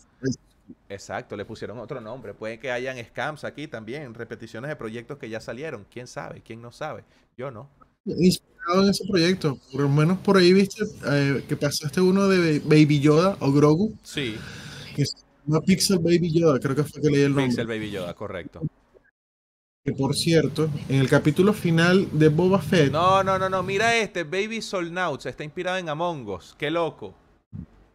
Exacto, 0.88 1.36
le 1.36 1.44
pusieron 1.44 1.78
otro 1.78 2.00
nombre. 2.00 2.34
Puede 2.34 2.58
que 2.58 2.70
hayan 2.70 3.02
scams 3.04 3.44
aquí 3.44 3.68
también, 3.68 4.14
repeticiones 4.14 4.68
de 4.68 4.76
proyectos 4.76 5.18
que 5.18 5.28
ya 5.28 5.40
salieron. 5.40 5.86
¿Quién 5.90 6.06
sabe? 6.06 6.42
¿Quién 6.42 6.62
no 6.62 6.72
sabe? 6.72 7.04
Yo 7.36 7.50
no. 7.50 7.68
Inspirado 8.06 8.82
en 8.84 8.90
ese 8.90 9.04
proyecto. 9.08 9.58
Por 9.72 9.82
lo 9.82 9.88
menos 9.88 10.18
por 10.18 10.36
ahí 10.36 10.52
viste 10.52 10.84
eh, 11.06 11.44
que 11.48 11.56
pasaste 11.56 12.00
uno 12.00 12.28
de 12.28 12.60
Baby 12.60 13.00
Yoda 13.00 13.36
o 13.40 13.52
Grogu. 13.52 13.94
Sí, 14.02 14.36
Que 14.94 15.04
llama 15.46 15.60
Pixel 15.62 15.98
Baby 15.98 16.32
Yoda, 16.32 16.58
creo 16.60 16.76
que 16.76 16.84
fue 16.84 17.02
que 17.02 17.10
leí 17.10 17.22
el 17.22 17.28
nombre. 17.30 17.46
Pixel 17.46 17.66
Baby 17.66 17.90
Yoda, 17.90 18.14
correcto. 18.14 18.62
Que 19.84 19.92
por 19.92 20.14
cierto, 20.14 20.70
en 20.88 21.00
el 21.00 21.10
capítulo 21.10 21.52
final 21.52 22.08
de 22.12 22.28
Boba 22.28 22.58
Fett, 22.58 22.90
No, 22.90 23.22
no, 23.22 23.38
no, 23.38 23.50
no. 23.50 23.62
Mira 23.62 23.96
este, 23.98 24.24
Baby 24.24 24.62
Solnauts. 24.62 25.26
Está 25.26 25.44
inspirado 25.44 25.76
en 25.76 25.90
Among 25.90 26.26
Us. 26.28 26.54
Qué 26.56 26.70
loco. 26.70 27.14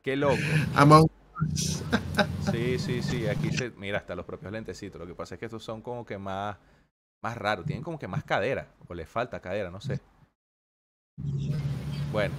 Qué 0.03 0.15
loco. 0.15 0.37
Among 0.75 1.09
Sí, 2.51 2.79
sí, 2.79 3.01
sí. 3.01 3.27
Aquí 3.27 3.51
se. 3.51 3.71
Mira, 3.71 3.99
hasta 3.99 4.15
los 4.15 4.25
propios 4.25 4.51
lentecitos. 4.51 4.99
Lo 4.99 5.07
que 5.07 5.13
pasa 5.15 5.35
es 5.35 5.39
que 5.39 5.45
estos 5.45 5.63
son 5.63 5.81
como 5.81 6.05
que 6.05 6.17
más. 6.17 6.57
Más 7.21 7.37
raros. 7.37 7.65
Tienen 7.65 7.83
como 7.83 7.99
que 7.99 8.07
más 8.07 8.23
cadera. 8.23 8.67
O 8.87 8.93
les 8.93 9.07
falta 9.07 9.39
cadera, 9.39 9.69
no 9.69 9.81
sé. 9.81 9.99
Bueno. 12.11 12.33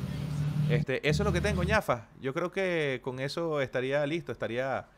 Este, 0.70 1.06
eso 1.08 1.22
es 1.22 1.26
lo 1.26 1.32
que 1.32 1.40
tengo, 1.40 1.64
ñafa. 1.64 2.08
Yo 2.20 2.32
creo 2.32 2.50
que 2.52 3.00
con 3.02 3.20
eso 3.20 3.60
estaría 3.60 4.06
listo. 4.06 4.32
Estaría 4.32 4.88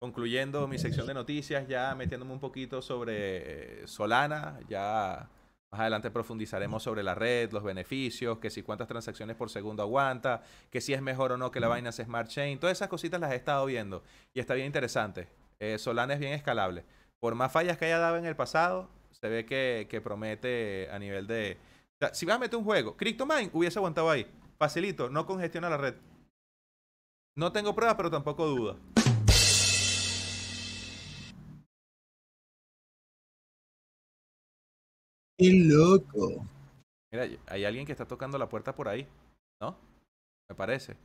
concluyendo 0.00 0.66
mi 0.68 0.78
sección 0.78 1.06
de 1.06 1.14
noticias, 1.14 1.66
ya 1.68 1.94
metiéndome 1.94 2.32
un 2.32 2.40
poquito 2.40 2.82
sobre 2.82 3.82
eh, 3.82 3.86
Solana. 3.86 4.58
Ya 4.68 5.28
más 5.70 5.82
adelante 5.82 6.10
profundizaremos 6.10 6.82
sobre 6.82 7.02
la 7.02 7.14
red, 7.14 7.52
los 7.52 7.62
beneficios, 7.62 8.38
que 8.38 8.50
si 8.50 8.62
cuántas 8.62 8.88
transacciones 8.88 9.36
por 9.36 9.50
segundo 9.50 9.82
aguanta, 9.82 10.42
que 10.70 10.80
si 10.80 10.94
es 10.94 11.02
mejor 11.02 11.32
o 11.32 11.36
no 11.36 11.50
que 11.50 11.60
la 11.60 11.74
Binance 11.74 12.04
Smart 12.04 12.28
Chain. 12.28 12.58
Todas 12.58 12.78
esas 12.78 12.88
cositas 12.88 13.20
las 13.20 13.32
he 13.32 13.36
estado 13.36 13.66
viendo 13.66 14.02
y 14.32 14.40
está 14.40 14.54
bien 14.54 14.66
interesante. 14.66 15.28
Eh, 15.60 15.78
Solana 15.78 16.14
es 16.14 16.20
bien 16.20 16.32
escalable. 16.32 16.84
Por 17.20 17.34
más 17.34 17.52
fallas 17.52 17.76
que 17.76 17.84
haya 17.84 17.98
dado 17.98 18.16
en 18.16 18.24
el 18.24 18.36
pasado, 18.36 18.88
se 19.10 19.28
ve 19.28 19.44
que, 19.44 19.86
que 19.90 20.00
promete 20.00 20.88
a 20.90 20.98
nivel 20.98 21.26
de... 21.26 21.58
o 21.96 21.98
sea, 21.98 22.14
si 22.14 22.24
vas 22.24 22.36
a 22.36 22.38
meter 22.38 22.58
un 22.58 22.64
juego, 22.64 22.96
CryptoMine 22.96 23.50
hubiese 23.52 23.78
aguantado 23.78 24.08
ahí. 24.08 24.26
Facilito, 24.56 25.10
no 25.10 25.26
congestiona 25.26 25.68
la 25.68 25.76
red. 25.76 25.94
No 27.36 27.52
tengo 27.52 27.74
pruebas, 27.74 27.96
pero 27.96 28.10
tampoco 28.10 28.46
duda. 28.46 28.76
¡Qué 35.38 35.52
loco! 35.52 36.44
Mira, 37.12 37.28
hay 37.46 37.64
alguien 37.64 37.86
que 37.86 37.92
está 37.92 38.04
tocando 38.04 38.36
la 38.38 38.48
puerta 38.48 38.74
por 38.74 38.88
ahí, 38.88 39.06
¿no? 39.60 39.78
Me 40.48 40.56
parece. 40.56 40.96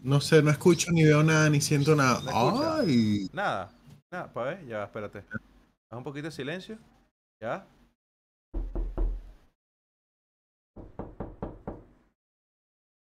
No 0.00 0.20
sé, 0.20 0.40
no 0.42 0.50
escucho 0.50 0.92
ni 0.92 1.02
veo 1.02 1.24
nada 1.24 1.50
ni 1.50 1.60
siento 1.60 1.96
nada. 1.96 2.22
¡Ay! 2.32 3.28
Nada, 3.32 3.72
nada, 4.12 4.32
para 4.32 4.50
ver, 4.54 4.66
ya, 4.66 4.84
espérate. 4.84 5.24
Haz 5.90 5.98
un 5.98 6.04
poquito 6.04 6.26
de 6.26 6.30
silencio. 6.30 6.78
¿Ya? 7.42 7.66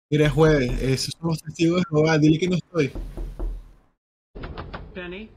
Mira, 0.08 0.26
es 0.26 0.32
jueves, 0.32 0.80
esos 0.80 1.14
son 1.18 1.30
los 1.30 1.42
testigos 1.42 1.80
de 1.80 1.86
Jehová, 1.88 2.18
dile 2.18 2.38
que 2.38 2.48
no 2.48 2.54
estoy. 2.54 2.92
Penny. 4.94 5.28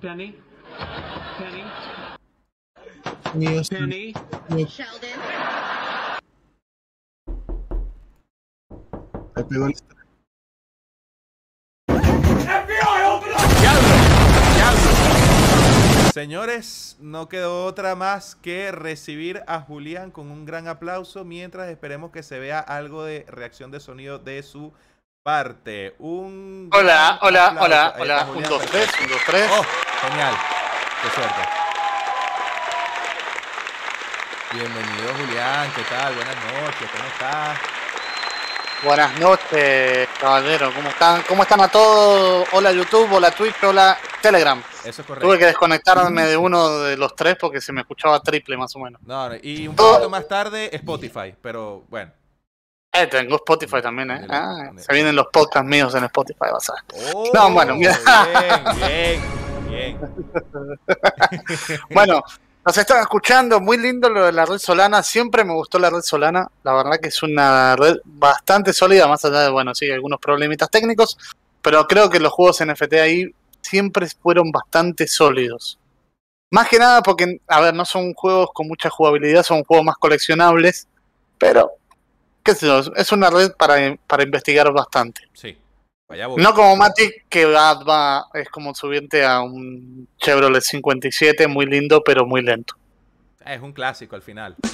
Penny. 0.00 0.36
Penny. 1.38 1.87
Penny. 3.32 4.12
Sheldon. 4.66 5.20
me 9.36 9.44
pegó 9.44 9.66
el 9.66 9.72
estrés. 9.72 9.98
Señores, 16.12 16.96
no 17.00 17.28
quedó 17.28 17.64
otra 17.66 17.94
más 17.94 18.34
que 18.34 18.72
recibir 18.72 19.44
a 19.46 19.60
Julián 19.60 20.10
con 20.10 20.30
un 20.30 20.46
gran 20.46 20.66
aplauso 20.66 21.24
mientras 21.24 21.68
esperemos 21.68 22.10
que 22.10 22.22
se 22.22 22.38
vea 22.40 22.58
algo 22.58 23.04
de 23.04 23.24
reacción 23.28 23.70
de 23.70 23.78
sonido 23.78 24.18
de 24.18 24.42
su 24.42 24.72
parte. 25.22 25.94
Un 25.98 26.70
Hola, 26.72 27.18
hola, 27.22 27.46
aplauso. 27.48 27.66
hola, 27.66 27.94
hola. 28.00 28.26
Un, 28.34 28.42
dos, 28.42 28.64
tres, 28.66 28.88
un, 29.02 29.08
dos, 29.10 29.20
tres. 29.26 29.48
Oh, 29.52 29.62
genial. 30.08 30.34
Qué 31.02 31.10
suerte. 31.10 31.67
Bienvenido 34.52 35.12
Julián, 35.14 35.70
¿qué 35.76 35.82
tal? 35.90 36.14
Buenas 36.14 36.36
noches, 36.36 36.90
¿cómo 36.90 37.08
estás? 37.12 37.58
Buenas 38.82 39.20
noches, 39.20 40.08
caballero. 40.18 40.72
¿Cómo 40.74 40.88
están? 40.88 41.22
¿Cómo 41.28 41.42
están 41.42 41.60
a 41.60 41.68
todos? 41.68 42.48
Hola 42.52 42.72
YouTube, 42.72 43.12
hola 43.12 43.30
Twitch, 43.30 43.62
hola 43.62 43.98
Telegram. 44.22 44.62
Eso 44.84 45.02
es 45.02 45.06
correcto. 45.06 45.26
Tuve 45.26 45.38
que 45.38 45.46
desconectarme 45.46 46.26
de 46.26 46.36
uno 46.36 46.78
de 46.78 46.96
los 46.96 47.14
tres 47.14 47.36
porque 47.38 47.60
se 47.60 47.72
me 47.72 47.82
escuchaba 47.82 48.20
triple 48.20 48.56
más 48.56 48.74
o 48.76 48.78
menos. 48.78 49.02
No, 49.02 49.30
y 49.42 49.68
un 49.68 49.76
poquito 49.76 50.08
más 50.08 50.26
tarde 50.26 50.74
Spotify, 50.74 51.34
pero 51.42 51.84
bueno. 51.88 52.10
Eh, 52.92 53.06
tengo 53.06 53.36
Spotify 53.36 53.82
también, 53.82 54.10
¿eh? 54.10 54.26
Ah, 54.30 54.70
se 54.78 54.92
vienen 54.94 55.14
los 55.14 55.26
podcasts 55.26 55.68
míos 55.68 55.94
en 55.94 56.04
Spotify, 56.04 56.46
vas 56.50 56.70
a 56.70 56.72
ver. 56.72 57.12
Oh, 57.14 57.30
No, 57.34 57.50
bueno, 57.50 57.74
mira. 57.76 57.98
Bien, 58.78 59.20
bien, 59.68 59.98
bien. 59.98 59.98
Bueno, 61.90 62.22
nos 62.68 62.76
están 62.76 63.00
escuchando, 63.00 63.62
muy 63.62 63.78
lindo 63.78 64.10
lo 64.10 64.26
de 64.26 64.32
la 64.32 64.44
red 64.44 64.58
Solana, 64.58 65.02
siempre 65.02 65.42
me 65.42 65.54
gustó 65.54 65.78
la 65.78 65.88
red 65.88 66.02
Solana, 66.02 66.50
la 66.62 66.74
verdad 66.74 67.00
que 67.00 67.08
es 67.08 67.22
una 67.22 67.74
red 67.74 67.96
bastante 68.04 68.74
sólida, 68.74 69.08
más 69.08 69.24
allá 69.24 69.44
de, 69.44 69.50
bueno, 69.50 69.74
sí, 69.74 69.90
algunos 69.90 70.20
problemitas 70.20 70.68
técnicos, 70.68 71.16
pero 71.62 71.86
creo 71.86 72.10
que 72.10 72.20
los 72.20 72.30
juegos 72.30 72.62
NFT 72.62 72.92
ahí 72.96 73.24
siempre 73.62 74.06
fueron 74.20 74.52
bastante 74.52 75.06
sólidos. 75.06 75.78
Más 76.50 76.68
que 76.68 76.78
nada 76.78 77.00
porque, 77.00 77.40
a 77.46 77.62
ver, 77.62 77.72
no 77.72 77.86
son 77.86 78.12
juegos 78.12 78.50
con 78.52 78.68
mucha 78.68 78.90
jugabilidad, 78.90 79.42
son 79.44 79.64
juegos 79.64 79.86
más 79.86 79.96
coleccionables, 79.96 80.88
pero, 81.38 81.70
qué 82.42 82.54
sé 82.54 82.66
yo, 82.66 82.80
es 82.96 83.12
una 83.12 83.30
red 83.30 83.52
para, 83.52 83.96
para 84.06 84.24
investigar 84.24 84.70
bastante. 84.74 85.22
Sí, 85.32 85.56
vaya. 86.08 86.28
No 86.36 86.54
como 86.54 86.76
Matic, 86.76 87.26
que 87.28 87.44
va, 87.44 87.74
va- 87.84 88.26
es 88.34 88.48
como 88.48 88.74
subirte 88.74 89.24
a 89.24 89.40
un 89.42 90.08
Chevrolet 90.18 90.62
57, 90.62 91.46
muy 91.48 91.66
lindo, 91.66 92.02
pero 92.04 92.24
muy 92.26 92.42
lento. 92.42 92.74
Es 93.44 93.60
un 93.62 93.72
clásico 93.72 94.16
al 94.16 94.22
final. 94.22 94.56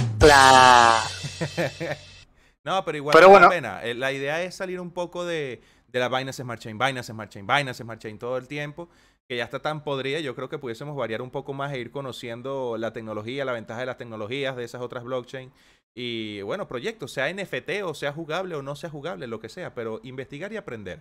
No, 2.65 2.83
pero 2.83 2.97
igual 2.97 3.13
Pero 3.13 3.27
vale 3.29 3.41
la 3.43 3.47
bueno. 3.49 3.55
pena. 3.55 3.85
Eh, 3.85 3.95
La 3.95 4.11
idea 4.11 4.43
es 4.43 4.55
salir 4.55 4.81
un 4.81 4.91
poco 4.91 5.27
de, 5.27 5.61
de 5.89 6.01
la 6.01 6.09
Binance 6.09 6.43
Smart 6.43 6.59
Chain, 6.61 6.79
Binance 6.79 7.13
Smart 7.13 7.31
Chain, 7.31 7.47
Binance 7.47 7.83
Smart 7.83 8.01
Chain 8.01 8.19
todo 8.19 8.39
el 8.39 8.49
tiempo 8.49 8.89
que 9.29 9.37
ya 9.37 9.45
está 9.45 9.59
tan 9.61 9.85
podrida, 9.85 10.21
yo 10.21 10.35
creo 10.35 10.49
que 10.51 10.59
pudiésemos 10.59 10.95
variar 10.97 11.21
un 11.23 11.31
poco 11.31 11.53
más 11.55 11.73
e 11.73 11.79
ir 11.79 11.91
conociendo 11.91 12.77
la 12.79 12.93
tecnología, 12.93 13.45
la 13.47 13.53
ventaja 13.53 13.81
de 13.81 13.87
las 13.87 13.97
tecnologías 13.97 14.55
de 14.57 14.65
esas 14.65 14.83
otras 14.83 15.03
blockchain. 15.05 15.51
Y 15.95 16.43
bueno, 16.43 16.69
proyectos, 16.69 17.13
sea 17.13 17.33
NFT 17.33 17.83
o 17.85 17.95
sea 17.95 18.13
jugable 18.13 18.55
o 18.55 18.63
no 18.63 18.77
sea 18.77 18.91
jugable, 18.91 19.27
lo 19.27 19.41
que 19.41 19.49
sea, 19.49 19.75
pero 19.75 20.01
investigar 20.03 20.53
y 20.53 20.57
aprender. 20.59 21.01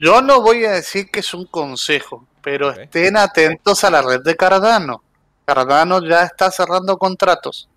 Yo 0.00 0.22
no 0.22 0.40
voy 0.40 0.64
a 0.64 0.72
decir 0.72 1.10
que 1.10 1.20
es 1.20 1.34
un 1.34 1.44
consejo, 1.44 2.26
pero 2.42 2.70
estén 2.70 3.18
atentos 3.18 3.84
a 3.84 3.90
la 3.90 4.00
red 4.00 4.22
de 4.22 4.34
Cardano. 4.34 5.02
Cardano 5.44 6.02
ya 6.02 6.24
está 6.24 6.50
cerrando 6.50 6.96
contratos. 6.96 7.68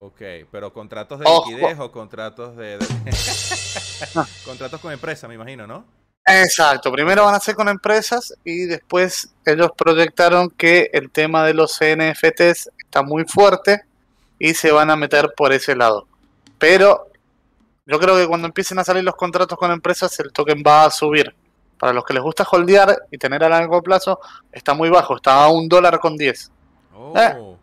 Ok, 0.00 0.22
pero 0.50 0.72
contratos 0.72 1.20
de 1.20 1.26
Ojo. 1.28 1.50
liquidez 1.50 1.78
o 1.80 1.92
contratos 1.92 2.56
de... 2.56 2.78
de- 2.78 2.86
contratos 4.44 4.80
con 4.80 4.90
empresa, 4.92 5.28
me 5.28 5.34
imagino, 5.34 5.66
¿no? 5.66 5.84
Exacto, 6.24 6.90
primero 6.92 7.24
van 7.24 7.34
a 7.34 7.40
ser 7.40 7.54
con 7.54 7.68
empresas 7.68 8.32
y 8.44 8.66
después 8.66 9.30
ellos 9.44 9.70
proyectaron 9.76 10.50
que 10.50 10.90
el 10.92 11.10
tema 11.10 11.44
de 11.44 11.54
los 11.54 11.78
NFTs 11.80 12.70
está 12.78 13.02
muy 13.02 13.24
fuerte 13.24 13.82
y 14.38 14.54
se 14.54 14.70
van 14.70 14.90
a 14.90 14.96
meter 14.96 15.32
por 15.36 15.52
ese 15.52 15.74
lado. 15.74 16.06
Pero 16.58 17.07
yo 17.88 17.98
creo 17.98 18.16
que 18.16 18.26
cuando 18.28 18.46
empiecen 18.46 18.78
a 18.78 18.84
salir 18.84 19.02
los 19.02 19.16
contratos 19.16 19.56
con 19.56 19.70
empresas 19.70 20.18
el 20.20 20.30
token 20.30 20.62
va 20.64 20.84
a 20.84 20.90
subir. 20.90 21.34
Para 21.78 21.92
los 21.94 22.04
que 22.04 22.12
les 22.12 22.22
gusta 22.22 22.46
holdear 22.50 23.06
y 23.10 23.16
tener 23.16 23.42
a 23.44 23.48
largo 23.48 23.82
plazo, 23.82 24.20
está 24.52 24.74
muy 24.74 24.90
bajo, 24.90 25.16
está 25.16 25.44
a 25.44 25.48
un 25.48 25.68
dólar 25.68 25.98
con 25.98 26.16
10. 26.16 26.52
Oh, 26.94 27.14
Eh. 27.16 27.54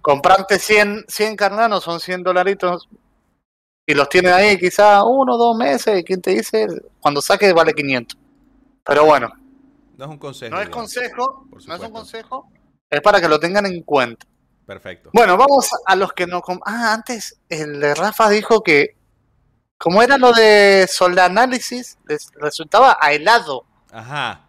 Comprarte 0.00 0.60
100, 0.60 1.06
100 1.08 1.34
Cardano 1.36 1.80
son 1.80 1.98
100 1.98 2.22
dolaritos 2.22 2.88
y 3.84 3.94
los 3.94 4.08
tienes 4.08 4.32
ahí 4.32 4.56
quizá 4.58 5.02
uno 5.02 5.34
o 5.34 5.38
dos 5.38 5.56
meses. 5.56 5.98
y 5.98 6.04
¿Quién 6.04 6.22
te 6.22 6.30
dice? 6.30 6.68
Cuando 7.00 7.20
saques 7.20 7.52
vale 7.52 7.74
500. 7.74 8.16
Pero 8.84 9.04
bueno, 9.06 9.32
No 9.96 10.04
es 10.04 10.10
un 10.10 10.18
consejo. 10.18 10.54
no 10.54 10.60
es 10.62 10.68
consejo, 10.68 11.46
no 11.66 11.74
es 11.74 11.80
un 11.80 11.90
consejo, 11.92 12.48
es 12.88 13.00
para 13.00 13.20
que 13.20 13.28
lo 13.28 13.40
tengan 13.40 13.66
en 13.66 13.82
cuenta. 13.82 14.24
Perfecto. 14.66 15.10
Bueno, 15.12 15.36
vamos 15.36 15.70
a 15.84 15.96
los 15.96 16.12
que 16.12 16.26
no... 16.26 16.40
Ah, 16.64 16.92
antes 16.92 17.40
el 17.48 17.80
de 17.80 17.94
Rafa 17.94 18.28
dijo 18.28 18.62
que 18.62 18.96
como 19.82 20.00
era 20.00 20.16
lo 20.16 20.32
de 20.32 20.86
Solanálisis, 20.88 21.98
les 22.06 22.30
resultaba 22.36 22.96
a 23.00 23.12
helado. 23.12 23.64
Ajá. 23.90 24.46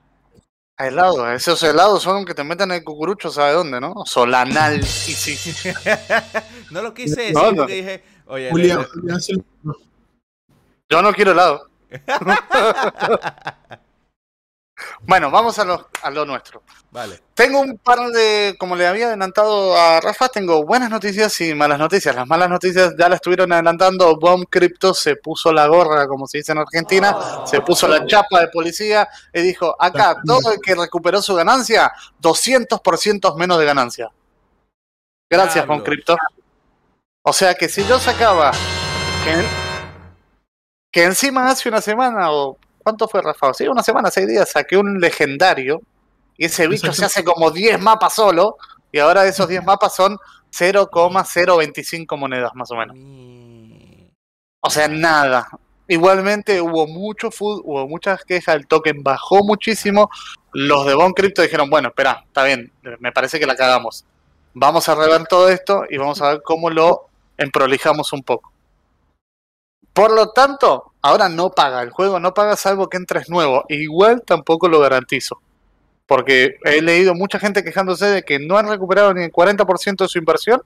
A 0.78 0.88
helado, 0.88 1.32
esos 1.32 1.64
helados 1.64 2.04
son 2.04 2.24
que 2.24 2.36
te 2.36 2.44
meten 2.44 2.72
el 2.72 2.84
cucurucho, 2.84 3.32
¿sabe 3.32 3.54
dónde, 3.54 3.82
no? 3.82 4.06
Solanálisis. 4.06 5.74
no 6.70 6.84
lo 6.84 6.94
quise 6.94 7.20
decir 7.22 7.34
No, 7.34 7.52
no. 7.52 7.66
dije, 7.66 8.04
oye, 8.28 8.52
no, 8.52 9.76
Yo 10.88 11.02
no 11.02 11.12
quiero 11.14 11.32
helado. 11.32 11.68
Bueno, 15.02 15.30
vamos 15.32 15.60
a 15.60 15.66
lo, 15.66 15.90
a 16.02 16.10
lo 16.10 16.26
nuestro. 16.26 16.64
vale. 16.92 17.22
Tengo 17.34 17.60
un 17.60 17.78
par 17.78 18.00
de, 18.12 18.56
como 18.60 18.76
le 18.76 18.86
había 18.86 19.08
adelantado 19.08 19.76
a 19.76 20.00
Rafa, 20.00 20.30
tengo 20.30 20.64
buenas 20.64 20.90
noticias 20.90 21.42
y 21.42 21.54
malas 21.56 21.80
noticias. 21.80 22.16
Las 22.16 22.28
malas 22.28 22.50
noticias 22.50 22.94
ya 22.98 23.10
la 23.10 23.16
estuvieron 23.16 23.52
adelantando. 23.52 24.18
Bomb 24.18 24.46
Crypto 24.50 24.94
se 24.94 25.16
puso 25.16 25.52
la 25.52 25.68
gorra, 25.68 26.08
como 26.08 26.28
se 26.28 26.38
dice 26.38 26.52
en 26.52 26.60
Argentina, 26.60 27.46
se 27.46 27.62
puso 27.62 27.88
la 27.88 28.06
chapa 28.06 28.42
de 28.42 28.48
policía 28.50 29.08
y 29.34 29.42
dijo, 29.42 29.76
acá 29.80 30.18
todo 30.26 30.52
el 30.52 30.60
que 30.62 30.76
recuperó 30.76 31.22
su 31.22 31.34
ganancia, 31.36 31.92
200% 32.22 33.36
menos 33.36 33.58
de 33.60 33.66
ganancia. 33.66 34.12
Gracias, 35.30 35.66
Bomb. 35.66 35.84
Crypto. 35.84 36.16
O 37.24 37.34
sea 37.34 37.56
que 37.56 37.70
si 37.70 37.86
yo 37.88 38.00
sacaba 38.00 38.52
que, 39.24 39.44
que 40.92 41.04
encima 41.06 41.50
hace 41.50 41.70
una 41.70 41.82
semana 41.82 42.32
o 42.32 42.58
¿cuánto 42.84 43.08
fue 43.08 43.22
Rafa? 43.22 43.54
Sí, 43.54 43.68
una 43.68 43.82
semana, 43.82 44.12
seis 44.12 44.28
días, 44.28 44.52
saqué 44.52 44.78
un 44.78 45.00
legendario 45.00 45.82
y 46.38 46.46
ese 46.46 46.68
bicho 46.68 46.88
Exacto. 46.88 47.00
se 47.00 47.06
hace 47.06 47.24
como 47.24 47.52
10 47.52 47.80
mapas 47.82 48.14
solo 48.14 48.58
y 48.92 49.00
ahora 49.00 49.26
esos 49.26 49.48
10 49.48 49.64
mapas 49.64 49.96
son 49.96 50.18
0,025 50.52 52.18
monedas 52.18 52.52
más 52.54 52.70
o 52.72 52.76
menos. 52.76 52.96
O 54.62 54.70
sea, 54.70 54.88
nada. 54.88 55.50
Igualmente 55.88 56.62
hubo 56.62 56.88
mucho 56.88 57.32
food, 57.32 57.62
hubo 57.66 57.88
muchas 57.88 58.24
quejas, 58.24 58.56
el 58.56 58.68
token 58.68 59.04
bajó 59.04 59.44
muchísimo. 59.44 60.10
Los 60.54 60.86
de 60.86 60.94
Bon 60.94 61.12
Crypto 61.14 61.42
dijeron, 61.42 61.70
bueno, 61.70 61.90
espera, 61.90 62.24
está 62.26 62.44
bien, 62.44 62.72
me 63.00 63.12
parece 63.12 63.40
que 63.40 63.46
la 63.46 63.56
cagamos. 63.56 64.06
Vamos 64.54 64.88
a 64.88 64.96
rever 64.96 65.26
todo 65.28 65.50
esto 65.50 65.84
y 65.90 65.98
vamos 65.98 66.22
a 66.22 66.30
ver 66.30 66.42
cómo 66.44 66.70
lo 66.70 67.08
emprolijamos 67.38 68.14
un 68.14 68.24
poco. 68.24 68.54
Por 69.92 70.12
lo 70.12 70.32
tanto, 70.32 70.93
ahora 71.04 71.30
no 71.30 71.52
paga, 71.52 71.84
el 71.84 71.92
juego 71.92 72.20
no 72.20 72.34
paga 72.34 72.56
salvo 72.58 72.90
que 72.90 72.98
entres 72.98 73.30
nuevo. 73.30 73.64
E 73.70 73.76
igual 73.76 74.24
tampoco 74.26 74.68
lo 74.68 74.80
garantizo. 74.80 75.40
Porque 76.08 76.56
he 76.66 76.82
leído 76.82 77.14
mucha 77.14 77.40
gente 77.40 77.64
quejándose 77.64 78.06
de 78.08 78.24
que 78.24 78.40
no 78.40 78.58
han 78.58 78.68
recuperado 78.68 79.14
ni 79.14 79.24
el 79.24 79.32
40% 79.32 80.04
de 80.04 80.08
su 80.10 80.18
inversión 80.18 80.62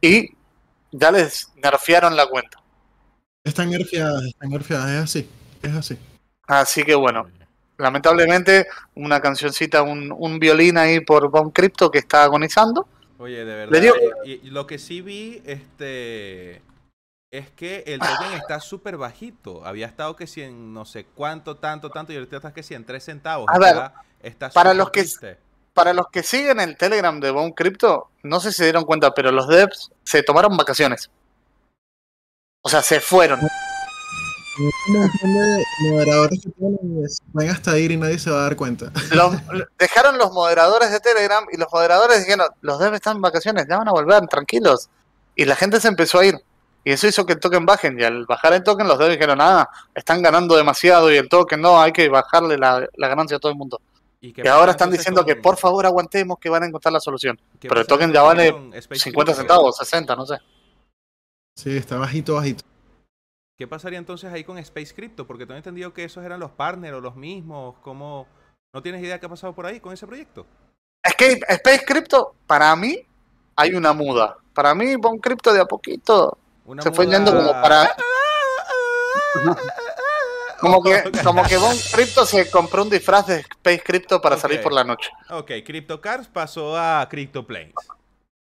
y 0.00 0.30
ya 0.92 1.10
les 1.10 1.52
nerfearon 1.56 2.16
la 2.16 2.26
cuenta. 2.26 2.58
Están 3.44 3.70
nerfeadas, 3.70 4.24
están 4.24 4.50
nerfeadas, 4.50 4.90
es 4.90 5.00
así, 5.02 5.28
es 5.62 5.72
así. 5.74 5.98
Así 6.46 6.82
que 6.82 6.94
bueno, 6.94 7.28
lamentablemente 7.78 8.66
una 8.94 9.20
cancioncita, 9.20 9.82
un, 9.82 10.12
un 10.16 10.38
violín 10.38 10.76
ahí 10.76 11.00
por 11.00 11.30
Bomb 11.30 11.52
Crypto 11.52 11.90
que 11.90 11.98
está 11.98 12.24
agonizando. 12.24 12.86
Oye, 13.18 13.44
de 13.44 13.66
verdad. 13.66 13.80
Digo- 13.80 13.94
y, 14.24 14.32
y 14.46 14.50
lo 14.50 14.66
que 14.66 14.78
sí 14.78 15.00
vi, 15.00 15.42
este. 15.46 16.60
Es 17.30 17.50
que 17.50 17.84
el 17.86 18.00
token 18.00 18.32
está 18.34 18.58
súper 18.58 18.96
bajito. 18.96 19.64
Había 19.66 19.86
estado 19.86 20.16
que 20.16 20.26
si 20.26 20.40
en 20.42 20.72
no 20.72 20.86
sé 20.86 21.04
cuánto, 21.04 21.56
tanto, 21.56 21.90
tanto, 21.90 22.12
y 22.12 22.16
ahorita 22.16 22.36
está 22.36 22.54
que 22.54 22.62
si 22.62 22.74
en 22.74 22.86
3 22.86 23.04
centavos. 23.04 23.46
A 23.48 23.58
ver, 23.58 23.76
Está- 24.22 24.50
para 24.50 24.72
los 24.74 24.90
que-. 24.90 25.06
Para 25.74 25.92
los 25.92 26.06
que 26.08 26.22
siguen 26.24 26.58
el 26.58 26.76
Telegram 26.76 27.20
de 27.20 27.30
Bomb 27.30 27.54
Crypto, 27.54 28.08
no 28.24 28.40
sé 28.40 28.50
si 28.50 28.56
se 28.58 28.64
dieron 28.64 28.84
cuenta, 28.84 29.12
pero 29.14 29.30
los 29.30 29.46
devs 29.46 29.90
se 30.02 30.22
tomaron 30.24 30.56
vacaciones. 30.56 31.08
O 32.62 32.68
sea, 32.68 32.82
se 32.82 32.98
fueron. 33.00 33.38
Moderadores 35.82 36.40
que 36.42 36.50
tienen, 36.50 37.04
es- 37.04 37.20
van 37.28 37.48
hasta 37.50 37.78
ir 37.78 37.92
y 37.92 37.96
nadie 37.96 38.18
se 38.18 38.30
va 38.30 38.38
a 38.40 38.42
dar 38.44 38.56
cuenta. 38.56 38.90
Los- 39.12 39.36
dejaron 39.78 40.18
los 40.18 40.32
moderadores 40.32 40.90
de 40.90 40.98
Telegram 40.98 41.44
y 41.52 41.58
los 41.58 41.68
moderadores 41.72 42.20
dijeron, 42.20 42.48
los 42.62 42.78
devs 42.80 42.94
están 42.96 43.16
en 43.16 43.22
vacaciones, 43.22 43.66
ya 43.68 43.76
van 43.78 43.86
a 43.88 43.92
volver, 43.92 44.26
tranquilos. 44.28 44.88
Y 45.36 45.44
la 45.44 45.54
gente 45.54 45.78
se 45.80 45.86
empezó 45.88 46.18
a 46.18 46.24
ir. 46.24 46.34
Y 46.84 46.92
eso 46.92 47.06
hizo 47.06 47.26
que 47.26 47.34
el 47.34 47.40
token 47.40 47.66
bajen. 47.66 47.98
Y 47.98 48.04
al 48.04 48.24
bajar 48.26 48.52
el 48.54 48.62
token, 48.62 48.88
los 48.88 48.98
devs 48.98 49.12
dijeron, 49.12 49.38
ah, 49.40 49.68
están 49.94 50.22
ganando 50.22 50.56
demasiado 50.56 51.12
y 51.12 51.16
el 51.16 51.28
token 51.28 51.60
no, 51.60 51.80
hay 51.80 51.92
que 51.92 52.08
bajarle 52.08 52.56
la, 52.56 52.86
la 52.94 53.08
ganancia 53.08 53.36
a 53.36 53.40
todo 53.40 53.52
el 53.52 53.58
mundo. 53.58 53.80
¿Y, 54.20 54.48
ahora 54.48 54.72
están 54.72 54.90
diciendo 54.90 55.24
que 55.24 55.36
por 55.36 55.56
favor 55.56 55.86
aguantemos 55.86 56.38
que 56.38 56.48
van 56.48 56.64
a 56.64 56.66
encontrar 56.66 56.92
la 56.92 57.00
solución. 57.00 57.38
pero 57.60 57.80
el 57.80 57.86
token 57.86 58.12
ya 58.12 58.22
vale 58.22 58.50
con 58.50 58.74
Space 58.74 59.02
50 59.02 59.32
Crypto? 59.32 59.40
centavos, 59.40 59.76
60, 59.76 60.16
no 60.16 60.26
sé. 60.26 60.38
Sí, 61.54 61.76
está 61.76 61.98
bajito, 61.98 62.34
bajito. 62.34 62.64
¿Qué 63.56 63.66
pasaría 63.66 63.98
entonces 63.98 64.32
ahí 64.32 64.44
con 64.44 64.58
Space 64.58 64.94
Crypto? 64.94 65.26
Porque 65.26 65.46
tengo 65.46 65.58
entendido 65.58 65.92
que 65.92 66.04
esos 66.04 66.24
eran 66.24 66.40
los 66.40 66.50
partners 66.50 66.96
o 66.96 67.00
los 67.00 67.16
mismos. 67.16 67.76
¿Cómo? 67.82 68.26
¿No 68.72 68.82
tienes 68.82 69.02
idea 69.02 69.18
qué 69.18 69.26
ha 69.26 69.28
pasado 69.28 69.52
por 69.52 69.66
ahí 69.66 69.80
con 69.80 69.92
ese 69.92 70.06
proyecto? 70.06 70.46
Es 71.02 71.14
que 71.14 71.40
Space 71.48 71.84
Crypto, 71.84 72.34
para 72.46 72.74
mí, 72.76 73.00
hay 73.56 73.74
una 73.74 73.92
muda. 73.92 74.36
Para 74.52 74.74
mí, 74.74 74.96
Bon 74.96 75.18
Crypto 75.18 75.52
de 75.52 75.60
a 75.60 75.64
poquito 75.64 76.38
Una 76.68 76.82
se 76.82 76.92
fue 76.92 77.06
yendo 77.06 77.34
como 77.34 77.50
para. 77.52 77.96
Como 80.60 80.82
que, 80.82 81.12
como 81.22 81.44
que 81.44 81.56
Bon 81.56 81.76
Crypto 81.92 82.26
se 82.26 82.50
compró 82.50 82.82
un 82.82 82.90
disfraz 82.90 83.28
de 83.28 83.36
Space 83.36 83.80
Crypto 83.84 84.20
para 84.20 84.36
salir 84.36 84.60
por 84.60 84.72
la 84.72 84.82
noche. 84.82 85.08
Ok, 85.30 85.52
CryptoCars 85.64 86.26
pasó 86.26 86.76
a 86.76 87.06
CryptoPlanes. 87.08 87.74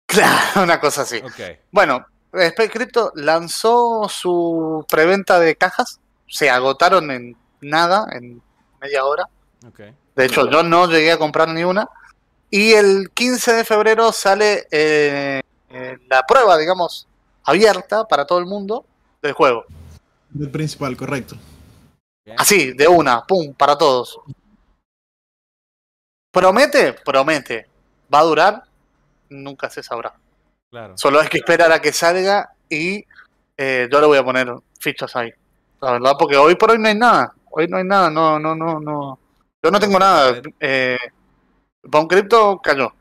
Claro, 0.08 0.64
una 0.64 0.80
cosa 0.80 1.04
así. 1.04 1.18
Ok. 1.18 1.60
Bueno, 1.70 2.04
Space 2.34 2.72
Crypto 2.72 3.12
lanzó 3.14 4.10
su 4.10 4.84
preventa 4.90 5.40
de 5.40 5.56
cajas. 5.56 6.00
Se 6.28 6.50
agotaron 6.50 7.12
en 7.12 7.38
nada, 7.60 8.08
en 8.14 8.42
media 8.82 9.06
hora. 9.06 9.30
Ok. 9.68 9.82
De 10.16 10.26
hecho, 10.26 10.50
yo 10.50 10.64
no 10.64 10.88
llegué 10.88 11.12
a 11.12 11.20
comprar 11.20 11.50
ni 11.50 11.64
una. 11.64 11.88
Y 12.50 12.74
el 12.74 13.12
15 13.14 13.54
de 13.54 13.64
febrero 13.64 14.12
sale 14.12 14.68
eh, 14.72 15.42
eh, 15.70 15.98
la 16.10 16.26
prueba, 16.26 16.58
digamos, 16.58 17.08
abierta 17.44 18.08
para 18.08 18.26
todo 18.26 18.40
el 18.40 18.46
mundo 18.46 18.86
del 19.22 19.34
juego. 19.34 19.66
El 20.40 20.50
principal, 20.50 20.96
correcto. 20.96 21.36
Así, 22.38 22.74
de 22.74 22.88
una, 22.88 23.26
pum, 23.26 23.54
para 23.54 23.78
todos. 23.78 24.20
¿Promete? 26.32 26.94
Promete. 26.94 27.68
¿Va 28.14 28.20
a 28.20 28.24
durar? 28.24 28.64
Nunca 29.30 29.70
se 29.70 29.84
sabrá. 29.84 30.14
Claro. 30.70 30.98
Solo 30.98 31.20
hay 31.20 31.28
que 31.28 31.38
esperar 31.38 31.72
a 31.72 31.82
que 31.82 31.92
salga 31.92 32.54
y 32.70 33.06
eh, 33.58 33.90
yo 33.92 34.00
le 34.00 34.08
voy 34.08 34.18
a 34.18 34.24
poner 34.24 34.54
fichas 34.80 35.16
ahí. 35.16 35.34
La 35.82 35.94
verdad, 35.94 36.14
porque 36.18 36.38
hoy 36.38 36.56
por 36.56 36.72
hoy 36.72 36.80
no 36.80 36.88
hay 36.88 36.96
nada. 36.96 37.34
Hoy 37.50 37.68
no 37.68 37.78
hay 37.78 37.84
nada, 37.84 38.10
no, 38.10 38.40
no, 38.40 38.56
no, 38.56 38.80
no. 38.80 39.20
Yo 39.62 39.72
no 39.72 39.80
tengo 39.80 40.00
nada. 40.00 40.42
Eh, 40.60 40.98
Bon 41.84 42.08
Crypto 42.08 42.60
cayó. 42.64 42.94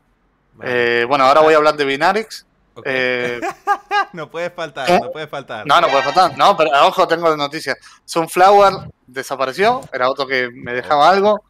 Eh, 0.63 1.05
bueno, 1.07 1.23
ahora 1.23 1.41
voy 1.41 1.53
a 1.53 1.57
hablar 1.57 1.77
de 1.77 1.85
Binarix. 1.85 2.45
Eh, 2.85 3.39
no 4.13 4.29
puede 4.29 4.49
faltar, 4.49 4.89
¿eh? 4.89 4.99
no 5.01 5.11
puede 5.11 5.27
faltar. 5.27 5.65
no, 5.67 5.81
no 5.81 5.87
puede 5.89 6.03
faltar. 6.03 6.37
No, 6.37 6.55
pero 6.55 6.69
ojo, 6.87 7.07
tengo 7.07 7.35
noticias. 7.35 7.77
Sunflower 8.05 8.73
desapareció. 9.07 9.81
Era 9.91 10.09
otro 10.09 10.25
que 10.25 10.49
me 10.53 10.73
dejaba 10.73 11.09
algo. 11.09 11.43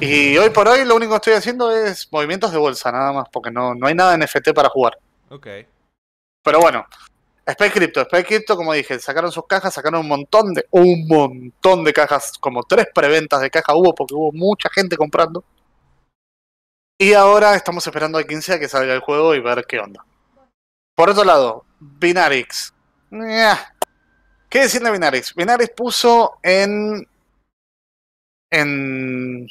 Y 0.00 0.36
hoy 0.36 0.50
por 0.50 0.68
hoy 0.68 0.84
lo 0.84 0.96
único 0.96 1.12
que 1.12 1.16
estoy 1.16 1.32
haciendo 1.34 1.70
es 1.70 2.10
movimientos 2.12 2.50
de 2.50 2.58
bolsa, 2.58 2.90
nada 2.90 3.12
más, 3.12 3.28
porque 3.32 3.50
no, 3.50 3.74
no 3.74 3.86
hay 3.86 3.94
nada 3.94 4.14
en 4.14 4.20
NFT 4.20 4.52
para 4.52 4.68
jugar. 4.68 4.98
Ok. 5.30 5.46
Pero 6.42 6.60
bueno, 6.60 6.84
Spy 7.48 7.70
Crypto, 7.70 8.02
Spy 8.04 8.24
Crypto, 8.24 8.56
como 8.56 8.72
dije, 8.72 8.98
sacaron 8.98 9.30
sus 9.30 9.46
cajas, 9.46 9.72
sacaron 9.74 10.00
un 10.00 10.08
montón 10.08 10.52
de, 10.52 10.66
un 10.70 11.06
montón 11.06 11.84
de 11.84 11.92
cajas, 11.92 12.32
como 12.38 12.64
tres 12.64 12.86
preventas 12.92 13.40
de 13.40 13.50
caja 13.50 13.74
hubo, 13.74 13.94
porque 13.94 14.14
hubo 14.14 14.32
mucha 14.32 14.68
gente 14.70 14.96
comprando. 14.96 15.44
Y 16.98 17.12
ahora 17.12 17.54
estamos 17.54 17.86
esperando 17.86 18.18
al 18.18 18.26
15 18.26 18.54
a 18.54 18.58
que 18.58 18.68
salga 18.68 18.94
el 18.94 19.00
juego 19.00 19.34
y 19.34 19.40
ver 19.40 19.64
qué 19.68 19.78
onda. 19.78 20.04
Por 20.94 21.10
otro 21.10 21.24
lado, 21.24 21.64
Binarix. 21.80 22.72
¿Qué 24.48 24.60
decir 24.60 24.82
de 24.82 24.90
Binarix? 24.90 25.34
Binarix 25.34 25.70
puso 25.70 26.38
en. 26.42 27.06
en. 28.50 29.46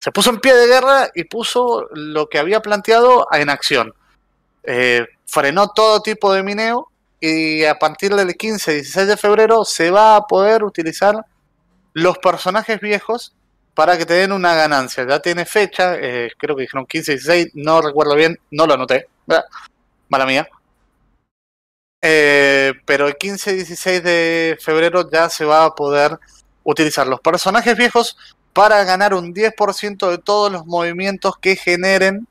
Se 0.00 0.12
puso 0.12 0.30
en 0.30 0.40
pie 0.40 0.54
de 0.54 0.66
guerra 0.66 1.08
y 1.14 1.24
puso 1.24 1.88
lo 1.92 2.28
que 2.28 2.38
había 2.38 2.60
planteado 2.60 3.26
en 3.32 3.50
acción. 3.50 3.94
Eh, 4.62 5.06
frenó 5.26 5.68
todo 5.68 6.00
tipo 6.00 6.32
de 6.32 6.42
mineo 6.42 6.88
y 7.20 7.64
a 7.64 7.78
partir 7.78 8.14
del 8.14 8.28
15-16 8.28 9.06
de 9.06 9.16
febrero 9.16 9.64
se 9.64 9.90
va 9.90 10.16
a 10.16 10.26
poder 10.26 10.62
utilizar 10.62 11.24
los 11.94 12.18
personajes 12.18 12.80
viejos 12.80 13.34
para 13.72 13.96
que 13.96 14.06
te 14.06 14.14
den 14.14 14.32
una 14.32 14.54
ganancia. 14.54 15.06
Ya 15.08 15.20
tiene 15.20 15.46
fecha, 15.46 15.96
eh, 15.98 16.30
creo 16.38 16.54
que 16.54 16.62
dijeron 16.62 16.86
15-16, 16.86 17.52
no 17.54 17.80
recuerdo 17.80 18.14
bien, 18.14 18.38
no 18.50 18.66
lo 18.66 18.74
anoté. 18.74 19.08
Ah, 19.28 19.42
Mala 20.08 20.26
mía. 20.26 20.48
Eh, 22.06 22.74
pero 22.84 23.08
el 23.08 23.16
15-16 23.16 24.02
de 24.02 24.58
febrero 24.60 25.08
ya 25.10 25.30
se 25.30 25.46
va 25.46 25.64
a 25.64 25.74
poder 25.74 26.18
utilizar 26.62 27.06
los 27.06 27.18
personajes 27.20 27.74
viejos 27.78 28.18
para 28.52 28.84
ganar 28.84 29.14
un 29.14 29.32
10% 29.32 30.10
de 30.10 30.18
todos 30.18 30.52
los 30.52 30.66
movimientos 30.66 31.38
que 31.38 31.56
generen 31.56 32.28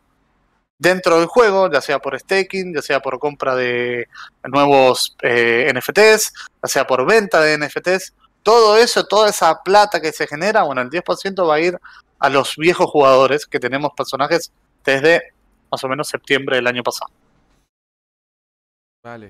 dentro 0.77 1.17
del 1.17 1.25
juego, 1.25 1.71
ya 1.71 1.81
sea 1.81 1.97
por 1.97 2.19
staking, 2.19 2.75
ya 2.75 2.83
sea 2.83 2.99
por 2.99 3.17
compra 3.17 3.55
de 3.55 4.07
nuevos 4.43 5.15
eh, 5.23 5.73
NFTs, 5.73 6.33
ya 6.61 6.67
sea 6.67 6.85
por 6.85 7.03
venta 7.07 7.41
de 7.41 7.57
NFTs. 7.57 8.13
Todo 8.43 8.77
eso, 8.77 9.07
toda 9.07 9.31
esa 9.31 9.63
plata 9.63 9.99
que 9.99 10.11
se 10.11 10.27
genera, 10.27 10.61
bueno, 10.61 10.81
el 10.81 10.91
10% 10.91 11.49
va 11.49 11.55
a 11.55 11.59
ir 11.59 11.79
a 12.19 12.29
los 12.29 12.57
viejos 12.57 12.91
jugadores 12.91 13.47
que 13.47 13.59
tenemos 13.59 13.93
personajes 13.97 14.51
desde 14.85 15.33
más 15.71 15.83
o 15.83 15.87
menos 15.87 16.09
septiembre 16.09 16.57
del 16.57 16.67
año 16.67 16.83
pasado. 16.83 17.11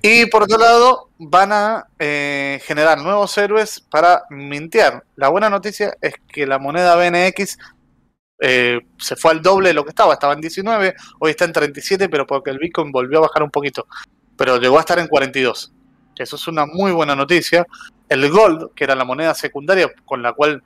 Y 0.03 0.27
por 0.27 0.43
otro 0.43 0.59
lado, 0.59 1.09
van 1.17 1.51
a 1.51 1.87
eh, 1.97 2.61
generar 2.63 2.99
nuevos 2.99 3.35
héroes 3.39 3.79
para 3.79 4.23
mintear. 4.29 5.03
La 5.15 5.29
buena 5.29 5.49
noticia 5.49 5.97
es 5.99 6.13
que 6.27 6.45
la 6.45 6.59
moneda 6.59 6.95
BNX 6.95 7.57
eh, 8.39 8.81
se 8.99 9.15
fue 9.15 9.31
al 9.31 9.41
doble 9.41 9.69
de 9.69 9.73
lo 9.73 9.83
que 9.83 9.89
estaba. 9.89 10.13
Estaba 10.13 10.33
en 10.33 10.41
19, 10.41 10.93
hoy 11.19 11.31
está 11.31 11.45
en 11.45 11.53
37, 11.53 12.07
pero 12.07 12.27
porque 12.27 12.51
el 12.51 12.59
Bitcoin 12.59 12.91
volvió 12.91 13.17
a 13.17 13.21
bajar 13.21 13.41
un 13.41 13.49
poquito. 13.49 13.87
Pero 14.37 14.57
llegó 14.57 14.77
a 14.77 14.81
estar 14.81 14.99
en 14.99 15.07
42. 15.07 15.73
Eso 16.17 16.35
es 16.35 16.47
una 16.47 16.67
muy 16.67 16.91
buena 16.91 17.15
noticia. 17.15 17.65
El 18.07 18.29
Gold, 18.29 18.75
que 18.75 18.83
era 18.83 18.93
la 18.93 19.05
moneda 19.05 19.33
secundaria 19.33 19.91
con 20.05 20.21
la 20.21 20.33
cual 20.33 20.61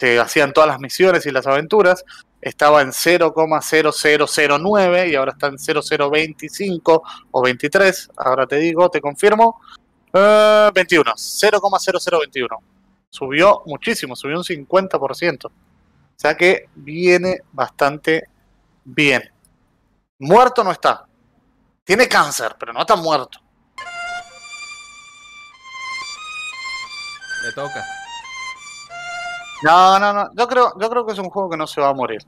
te 0.00 0.18
hacían 0.18 0.52
todas 0.54 0.68
las 0.68 0.80
misiones 0.80 1.26
y 1.26 1.30
las 1.30 1.46
aventuras, 1.46 2.06
estaba 2.40 2.80
en 2.80 2.88
0,0009 2.88 5.10
y 5.10 5.14
ahora 5.14 5.32
está 5.32 5.48
en 5.48 5.58
0,025 5.58 7.02
o 7.30 7.42
23. 7.42 8.10
Ahora 8.16 8.46
te 8.46 8.56
digo, 8.56 8.88
te 8.88 9.02
confirmo. 9.02 9.60
Eh, 10.10 10.70
21, 10.74 11.12
0,0021. 11.12 12.48
Subió 13.10 13.62
muchísimo, 13.66 14.16
subió 14.16 14.38
un 14.38 14.44
50%. 14.44 15.48
O 15.48 15.52
sea 16.16 16.34
que 16.34 16.70
viene 16.74 17.42
bastante 17.52 18.22
bien. 18.82 19.30
Muerto 20.18 20.64
no 20.64 20.72
está. 20.72 21.06
Tiene 21.84 22.08
cáncer, 22.08 22.56
pero 22.58 22.72
no 22.72 22.80
está 22.80 22.96
muerto. 22.96 23.38
Le 27.44 27.52
toca. 27.52 27.84
No, 29.62 29.98
no, 29.98 30.12
no. 30.12 30.30
Yo 30.34 30.48
creo, 30.48 30.72
yo 30.80 30.90
creo 30.90 31.06
que 31.06 31.12
es 31.12 31.18
un 31.18 31.30
juego 31.30 31.50
que 31.50 31.56
no 31.56 31.66
se 31.66 31.80
va 31.80 31.88
a 31.88 31.94
morir. 31.94 32.22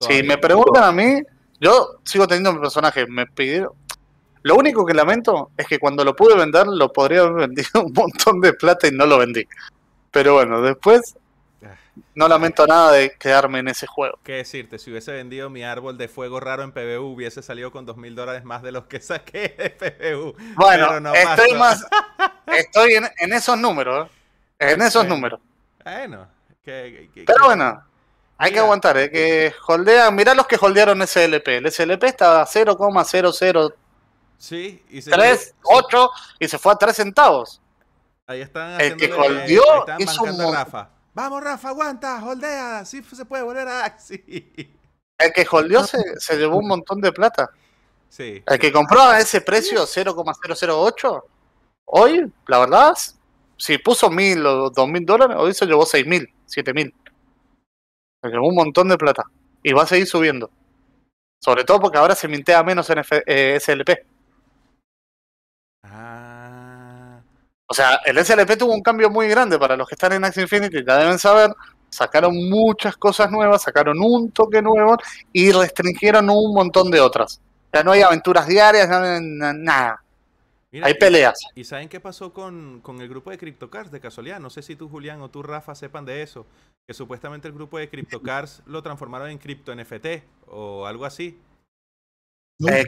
Si 0.00 0.22
me 0.22 0.38
preguntan 0.38 0.84
a 0.84 0.92
mí, 0.92 1.20
yo 1.60 2.00
sigo 2.04 2.26
teniendo 2.26 2.52
mi 2.52 2.60
personaje. 2.60 3.06
Me 3.06 3.26
pidieron. 3.26 3.72
Lo 4.42 4.56
único 4.56 4.84
que 4.84 4.92
lamento 4.92 5.50
es 5.56 5.66
que 5.66 5.78
cuando 5.78 6.04
lo 6.04 6.14
pude 6.14 6.36
vender, 6.36 6.66
lo 6.66 6.92
podría 6.92 7.20
haber 7.22 7.48
vendido 7.48 7.68
un 7.84 7.92
montón 7.92 8.40
de 8.40 8.52
plata 8.52 8.86
y 8.86 8.90
no 8.92 9.06
lo 9.06 9.18
vendí. 9.18 9.44
Pero 10.10 10.34
bueno, 10.34 10.60
después 10.60 11.16
no 12.14 12.28
lamento 12.28 12.66
nada 12.66 12.92
de 12.92 13.12
quedarme 13.18 13.60
en 13.60 13.68
ese 13.68 13.86
juego. 13.86 14.18
¿Qué 14.22 14.32
decirte? 14.34 14.78
Si 14.78 14.90
hubiese 14.90 15.12
vendido 15.12 15.48
mi 15.48 15.62
árbol 15.64 15.96
de 15.96 16.08
fuego 16.08 16.40
raro 16.40 16.62
en 16.62 16.72
PBU, 16.72 17.14
hubiese 17.14 17.40
salido 17.42 17.70
con 17.72 17.86
dos 17.86 17.96
mil 17.96 18.14
dólares 18.14 18.44
más 18.44 18.62
de 18.62 18.72
los 18.72 18.84
que 18.84 19.00
saqué 19.00 19.54
de 19.56 19.70
PBU. 19.70 20.34
Bueno, 20.56 21.00
no 21.00 21.14
estoy 21.14 21.52
pasó. 21.52 21.58
más. 21.58 21.86
Estoy 22.46 22.92
en, 22.94 23.04
en 23.18 23.32
esos 23.32 23.58
números. 23.58 24.10
¿eh? 24.58 24.72
En 24.72 24.82
esos 24.82 25.02
Bueno. 25.02 25.14
números. 25.14 25.40
Bueno, 25.82 26.26
que, 26.64 27.10
que- 27.14 27.24
Pero 27.24 27.44
bueno, 27.46 27.82
hay 28.38 28.52
que 28.52 28.58
aguantar, 28.58 28.96
¿eh? 28.98 29.10
que 29.10 29.52
holdean. 29.66 30.14
Mirá 30.14 30.34
los 30.34 30.46
que 30.46 30.56
holdearon 30.60 31.00
SLP. 31.06 31.48
El 31.58 31.66
SLP 31.70 32.04
estaba 32.04 32.42
a 32.42 32.46
0,003 32.46 33.72
Sí, 34.36 34.84
y 34.90 35.00
se 35.00 35.10
8 35.62 36.10
y 36.40 36.48
se 36.48 36.58
fue 36.58 36.72
a 36.72 36.76
3 36.76 36.96
centavos. 36.96 37.60
Ahí 38.26 38.40
están 38.40 38.80
El 38.80 38.96
que 38.96 39.06
haciéndole- 39.12 39.42
holdeó 39.42 39.88
ahí 39.90 39.96
hizo 40.02 40.22
un 40.24 40.40
a 40.40 40.50
Rafa. 40.64 40.88
Vamos, 41.14 41.44
Rafa, 41.44 41.68
aguanta, 41.68 42.24
holdea. 42.24 42.84
Sí 42.84 43.02
se 43.04 43.24
puede 43.24 43.42
volver 43.42 43.68
a. 43.68 43.96
Sí. 43.98 44.76
El 45.16 45.32
que 45.32 45.46
holdeó 45.48 45.84
se, 45.84 45.98
se 46.18 46.36
llevó 46.36 46.56
un 46.58 46.66
montón 46.66 47.00
de 47.00 47.12
plata. 47.12 47.50
Sí. 48.08 48.42
El 48.46 48.58
que 48.58 48.72
compró 48.72 49.00
a 49.02 49.20
ese 49.20 49.40
precio 49.40 49.86
0,008, 49.86 51.24
hoy, 51.84 52.32
la 52.48 52.58
verdad, 52.58 52.94
si 53.56 53.78
puso 53.78 54.10
mil 54.10 54.44
o 54.46 54.70
dos 54.70 54.88
mil 54.88 55.04
dólares, 55.04 55.36
hoy 55.38 55.54
se 55.54 55.66
llevó 55.66 55.86
seis 55.86 56.06
mil, 56.06 56.28
siete 56.46 56.72
mil. 56.74 56.94
Se 58.22 58.28
llevó 58.30 58.48
un 58.48 58.54
montón 58.56 58.88
de 58.88 58.96
plata. 58.98 59.24
Y 59.62 59.72
va 59.72 59.82
a 59.82 59.86
seguir 59.86 60.06
subiendo. 60.06 60.50
Sobre 61.42 61.64
todo 61.64 61.80
porque 61.80 61.98
ahora 61.98 62.14
se 62.14 62.28
mintea 62.28 62.62
menos 62.62 62.88
en 62.90 62.98
F- 62.98 63.22
eh, 63.26 63.58
SLP. 63.60 63.90
Ah. 65.82 67.20
O 67.66 67.74
sea, 67.74 68.00
el 68.04 68.18
SLP 68.18 68.56
tuvo 68.58 68.74
un 68.74 68.82
cambio 68.82 69.10
muy 69.10 69.28
grande 69.28 69.58
para 69.58 69.76
los 69.76 69.88
que 69.88 69.94
están 69.94 70.12
en 70.12 70.24
Axie 70.24 70.42
Infinity, 70.42 70.84
ya 70.86 70.98
deben 70.98 71.18
saber. 71.18 71.50
Sacaron 71.88 72.34
muchas 72.50 72.96
cosas 72.96 73.30
nuevas, 73.30 73.62
sacaron 73.62 73.98
un 74.00 74.30
toque 74.32 74.60
nuevo 74.60 74.96
y 75.32 75.52
restringieron 75.52 76.28
un 76.28 76.54
montón 76.54 76.90
de 76.90 77.00
otras. 77.00 77.40
Ya 77.72 77.82
no 77.82 77.92
hay 77.92 78.02
aventuras 78.02 78.46
diarias, 78.46 78.88
no 78.88 78.96
hay 78.96 79.20
na- 79.22 79.52
nada. 79.52 80.03
Mira, 80.74 80.88
Hay 80.88 80.94
peleas. 80.94 81.38
¿Y 81.54 81.62
saben 81.62 81.88
qué 81.88 82.00
pasó 82.00 82.32
con, 82.32 82.80
con 82.80 83.00
el 83.00 83.08
grupo 83.08 83.30
de 83.30 83.38
CryptoCars 83.38 83.92
de 83.92 84.00
casualidad? 84.00 84.40
No 84.40 84.50
sé 84.50 84.60
si 84.60 84.74
tú, 84.74 84.88
Julián, 84.88 85.20
o 85.20 85.30
tú, 85.30 85.40
Rafa, 85.40 85.76
sepan 85.76 86.04
de 86.04 86.20
eso. 86.20 86.46
Que 86.84 86.94
supuestamente 86.94 87.46
el 87.46 87.54
grupo 87.54 87.78
de 87.78 87.88
CryptoCars 87.88 88.60
lo 88.66 88.82
transformaron 88.82 89.30
en 89.30 89.38
Crypto 89.38 89.72
NFT 89.72 90.24
o 90.48 90.84
algo 90.84 91.04
así. 91.04 91.38
Eh, 92.68 92.86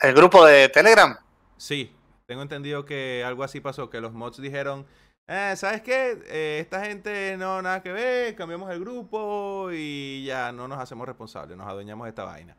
el 0.00 0.12
grupo 0.12 0.44
de 0.44 0.70
Telegram. 0.70 1.16
Sí, 1.56 1.92
tengo 2.26 2.42
entendido 2.42 2.84
que 2.84 3.22
algo 3.24 3.44
así 3.44 3.60
pasó, 3.60 3.90
que 3.90 4.00
los 4.00 4.12
mods 4.12 4.42
dijeron, 4.42 4.84
eh, 5.28 5.54
¿sabes 5.54 5.82
qué? 5.82 6.18
Eh, 6.26 6.58
esta 6.58 6.84
gente 6.84 7.36
no 7.36 7.62
nada 7.62 7.80
que 7.80 7.92
ver, 7.92 8.34
cambiamos 8.34 8.72
el 8.72 8.80
grupo 8.80 9.70
y 9.72 10.24
ya 10.24 10.50
no 10.50 10.66
nos 10.66 10.80
hacemos 10.80 11.06
responsables, 11.06 11.56
nos 11.56 11.68
adueñamos 11.68 12.06
de 12.06 12.08
esta 12.08 12.24
vaina. 12.24 12.56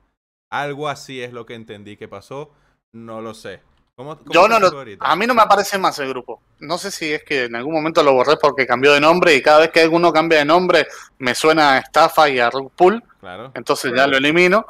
Algo 0.50 0.88
así 0.88 1.22
es 1.22 1.34
lo 1.34 1.46
que 1.46 1.56
entendí 1.56 1.98
que 1.98 2.08
pasó, 2.08 2.54
no 2.94 3.20
lo 3.20 3.34
sé. 3.34 3.60
¿Cómo, 3.96 4.18
cómo 4.18 4.32
Yo 4.32 4.48
no 4.48 4.60
lo, 4.60 4.72
a 5.00 5.16
mí 5.16 5.28
no 5.28 5.34
me 5.34 5.42
aparece 5.42 5.78
más 5.78 6.00
el 6.00 6.10
grupo. 6.10 6.42
No 6.60 6.78
sé 6.78 6.92
si 6.92 7.12
es 7.14 7.24
que 7.24 7.46
en 7.46 7.56
algún 7.56 7.74
momento 7.74 8.02
lo 8.04 8.14
borré 8.14 8.38
porque 8.38 8.66
cambió 8.66 8.94
de 8.94 9.02
nombre 9.02 9.36
y 9.36 9.42
cada 9.42 9.60
vez 9.60 9.70
que 9.72 9.82
alguno 9.82 10.12
cambia 10.14 10.40
de 10.40 10.46
nombre 10.46 10.88
me 11.20 11.36
suena 11.36 11.74
a 11.74 11.78
estafa 11.80 12.30
y 12.30 12.40
a 12.40 12.50
rug 12.50 12.72
pull, 12.72 13.04
Claro. 13.20 13.52
entonces 13.54 13.92
ya 13.96 14.08
lo 14.08 14.18
elimino, 14.18 14.66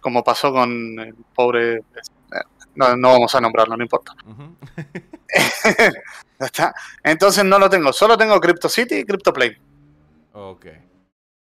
como 0.00 0.24
pasó 0.24 0.52
con 0.52 0.98
el 0.98 1.14
pobre... 1.34 1.76
eh, 1.76 1.82
No, 2.74 2.96
no 2.96 3.08
vamos 3.12 3.34
a 3.34 3.40
nombrarlo, 3.40 3.76
no 3.76 3.82
importa. 3.82 4.14
Está. 6.38 6.74
Entonces 7.04 7.44
no 7.44 7.58
lo 7.58 7.70
tengo, 7.70 7.92
solo 7.92 8.16
tengo 8.18 8.40
CryptoCity 8.40 8.96
y 8.96 9.04
CryptoPlay, 9.04 9.56
ok. 10.32 10.66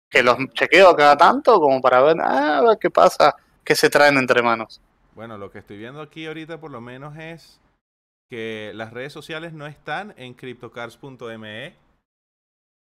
que 0.10 0.24
los 0.24 0.38
chequeo 0.54 0.96
cada 0.96 1.18
tanto 1.18 1.60
como 1.60 1.82
para 1.82 2.02
ver, 2.02 2.16
ah, 2.22 2.60
a 2.60 2.62
ver 2.62 2.78
qué 2.80 2.90
pasa, 2.90 3.36
qué 3.64 3.76
se 3.76 3.90
traen 3.90 4.18
entre 4.18 4.42
manos. 4.42 4.80
Bueno, 5.16 5.38
lo 5.38 5.50
que 5.50 5.60
estoy 5.60 5.78
viendo 5.78 6.02
aquí 6.02 6.26
ahorita 6.28 6.60
por 6.60 6.72
lo 6.72 6.82
menos 6.82 7.18
es 7.18 7.60
que 8.30 8.72
las 8.76 8.92
redes 8.92 9.14
sociales 9.14 9.54
no 9.54 9.66
están 9.66 10.14
en 10.18 10.34
cryptocars.me. 10.34 11.76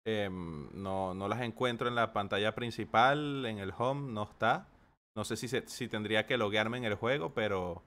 Em, 0.07 0.69
no, 0.73 1.13
no 1.15 1.27
las 1.27 1.41
encuentro 1.41 1.87
en 1.87 1.95
la 1.95 2.13
pantalla 2.13 2.53
principal, 2.53 3.45
en 3.45 3.57
el 3.57 3.73
home 3.75 4.11
no 4.11 4.23
está. 4.23 4.67
No 5.15 5.23
sé 5.23 5.37
si, 5.37 5.47
se- 5.47 5.67
si 5.67 5.87
tendría 5.87 6.27
que 6.27 6.37
loguearme 6.37 6.77
en 6.77 6.85
el 6.85 6.95
juego, 6.95 7.33
pero 7.33 7.81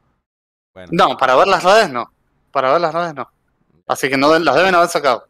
bueno. 0.74 0.90
No, 0.92 1.16
para 1.16 1.36
ver 1.36 1.46
las 1.46 1.62
redes 1.62 1.90
no, 1.90 2.10
para 2.50 2.72
ver 2.72 2.80
las 2.80 2.94
redes 2.94 3.14
no. 3.14 3.28
Así 3.86 4.08
que 4.08 4.16
no 4.16 4.36
las 4.38 4.56
deben 4.56 4.74
haber 4.74 4.88
sacado. 4.88 5.28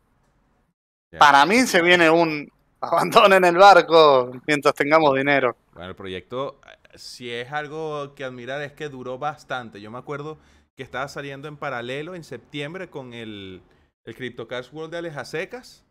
Para 1.19 1.45
mí 1.47 1.59
se 1.67 1.83
viene 1.83 2.09
un 2.09 2.51
abandonen 2.81 3.45
el 3.45 3.57
barco 3.57 4.31
mientras 4.47 4.75
tengamos 4.75 5.15
dinero. 5.17 5.57
Bueno, 5.73 5.91
el 5.91 5.97
proyecto, 5.97 6.61
si 6.95 7.31
es 7.31 7.53
algo 7.53 8.15
que 8.15 8.25
admirar, 8.25 8.63
es 8.63 8.73
que 8.73 8.89
duró 8.89 9.19
bastante. 9.19 9.81
Yo 9.81 9.91
me 9.91 9.99
acuerdo 9.99 10.39
que 10.77 10.83
estaba 10.83 11.09
saliendo 11.09 11.49
en 11.49 11.57
paralelo 11.57 12.15
en 12.15 12.25
septiembre 12.25 12.89
con 12.89 13.13
el, 13.15 13.63
el 14.05 14.15
CryptoCars 14.15 14.73
World 14.73 14.93
de 14.93 14.99
Aleja 14.99 15.25
Secas. 15.25 15.85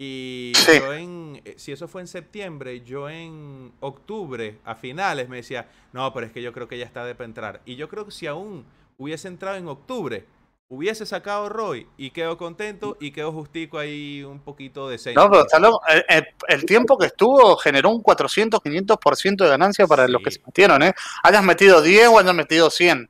Y 0.00 0.52
Sí. 0.54 0.78
yo 0.78 0.92
en, 0.92 1.42
eh, 1.44 1.54
si 1.58 1.72
eso 1.72 1.88
fue 1.88 2.00
en 2.00 2.06
septiembre, 2.06 2.82
yo 2.82 3.10
en 3.10 3.72
octubre, 3.80 4.58
a 4.64 4.76
finales, 4.76 5.28
me 5.28 5.38
decía, 5.38 5.68
no, 5.92 6.12
pero 6.12 6.26
es 6.26 6.32
que 6.32 6.40
yo 6.42 6.52
creo 6.52 6.68
que 6.68 6.78
ya 6.78 6.84
está 6.84 7.04
de 7.04 7.16
para 7.16 7.24
entrar. 7.26 7.62
Y 7.64 7.74
yo 7.74 7.88
creo 7.88 8.04
que 8.04 8.12
si 8.12 8.28
aún 8.28 8.64
hubiese 8.96 9.26
entrado 9.26 9.56
en 9.56 9.66
octubre, 9.66 10.24
hubiese 10.70 11.06
sacado 11.06 11.48
Roy 11.48 11.86
y 11.96 12.10
quedó 12.10 12.36
contento 12.36 12.96
y 13.00 13.10
quedó 13.10 13.32
justico 13.32 13.78
ahí 13.78 14.22
un 14.22 14.38
poquito 14.40 14.88
decente. 14.88 15.18
No, 15.20 15.30
pero 15.30 15.44
loco. 15.60 15.80
El, 15.88 16.04
el- 16.08 16.26
el 16.48 16.64
tiempo 16.66 16.98
que 16.98 17.06
estuvo 17.06 17.56
generó 17.56 17.90
un 17.90 18.02
400, 18.02 18.60
500% 18.60 19.44
de 19.44 19.48
ganancia 19.48 19.86
para 19.86 20.06
los 20.08 20.22
que 20.22 20.30
se 20.30 20.40
metieron, 20.44 20.82
¿eh? 20.82 20.92
Hayas 21.22 21.42
metido 21.42 21.80
10 21.80 22.08
o 22.08 22.18
hayas 22.18 22.34
metido 22.34 22.68
100. 22.70 23.08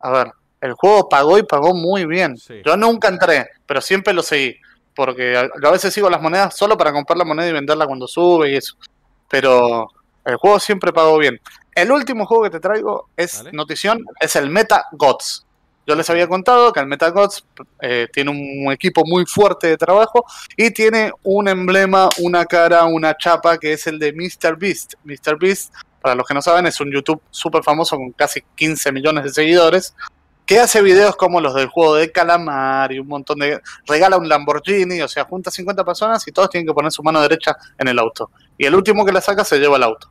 A 0.00 0.10
ver, 0.10 0.32
el 0.60 0.72
juego 0.72 1.08
pagó 1.08 1.38
y 1.38 1.42
pagó 1.42 1.74
muy 1.74 2.06
bien. 2.06 2.36
Sí. 2.36 2.62
Yo 2.64 2.76
nunca 2.76 3.08
entré, 3.08 3.48
pero 3.66 3.80
siempre 3.80 4.14
lo 4.14 4.22
seguí. 4.22 4.56
Porque 4.94 5.36
a, 5.36 5.42
a 5.66 5.70
veces 5.70 5.92
sigo 5.94 6.08
las 6.10 6.20
monedas 6.22 6.56
solo 6.56 6.76
para 6.76 6.92
comprar 6.92 7.16
la 7.18 7.24
moneda 7.24 7.48
y 7.48 7.52
venderla 7.52 7.86
cuando 7.86 8.08
sube 8.08 8.50
y 8.50 8.56
eso. 8.56 8.74
Pero 9.28 9.88
el 10.24 10.36
juego 10.36 10.58
siempre 10.58 10.92
pagó 10.92 11.18
bien. 11.18 11.38
El 11.74 11.92
último 11.92 12.26
juego 12.26 12.44
que 12.44 12.50
te 12.50 12.60
traigo 12.60 13.08
es 13.16 13.38
Vale. 13.38 13.52
notición, 13.52 14.04
es 14.20 14.34
el 14.36 14.50
Meta 14.50 14.86
Gods. 14.92 15.44
Yo 15.88 15.94
les 15.94 16.10
había 16.10 16.28
contado 16.28 16.70
que 16.70 16.80
el 16.80 16.86
Meta 16.86 17.08
Gods 17.08 17.46
eh, 17.80 18.08
tiene 18.12 18.30
un 18.30 18.70
equipo 18.70 19.04
muy 19.06 19.24
fuerte 19.24 19.68
de 19.68 19.78
trabajo 19.78 20.22
y 20.54 20.70
tiene 20.70 21.12
un 21.22 21.48
emblema, 21.48 22.10
una 22.18 22.44
cara, 22.44 22.84
una 22.84 23.16
chapa 23.16 23.56
que 23.56 23.72
es 23.72 23.86
el 23.86 23.98
de 23.98 24.12
Mr. 24.12 24.58
Beast. 24.58 24.96
Mr. 25.04 25.38
Beast, 25.40 25.72
para 26.02 26.14
los 26.14 26.26
que 26.26 26.34
no 26.34 26.42
saben, 26.42 26.66
es 26.66 26.78
un 26.82 26.92
YouTube 26.92 27.22
súper 27.30 27.62
famoso 27.62 27.96
con 27.96 28.12
casi 28.12 28.42
15 28.54 28.92
millones 28.92 29.24
de 29.24 29.30
seguidores 29.30 29.94
que 30.44 30.60
hace 30.60 30.82
videos 30.82 31.16
como 31.16 31.40
los 31.40 31.54
del 31.54 31.68
juego 31.68 31.94
de 31.94 32.12
calamar 32.12 32.92
y 32.92 32.98
un 32.98 33.08
montón 33.08 33.38
de... 33.38 33.58
regala 33.86 34.18
un 34.18 34.28
Lamborghini, 34.28 35.00
o 35.00 35.08
sea, 35.08 35.24
junta 35.24 35.50
50 35.50 35.86
personas 35.86 36.28
y 36.28 36.32
todos 36.32 36.50
tienen 36.50 36.66
que 36.66 36.74
poner 36.74 36.92
su 36.92 37.02
mano 37.02 37.22
derecha 37.22 37.56
en 37.78 37.88
el 37.88 37.98
auto. 37.98 38.30
Y 38.58 38.66
el 38.66 38.74
último 38.74 39.06
que 39.06 39.12
la 39.12 39.22
saca 39.22 39.42
se 39.42 39.58
lleva 39.58 39.78
el 39.78 39.84
auto. 39.84 40.10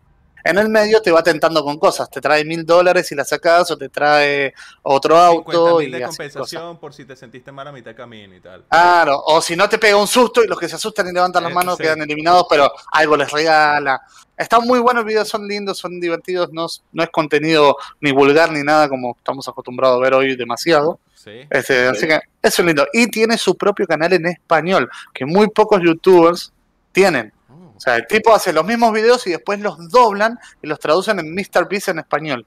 En 0.50 0.58
el 0.58 0.70
medio 0.70 1.02
te 1.02 1.12
va 1.12 1.22
tentando 1.24 1.64
con 1.64 1.78
cosas, 1.78 2.10
te 2.10 2.22
trae 2.22 2.46
mil 2.46 2.66
dólares 2.66 3.12
y 3.12 3.16
la 3.16 3.26
sacas 3.26 3.70
o 3.72 3.78
te 3.78 3.90
trae 3.90 4.54
otro 4.84 5.18
auto 5.18 5.80
50.000 5.80 5.88
y 5.88 5.92
de 5.92 6.00
cosas. 6.02 6.18
compensación 6.18 6.78
por 6.80 6.94
si 6.94 7.06
te 7.06 7.16
sentiste 7.16 7.52
mal 7.52 7.68
a 7.68 7.72
mitad 7.72 7.92
de 7.92 7.96
camino 7.96 8.36
y 8.36 8.40
tal. 8.40 8.64
Claro, 8.70 9.22
o 9.26 9.42
si 9.42 9.56
no 9.56 9.68
te 9.68 9.78
pega 9.78 9.98
un 9.98 10.08
susto 10.08 10.44
y 10.44 10.48
los 10.48 10.58
que 10.60 10.70
se 10.70 10.76
asustan 10.76 11.08
y 11.08 11.14
levantan 11.14 11.44
las 11.44 11.52
Eh, 11.52 11.56
manos 11.56 11.78
sí. 11.78 11.84
quedan 11.84 12.02
eliminados, 12.02 12.46
pero 12.50 12.72
algo 12.92 13.18
les 13.18 13.32
regala. 13.32 14.02
Están 14.38 14.62
muy 14.66 14.80
buenos 14.80 15.04
los 15.04 15.06
videos, 15.06 15.28
son 15.28 15.48
lindos, 15.48 15.78
son 15.80 16.00
divertidos, 16.00 16.50
no, 16.54 16.68
es- 16.68 16.84
no 16.92 17.04
es 17.04 17.10
contenido 17.10 17.76
ni 18.02 18.12
vulgar 18.12 18.52
ni 18.52 18.62
nada 18.64 18.88
como 18.88 19.16
estamos 19.18 19.48
acostumbrados 19.48 19.98
a 19.98 20.02
ver 20.04 20.14
hoy 20.14 20.36
demasiado. 20.36 21.00
Sí. 21.16 21.42
Este, 21.50 21.88
Así 21.88 22.08
que 22.08 22.20
eso 22.42 22.62
es 22.62 22.66
lindo. 22.66 22.88
Y 22.94 23.08
tiene 23.08 23.38
su 23.38 23.58
propio 23.58 23.86
canal 23.86 24.14
en 24.14 24.28
español, 24.28 24.90
que 25.14 25.26
muy 25.26 25.50
pocos 25.50 25.82
youtubers 25.84 26.54
tienen. 26.92 27.34
O 27.78 27.80
sea, 27.80 27.96
el 27.96 28.08
tipo 28.08 28.34
hace 28.34 28.52
los 28.52 28.66
mismos 28.66 28.92
videos 28.92 29.26
y 29.28 29.32
después 29.32 29.60
los 29.60 29.78
doblan 29.90 30.38
y 30.62 30.68
los 30.68 30.80
traducen 30.80 31.20
en 31.20 31.34
Mr. 31.34 31.68
Beast 31.70 31.90
en 31.90 32.00
español. 32.00 32.46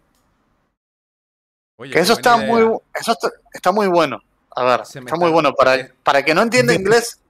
oye, 1.77 1.93
Que 1.93 2.01
eso 2.01 2.13
está 2.15 2.37
muy, 2.37 2.63
idea. 2.63 2.77
eso 3.01 3.13
está, 3.13 3.31
está 3.53 3.73
muy 3.73 3.87
bueno. 3.87 4.21
A 4.55 4.65
ver, 4.65 4.81
está 4.81 4.99
está- 4.99 5.17
muy 5.17 5.31
bueno. 5.31 5.53
Para, 5.55 5.89
para 6.03 6.23
que 6.25 6.35
no 6.35 6.43
entienda 6.43 6.75
inglés, 6.75 7.21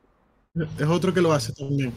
Es 0.79 0.89
otro 0.89 1.13
que 1.15 1.21
lo 1.21 1.33
hace 1.33 1.53
también. 1.53 1.93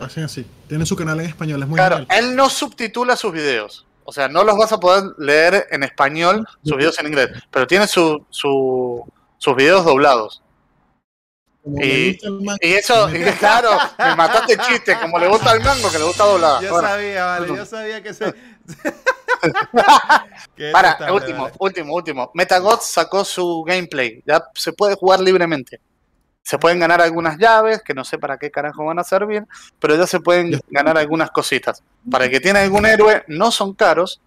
Hacen 0.00 0.24
así. 0.24 0.44
Tiene 0.66 0.84
su 0.84 0.96
canal 0.96 1.20
en 1.20 1.26
español, 1.26 1.62
es 1.62 1.68
muy 1.68 1.76
Claro, 1.76 1.98
genial. 1.98 2.18
él 2.18 2.34
no 2.34 2.48
subtitula 2.48 3.14
sus 3.14 3.32
videos. 3.32 3.86
O 4.04 4.12
sea, 4.12 4.26
no 4.26 4.42
los 4.42 4.56
vas 4.56 4.72
a 4.72 4.80
poder 4.80 5.04
leer 5.18 5.68
en 5.70 5.84
español, 5.84 6.44
sus 6.64 6.76
videos 6.76 6.98
en 6.98 7.06
inglés. 7.06 7.28
Pero 7.52 7.68
tiene 7.68 7.86
su, 7.86 8.24
su- 8.30 9.04
sus 9.38 9.54
videos 9.54 9.84
doblados. 9.84 10.42
Y- 11.64 12.18
eso, 12.60 13.08
y 13.14 13.22
claro, 13.38 13.70
me 13.98 14.16
mataste 14.16 14.54
el 14.54 14.60
chiste. 14.60 14.96
Como 15.00 15.18
le 15.18 15.28
gusta 15.28 15.50
al 15.52 15.60
mango, 15.62 15.90
que 15.90 15.98
le 15.98 16.04
gusta 16.04 16.24
doblada. 16.24 16.60
Yo 16.60 16.70
Bueno, 16.70 16.88
sabía, 16.88 17.24
vale, 17.26 17.48
yo 17.48 17.66
sabía 17.66 18.02
que 18.02 18.14
se. 18.14 18.34
Para, 20.72 21.12
último, 21.12 21.42
vale. 21.44 21.54
último, 21.58 21.94
último. 21.94 22.30
Metagods 22.34 22.86
sacó 22.86 23.24
su 23.24 23.62
gameplay. 23.64 24.22
Ya 24.26 24.42
se 24.54 24.72
puede 24.72 24.94
jugar 24.94 25.20
libremente. 25.20 25.80
Se 26.44 26.58
pueden 26.58 26.80
ganar 26.80 27.00
algunas 27.00 27.38
llaves, 27.38 27.82
que 27.82 27.94
no 27.94 28.04
sé 28.04 28.18
para 28.18 28.36
qué 28.36 28.50
carajo 28.50 28.84
van 28.84 28.98
a 28.98 29.04
servir, 29.04 29.44
pero 29.78 29.94
ya 29.96 30.06
se 30.08 30.18
pueden 30.20 30.60
ganar 30.70 30.98
algunas 30.98 31.30
cositas. 31.30 31.82
Para 32.10 32.24
el 32.24 32.30
que 32.32 32.40
tiene 32.40 32.58
algún 32.60 32.84
héroe, 32.86 33.22
no 33.28 33.52
son 33.52 33.74
caros. 33.74 34.20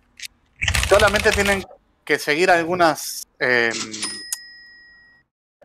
Solamente 0.90 1.32
tienen 1.32 1.66
que 2.06 2.18
seguir 2.18 2.50
algunas. 2.50 3.28
eh, 3.40 3.72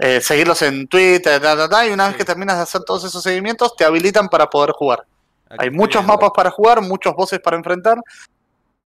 eh, 0.00 0.20
seguirlos 0.20 0.62
en 0.62 0.86
Twitter, 0.88 1.40
y 1.86 1.90
una 1.92 2.08
vez 2.08 2.16
que 2.16 2.24
terminas 2.24 2.56
de 2.56 2.62
hacer 2.62 2.82
todos 2.84 3.04
esos 3.04 3.22
seguimientos, 3.22 3.74
te 3.76 3.84
habilitan 3.84 4.28
para 4.28 4.46
poder 4.48 4.70
jugar. 4.72 5.04
Aquí 5.48 5.64
Hay 5.64 5.70
muchos 5.70 6.02
viendo. 6.02 6.12
mapas 6.14 6.30
para 6.34 6.50
jugar, 6.50 6.80
muchos 6.80 7.14
bosses 7.14 7.40
para 7.40 7.56
enfrentar. 7.56 7.98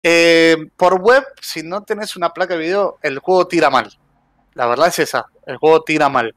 Eh, 0.01 0.57
por 0.76 0.99
web, 1.01 1.24
si 1.41 1.64
no 1.64 1.84
tenés 1.84 2.16
una 2.16 2.30
placa 2.32 2.55
de 2.55 2.59
video, 2.61 2.97
el 3.01 3.20
juego 3.20 3.47
tira 3.47 3.70
mal. 3.70 3.91
La 4.53 4.68
verdad 4.68 4.88
es 4.88 4.99
esa, 4.99 5.26
el 5.45 5.57
juego 5.57 5.82
tira 5.84 6.09
mal. 6.09 6.36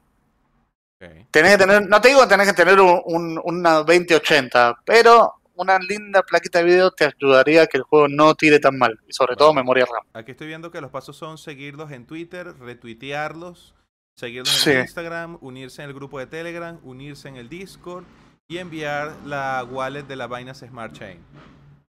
Ok. 1.01 1.09
Tenés 1.31 1.53
que 1.53 1.59
tener, 1.59 1.89
no 1.89 2.01
te 2.01 2.09
digo 2.09 2.21
que 2.23 2.27
tenés 2.29 2.47
que 2.49 2.55
tener 2.55 2.81
un, 2.81 3.01
un- 3.05 3.41
una 3.45 3.75
2080, 3.83 4.77
pero 4.85 5.35
una 5.55 5.79
linda 5.79 6.23
plaquita 6.23 6.59
de 6.59 6.65
video 6.65 6.91
te 6.91 7.07
ayudaría 7.07 7.63
a 7.63 7.67
que 7.67 7.79
el 7.79 7.83
juego 7.83 8.09
no 8.09 8.35
tire 8.35 8.59
tan 8.61 8.77
mal. 8.79 8.99
Y 9.07 9.13
sobre 9.13 9.37
todo 9.37 9.53
memoria 9.53 9.85
RAM. 9.87 10.05
Aquí 10.15 10.31
estoy 10.33 10.47
viendo 10.47 10.71
que 10.71 10.81
los 10.81 10.91
pasos 10.91 11.17
son 11.17 11.37
seguirlos 11.39 11.91
en 11.93 12.07
Twitter, 12.07 12.55
retuitearlos, 12.59 13.75
seguirlos 14.17 14.49
Sí. 14.55 14.71
en 14.71 14.81
Instagram, 14.81 15.39
unirse 15.41 15.83
en 15.83 15.89
el 15.89 15.95
grupo 15.95 16.19
de 16.19 16.27
Telegram, 16.27 16.79
unirse 16.83 17.29
en 17.29 17.37
el 17.37 17.49
Discord 17.49 18.05
y 18.49 18.59
enviar 18.59 19.13
la 19.27 19.65
wallet 19.69 20.05
de 20.05 20.17
la 20.17 20.27
Binance 20.27 20.67
Smart 20.67 20.93
Chain. 20.93 21.19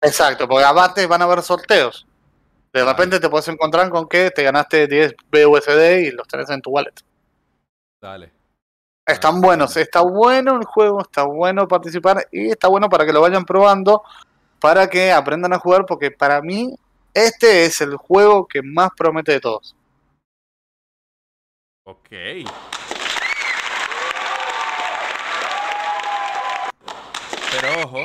Exacto, 0.03 0.47
porque 0.49 0.64
aparte 0.64 1.07
van 1.07 1.23
a 1.23 1.25
haber 1.25 1.43
sorteos. 1.43 2.07
De 2.73 2.85
repente 2.85 3.18
te 3.18 3.29
puedes 3.29 3.49
encontrar 3.49 3.89
con 3.91 4.09
que 4.09 4.31
te 4.31 4.43
ganaste 4.43 4.87
10 4.87 5.14
BUSD 5.31 5.99
y 6.07 6.11
los 6.12 6.27
tenés 6.29 6.49
en 6.51 6.61
tu 6.62 6.71
wallet. 6.71 6.95
Dale. 8.01 8.33
Están 9.07 9.37
Ah, 9.37 9.41
buenos, 9.41 9.75
bueno. 9.75 9.83
está 9.85 10.01
bueno 10.03 10.57
el 10.57 10.64
juego, 10.64 11.01
está 11.01 11.25
bueno 11.25 11.66
participar 11.66 12.27
y 12.31 12.51
está 12.51 12.68
bueno 12.68 12.89
para 12.89 13.05
que 13.05 13.12
lo 13.12 13.21
vayan 13.21 13.45
probando, 13.45 14.03
para 14.61 14.89
que 14.89 15.11
aprendan 15.11 15.53
a 15.53 15.59
jugar, 15.59 15.85
porque 15.87 16.11
para 16.11 16.41
mí 16.43 16.77
este 17.12 17.64
es 17.64 17.81
el 17.81 17.97
juego 17.97 18.47
que 18.47 18.62
más 18.62 18.91
promete 18.97 19.33
de 19.33 19.41
todos. 19.41 19.75
Ok. 21.85 22.11
Pero 27.53 27.83
ojo, 27.85 27.99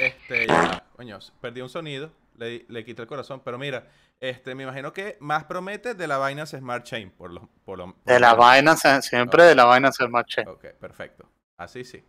este, 0.00 0.46
ya 0.46 0.84
coño, 0.96 1.18
perdí 1.40 1.62
un 1.62 1.70
sonido, 1.70 2.12
le, 2.36 2.66
le 2.68 2.84
quité 2.84 3.02
el 3.02 3.08
corazón, 3.08 3.40
pero 3.42 3.58
mira, 3.58 3.88
este, 4.20 4.54
me 4.54 4.64
imagino 4.64 4.92
que 4.92 5.16
más 5.20 5.44
promete 5.44 5.94
de 5.94 6.06
la 6.06 6.24
Binance 6.24 6.58
Smart 6.58 6.84
Chain, 6.84 7.10
por 7.10 7.30
lo, 7.32 7.48
por 7.64 7.78
lo, 7.78 7.94
por 7.94 8.04
De 8.04 8.20
la 8.20 8.34
vaina, 8.34 8.76
siempre 8.76 9.44
de 9.44 9.54
la 9.54 9.92
ser 9.92 10.10
más 10.10 10.26
che. 10.26 10.42
Ok, 10.46 10.66
perfecto. 10.78 11.26
Así 11.58 11.84
sí. 11.84 12.04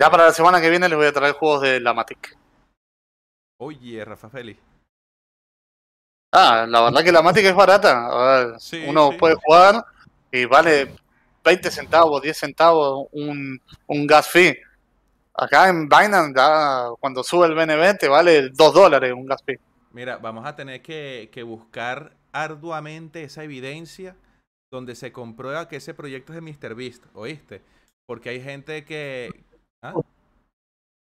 Ya 0.00 0.10
para 0.10 0.24
la 0.24 0.32
semana 0.32 0.60
que 0.60 0.70
viene 0.70 0.88
les 0.88 0.98
voy 0.98 1.06
a 1.06 1.12
traer 1.12 1.34
juegos 1.34 1.62
de 1.62 1.78
la 1.78 1.92
Matic. 1.94 2.36
Oye, 3.60 4.04
Rafa 4.04 4.28
Félix. 4.30 4.60
Ah, 6.32 6.64
la 6.68 6.80
verdad 6.82 7.04
que 7.04 7.12
la 7.12 7.22
Matic 7.22 7.44
es 7.44 7.54
barata. 7.54 8.06
A 8.06 8.44
ver, 8.46 8.60
Sí, 8.60 8.84
uno 8.88 9.10
sí. 9.12 9.18
puede 9.18 9.34
jugar 9.36 9.84
y 10.32 10.44
vale 10.44 10.92
20 11.44 11.70
centavos, 11.70 12.22
10 12.22 12.36
centavos 12.36 13.08
un, 13.12 13.60
un 13.86 14.06
gas 14.06 14.28
fee. 14.28 14.58
Acá 15.34 15.68
en 15.68 15.88
Binance, 15.88 16.34
ya 16.36 16.88
cuando 16.98 17.22
sube 17.22 17.46
el 17.46 17.54
BNB, 17.54 17.98
te 17.98 18.08
vale 18.08 18.50
2 18.50 18.74
dólares 18.74 19.12
un 19.12 19.26
gas 19.26 19.42
fee. 19.44 19.58
Mira, 19.92 20.18
vamos 20.18 20.46
a 20.46 20.54
tener 20.54 20.82
que, 20.82 21.30
que 21.32 21.42
buscar 21.42 22.16
arduamente 22.32 23.24
esa 23.24 23.42
evidencia 23.42 24.16
donde 24.70 24.94
se 24.94 25.12
comprueba 25.12 25.68
que 25.68 25.76
ese 25.76 25.94
proyecto 25.94 26.32
es 26.32 26.42
de 26.42 26.68
MrBeast, 26.68 27.04
¿oíste? 27.14 27.62
Porque 28.06 28.28
hay 28.30 28.40
gente 28.40 28.84
que... 28.84 29.30
¿Ah? 29.82 29.94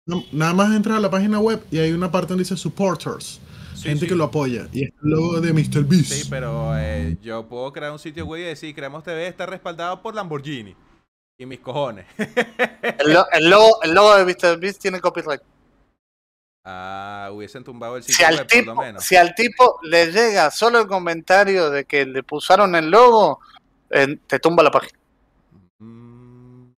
No, 0.05 0.23
nada 0.31 0.53
más 0.53 0.73
entras 0.73 0.97
a 0.97 1.01
la 1.01 1.09
página 1.09 1.39
web 1.39 1.61
y 1.69 1.79
hay 1.79 1.91
una 1.91 2.09
parte 2.09 2.29
donde 2.29 2.43
dice 2.43 2.55
supporters. 2.55 3.41
Sí, 3.77 3.89
gente 3.89 4.01
sí. 4.05 4.07
que 4.09 4.15
lo 4.15 4.25
apoya. 4.25 4.67
Y 4.71 4.83
es 4.85 4.89
el 5.03 5.09
logo 5.09 5.39
de 5.41 5.53
Mr. 5.53 5.83
Beast. 5.83 6.11
Sí, 6.11 6.27
pero 6.29 6.77
eh, 6.77 7.17
yo 7.21 7.47
puedo 7.47 7.71
crear 7.71 7.91
un 7.91 7.99
sitio 7.99 8.25
web 8.25 8.41
y 8.41 8.45
decir, 8.45 8.73
Creamos 8.75 9.03
TV 9.03 9.27
está 9.27 9.45
respaldado 9.45 10.01
por 10.01 10.13
Lamborghini. 10.15 10.75
Y 11.39 11.45
mis 11.45 11.59
cojones. 11.59 12.05
El, 12.17 13.13
lo- 13.13 13.29
el 13.31 13.49
logo, 13.49 13.81
el 13.83 13.93
logo 13.93 14.15
de 14.17 14.25
Mr. 14.25 14.59
Beast 14.59 14.81
tiene 14.81 14.99
copyright. 14.99 15.41
ah, 16.65 17.29
hubiesen 17.31 17.63
tumbado 17.63 17.97
el 17.97 18.03
Si 18.03 18.11
sitio 18.13 18.27
al, 18.27 18.35
web, 18.37 18.47
por 18.47 18.55
lo 18.57 18.61
tipo, 18.63 18.75
menos. 18.81 19.03
si 19.03 19.15
al 19.15 19.35
tipo 19.35 19.79
le 19.83 20.11
llega 20.11 20.49
solo 20.51 20.79
el 20.79 20.87
comentario 20.87 21.69
de 21.69 21.85
que 21.85 22.05
le 22.05 22.23
pusieron 22.23 22.75
el 22.75 22.89
logo, 22.89 23.39
eh, 23.91 24.17
te 24.27 24.39
tumba 24.39 24.63
la 24.63 24.71
página. 24.71 24.97
Mm, 25.79 26.71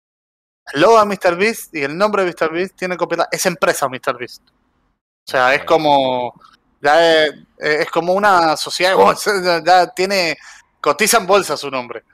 El 0.74 0.80
logo 0.80 0.98
de 0.98 1.06
Mr. 1.06 1.36
Beast 1.36 1.74
y 1.74 1.82
el 1.82 1.96
nombre 1.96 2.24
de 2.24 2.30
Mr. 2.32 2.52
Beast 2.52 2.74
tiene 2.76 2.96
copyright. 2.96 3.28
Es 3.32 3.46
empresa 3.46 3.88
Mr. 3.88 4.18
Beast. 4.18 4.42
O 4.50 5.30
sea, 5.30 5.54
es 5.54 5.64
como. 5.64 6.34
Ya 6.80 7.24
es, 7.26 7.34
es 7.58 7.90
como 7.90 8.12
una 8.12 8.56
sociedad 8.56 8.92
de 8.92 8.96
bolsa. 8.96 9.30
Ya, 9.66 9.86
tiene. 9.88 10.36
Cotiza 10.80 11.18
en 11.18 11.26
bolsa 11.26 11.56
su 11.56 11.70
nombre. 11.70 12.04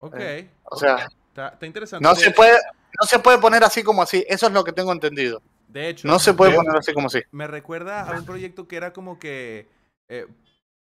Ok. 0.00 0.16
O 0.64 0.76
sea, 0.76 1.06
Está, 1.28 1.48
está 1.48 1.66
interesante. 1.66 2.02
no 2.02 2.14
se 2.14 2.30
puede. 2.30 2.56
No 2.98 3.06
se 3.06 3.18
puede 3.18 3.38
poner 3.38 3.62
así 3.62 3.82
como 3.82 4.00
así. 4.02 4.24
Eso 4.26 4.46
es 4.46 4.52
lo 4.52 4.64
que 4.64 4.72
tengo 4.72 4.90
entendido. 4.90 5.42
De 5.68 5.90
hecho, 5.90 6.08
No 6.08 6.18
se 6.18 6.32
puede 6.32 6.54
poner 6.54 6.74
así 6.76 6.94
como 6.94 7.08
así. 7.08 7.20
Me 7.30 7.46
recuerda 7.46 8.02
a 8.08 8.12
un 8.18 8.24
proyecto 8.24 8.66
que 8.66 8.76
era 8.76 8.92
como 8.92 9.18
que. 9.18 9.68
Eh, 10.08 10.26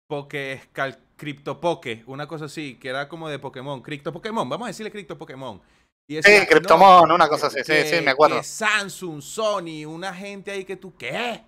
Poke, 0.07 0.69
Cal- 0.73 0.99
Crypto 1.15 1.59
Poke, 1.59 2.03
una 2.05 2.27
cosa 2.27 2.45
así, 2.45 2.75
que 2.75 2.89
era 2.89 3.07
como 3.07 3.29
de 3.29 3.39
Pokémon. 3.39 3.81
Crypto 3.81 4.11
Pokémon, 4.13 4.47
vamos 4.47 4.65
a 4.65 4.67
decirle 4.67 4.91
Crypto 4.91 5.17
Pokémon. 5.17 5.59
Y 6.07 6.21
Sí, 6.21 6.45
Cryptomon, 6.47 7.07
no, 7.07 7.15
una 7.15 7.29
cosa 7.29 7.47
así. 7.47 7.59
Sí, 7.63 7.71
que- 7.71 7.86
sí, 7.97 8.01
me 8.05 8.11
acuerdo. 8.11 8.36
que 8.38 8.43
Samsung, 8.43 9.21
Sony, 9.21 9.86
una 9.88 10.13
gente 10.13 10.51
ahí 10.51 10.65
que 10.65 10.75
tú, 10.75 10.95
¿qué? 10.97 11.41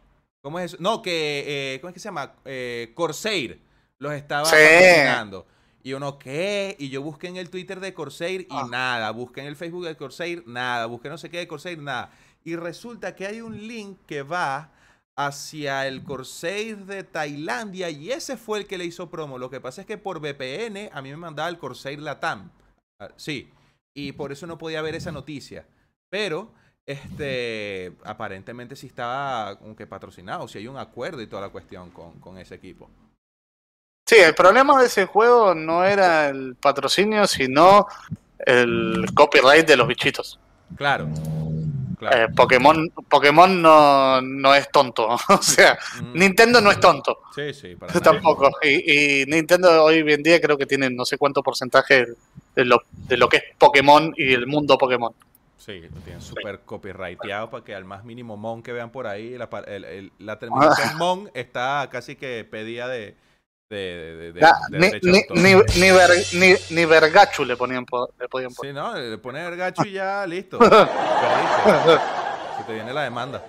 ¿Cómo 0.46 0.60
es 0.60 0.66
eso? 0.74 0.78
No, 0.80 1.02
que, 1.02 1.74
eh, 1.74 1.80
¿cómo 1.82 1.90
es 1.90 1.96
que 1.96 2.00
se 2.00 2.08
llama? 2.08 2.36
Eh, 2.46 2.92
Corsair 2.94 3.60
los 3.98 4.14
estaba 4.14 4.46
Sí. 4.46 4.52
patrocinando. 4.56 5.48
Y 5.82 5.94
uno, 5.94 6.20
¿qué? 6.20 6.76
Y 6.78 6.90
yo 6.90 7.02
busqué 7.02 7.30
en 7.30 7.38
el 7.38 7.50
Twitter 7.50 7.80
de 7.80 7.96
Corsair 7.96 8.42
y 8.42 8.48
Ah. 8.52 8.68
nada. 8.70 9.10
Busqué 9.10 9.42
en 9.42 9.48
el 9.48 9.56
Facebook 9.56 9.86
de 9.86 9.98
Corsair, 9.98 10.44
nada. 10.46 10.86
Busqué 10.86 11.10
no 11.10 11.18
sé 11.18 11.32
qué 11.32 11.40
de 11.40 11.48
Corsair, 11.48 11.80
nada. 11.80 12.12
Y 12.44 12.56
resulta 12.58 13.16
que 13.16 13.26
hay 13.26 13.42
un 13.42 13.68
link 13.68 13.98
que 14.06 14.22
va 14.22 14.70
hacia 15.18 15.88
el 15.88 16.04
Corsair 16.04 16.78
de 16.86 17.04
Tailandia 17.04 17.90
y 17.90 18.12
ese 18.12 18.38
fue 18.38 18.60
el 18.60 18.68
que 18.68 18.78
le 18.78 18.86
hizo 18.86 19.10
promo. 19.10 19.40
Lo 19.40 19.50
que 19.50 19.60
pasa 19.60 19.82
es 19.82 19.88
que 19.88 19.98
por 19.98 20.20
VPN 20.20 20.92
a 20.94 21.02
mí 21.02 21.10
me 21.10 21.18
mandaba 21.18 21.50
el 21.50 21.58
Corsair 21.58 22.00
Latam. 22.00 22.52
Ah, 23.00 23.10
Sí. 23.16 23.50
Y 23.96 24.12
por 24.12 24.32
eso 24.32 24.46
no 24.46 24.60
podía 24.60 24.84
ver 24.84 24.94
esa 24.94 25.12
noticia. 25.12 25.66
Pero, 26.12 26.54
este, 26.86 27.94
aparentemente 28.04 28.76
sí 28.76 28.88
estaba 28.88 29.58
como 29.58 29.76
que 29.76 29.88
patrocinado, 29.88 30.48
si 30.48 30.60
hay 30.60 30.68
un 30.68 30.78
acuerdo 30.78 31.22
y 31.22 31.28
toda 31.28 31.44
la 31.44 31.50
cuestión 31.50 31.90
con, 31.92 32.20
con 32.20 32.38
ese 32.38 32.56
equipo. 32.56 32.90
Sí, 34.08 34.18
el 34.18 34.36
problema 34.36 34.80
de 34.80 34.86
ese 34.86 35.06
juego 35.06 35.56
no 35.56 35.84
era 35.84 36.30
el 36.30 36.56
patrocinio, 36.56 37.26
sino 37.26 37.88
el 38.40 39.06
copyright 39.16 39.68
de 39.68 39.78
los 39.78 39.88
bichitos. 39.88 40.40
Claro. 40.76 41.08
Claro. 41.98 42.18
Eh, 42.18 42.28
Pokémon, 42.36 42.90
Pokémon 43.10 43.62
no, 43.62 44.22
no 44.22 44.54
es 44.54 44.70
tonto. 44.70 45.08
o 45.30 45.42
sea, 45.42 45.78
Mm, 46.02 46.20
Nintendo 46.20 46.62
no 46.62 46.72
es 46.72 46.80
tonto. 46.80 47.20
Sí, 47.34 47.54
sí, 47.54 47.76
para. 47.76 47.94
Tampoco. 48.02 48.52
Y, 48.62 49.22
y 49.22 49.26
Nintendo 49.26 49.84
hoy 49.84 50.04
en 50.08 50.22
día 50.22 50.42
creo 50.42 50.58
que 50.58 50.66
tiene 50.66 50.90
no 50.90 51.06
sé 51.06 51.18
cuánto 51.18 51.42
porcentaje 51.42 52.06
de 52.56 52.66
lo, 52.66 52.84
de 52.92 53.18
lo 53.18 53.30
que 53.30 53.38
es 53.38 53.44
Pokémon 53.58 54.14
y 54.18 54.34
el 54.34 54.46
mundo 54.46 54.78
Pokémon. 54.78 55.14
Sí, 55.66 55.82
lo 55.82 56.00
tienen 56.02 56.22
súper 56.22 56.60
copyrighteado 56.60 57.50
para 57.50 57.64
que 57.64 57.74
al 57.74 57.86
más 57.86 58.04
mínimo 58.04 58.38
mon 58.38 58.62
que 58.62 58.72
vean 58.72 58.92
por 58.92 59.08
ahí, 59.08 59.36
la, 59.36 59.50
el- 59.66 59.84
el- 59.86 60.12
la 60.20 60.38
terminación 60.38 60.96
mon 60.96 61.32
está 61.34 61.88
casi 61.92 62.16
que 62.16 62.46
pedida 62.50 62.88
de, 62.88 63.16
de, 63.72 63.78
de, 63.78 64.34
de- 64.34 64.42
Ya, 64.42 64.56
de 64.70 64.78
ni, 64.80 64.92
ni, 65.12 65.24
ni, 65.42 65.54
ni, 65.80 65.92
ver- 65.92 66.60
ni- 66.70 66.86
Vergachu 66.86 67.46
le, 67.46 67.58
ponían, 67.58 67.84
po- 67.84 68.12
le 68.20 68.30
podían 68.30 68.54
poner. 68.54 68.74
Sí, 68.74 68.80
no, 68.80 68.94
le 68.96 69.18
pones 69.18 69.48
el 69.50 69.56
gacho 69.58 69.84
y 69.86 69.94
ya, 69.94 70.24
listo. 70.28 70.60
Si 72.58 72.64
te 72.68 72.74
viene 72.74 72.94
la 72.94 73.02
demanda, 73.02 73.44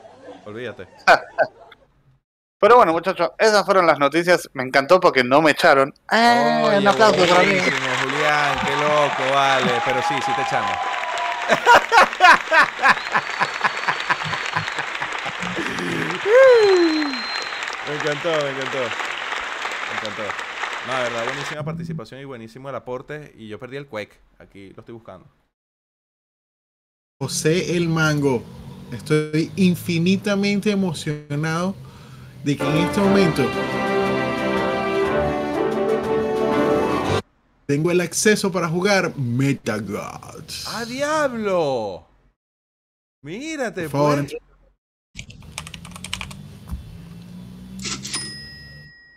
olvídate. 0.47 0.89
Pero 2.59 2.77
bueno, 2.77 2.93
muchachos, 2.93 3.31
esas 3.39 3.67
fueron 3.67 3.87
las 3.87 3.99
noticias. 3.99 4.49
Me 4.55 4.63
encantó 4.63 4.99
porque 4.99 5.23
no 5.23 5.43
me 5.43 5.51
echaron. 5.51 5.93
¡Ah! 6.09 6.63
Oye, 6.65 6.79
un 6.79 6.89
aplauso 6.89 7.27
para 7.27 7.43
mí. 7.43 7.59
Julián, 7.61 8.59
qué 8.65 8.73
loco, 8.77 9.35
vale. 9.35 9.73
Pero 9.85 10.01
sí, 10.09 10.15
sí 10.25 10.33
te 10.35 10.41
echamos. 10.41 10.73
Me 17.87 17.95
encantó, 17.95 18.29
me 18.29 18.51
encantó. 18.51 18.79
Me 18.79 19.99
encantó. 19.99 20.23
No, 20.87 20.97
de 20.97 21.03
verdad, 21.03 21.25
buenísima 21.25 21.65
participación 21.65 22.21
y 22.21 22.25
buenísimo 22.25 22.69
el 22.69 22.75
aporte. 22.75 23.35
Y 23.37 23.49
yo 23.49 23.59
perdí 23.59 23.77
el 23.77 23.87
Quake. 23.87 24.19
Aquí 24.39 24.73
lo 24.75 24.81
estoy 24.81 24.95
buscando. 24.95 25.27
José 27.21 27.77
el 27.77 27.89
Mango. 27.89 28.43
Estoy 28.93 29.51
infinitamente 29.57 30.71
emocionado 30.71 31.75
de 32.45 32.57
que 32.57 32.63
en 32.63 32.77
este 32.77 33.01
momento 33.01 33.43
tengo 37.67 37.91
el 37.91 38.01
acceso 38.01 38.53
para 38.53 38.69
jugar 38.69 39.17
Metagods. 39.19 40.69
¡Ah, 40.69 40.85
diablo! 40.85 42.07
Mírate, 43.23 43.89
Por 43.89 43.91
favor, 43.91 44.25
pues. 44.25 44.37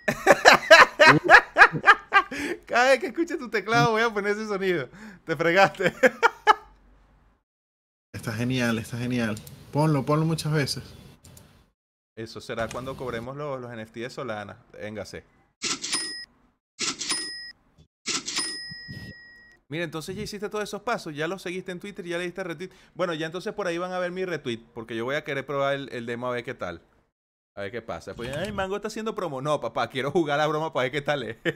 Cada 2.66 2.90
vez 2.90 3.00
que 3.00 3.08
escuche 3.08 3.38
tu 3.38 3.50
teclado 3.50 3.92
voy 3.92 4.02
a 4.02 4.10
poner 4.10 4.32
ese 4.32 4.48
sonido. 4.48 4.90
Te 5.26 5.36
fregaste. 5.36 5.94
Está 8.14 8.34
genial, 8.34 8.80
está 8.80 8.98
genial. 8.98 9.36
Ponlo, 9.72 10.04
ponlo 10.04 10.26
muchas 10.26 10.52
veces. 10.52 10.84
Eso 12.18 12.42
será 12.42 12.68
cuando 12.68 12.98
cobremos 12.98 13.38
los, 13.38 13.62
los 13.62 13.72
NFT 13.72 13.98
de 13.98 14.10
Solana. 14.10 14.58
Véngase. 14.74 15.24
Mira, 19.70 19.84
entonces 19.84 20.16
ya 20.16 20.24
hiciste 20.24 20.50
todos 20.50 20.64
esos 20.64 20.82
pasos, 20.82 21.16
ya 21.16 21.28
los 21.28 21.44
seguiste 21.44 21.72
en 21.72 21.80
Twitter, 21.80 22.04
ya 22.04 22.18
le 22.18 22.24
diste 22.24 22.44
retweet. 22.44 22.72
Bueno, 22.96 23.14
ya 23.14 23.28
entonces 23.28 23.54
por 23.54 23.68
ahí 23.68 23.78
van 23.78 23.92
a 23.92 24.00
ver 24.00 24.12
mi 24.12 24.26
retweet, 24.26 24.60
porque 24.74 24.96
yo 24.96 25.06
voy 25.06 25.16
a 25.16 25.24
querer 25.24 25.46
probar 25.46 25.76
el, 25.76 25.90
el 25.92 26.08
demo 26.08 26.28
a 26.28 26.32
ver 26.32 26.44
qué 26.44 26.56
tal. 26.56 26.82
A 27.56 27.62
ver 27.62 27.72
qué 27.72 27.82
pasa. 27.82 28.16
Pues, 28.16 28.36
ay, 28.36 28.52
Mango 28.52 28.76
está 28.78 28.88
haciendo 28.88 29.14
promo. 29.14 29.42
No, 29.42 29.62
papá, 29.62 29.88
quiero 29.90 30.12
jugar 30.12 30.40
la 30.40 30.48
broma 30.48 30.74
para 30.74 30.84
ver 30.84 30.92
qué 30.92 31.02
tal 31.02 31.24
es. 31.24 31.38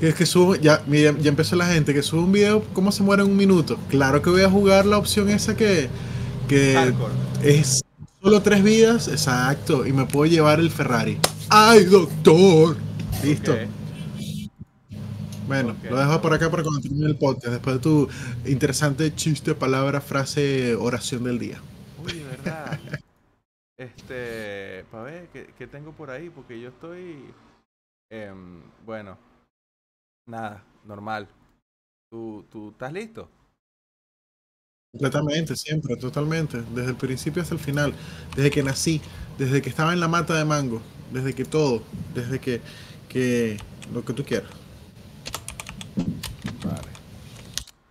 Es 0.00 0.14
que 0.14 0.26
subo, 0.26 0.56
ya, 0.56 0.82
mira, 0.86 1.14
ya 1.18 1.28
empezó 1.28 1.56
la 1.56 1.66
gente 1.66 1.94
que 1.94 2.02
sube 2.02 2.20
un 2.20 2.32
video, 2.32 2.64
¿cómo 2.72 2.92
se 2.92 3.02
muere 3.02 3.22
en 3.22 3.30
un 3.30 3.36
minuto? 3.36 3.78
Claro 3.88 4.22
que 4.22 4.30
voy 4.30 4.42
a 4.42 4.50
jugar 4.50 4.86
la 4.86 4.98
opción 4.98 5.28
esa 5.30 5.56
que, 5.56 5.88
que 6.48 6.74
Hardcore. 6.74 7.12
es 7.42 7.82
solo 8.22 8.40
tres 8.42 8.62
vidas, 8.62 9.08
exacto, 9.08 9.86
y 9.86 9.92
me 9.92 10.04
puedo 10.06 10.30
llevar 10.30 10.58
el 10.60 10.70
Ferrari. 10.70 11.18
¡Ay, 11.48 11.84
doctor! 11.84 12.76
Listo. 13.22 13.54
Bueno, 15.50 15.76
lo 15.82 15.98
dejo 15.98 16.22
por 16.22 16.32
acá 16.32 16.48
para 16.48 16.62
cuando 16.62 16.80
termine 16.80 17.06
el 17.06 17.16
podcast, 17.16 17.48
después 17.48 17.74
de 17.74 17.82
tu 17.82 18.08
interesante 18.46 19.12
chiste, 19.16 19.52
palabra, 19.52 20.00
frase, 20.00 20.76
oración 20.76 21.24
del 21.24 21.40
día. 21.40 21.60
Uy, 22.04 22.12
de 22.12 22.24
verdad. 22.24 22.78
Este, 23.76 24.84
para 24.92 25.02
ver, 25.02 25.28
¿qué, 25.32 25.52
qué 25.58 25.66
tengo 25.66 25.90
por 25.90 26.10
ahí? 26.10 26.30
Porque 26.30 26.60
yo 26.60 26.68
estoy, 26.68 27.24
em, 28.10 28.62
bueno, 28.86 29.18
nada, 30.28 30.62
normal. 30.84 31.26
¿Tú, 32.12 32.46
¿Tú 32.48 32.70
estás 32.70 32.92
listo? 32.92 33.28
Completamente, 34.92 35.56
siempre, 35.56 35.96
totalmente. 35.96 36.62
Desde 36.74 36.90
el 36.90 36.96
principio 36.96 37.42
hasta 37.42 37.54
el 37.54 37.60
final. 37.60 37.92
Desde 38.36 38.52
que 38.52 38.62
nací, 38.62 39.00
desde 39.36 39.62
que 39.62 39.70
estaba 39.70 39.94
en 39.94 39.98
la 39.98 40.06
mata 40.06 40.34
de 40.34 40.44
mango, 40.44 40.80
desde 41.10 41.34
que 41.34 41.44
todo, 41.44 41.82
desde 42.14 42.38
que, 42.38 42.60
que 43.08 43.56
lo 43.92 44.04
que 44.04 44.12
tú 44.12 44.22
quieras. 44.22 44.59
Vale. 46.64 46.90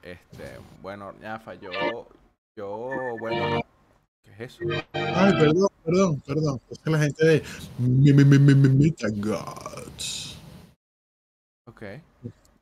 Este, 0.01 0.59
bueno, 0.81 1.13
Ñafa, 1.21 1.55
yo, 1.55 2.07
yo, 2.55 2.89
bueno, 3.19 3.61
¿qué 4.23 4.31
es 4.31 4.39
eso? 4.39 4.63
Ay, 4.93 5.33
perdón, 5.33 5.69
perdón, 5.83 6.21
perdón. 6.25 6.61
Es 6.69 6.79
que 6.79 6.89
la 6.89 6.99
gente 6.99 7.25
de 7.25 7.43
mi, 7.77 8.13
mi, 8.13 8.23
mi, 8.25 8.39
mi, 8.39 8.55
mi, 8.55 8.69
Metagods. 8.69 10.37
Ok, 11.67 11.83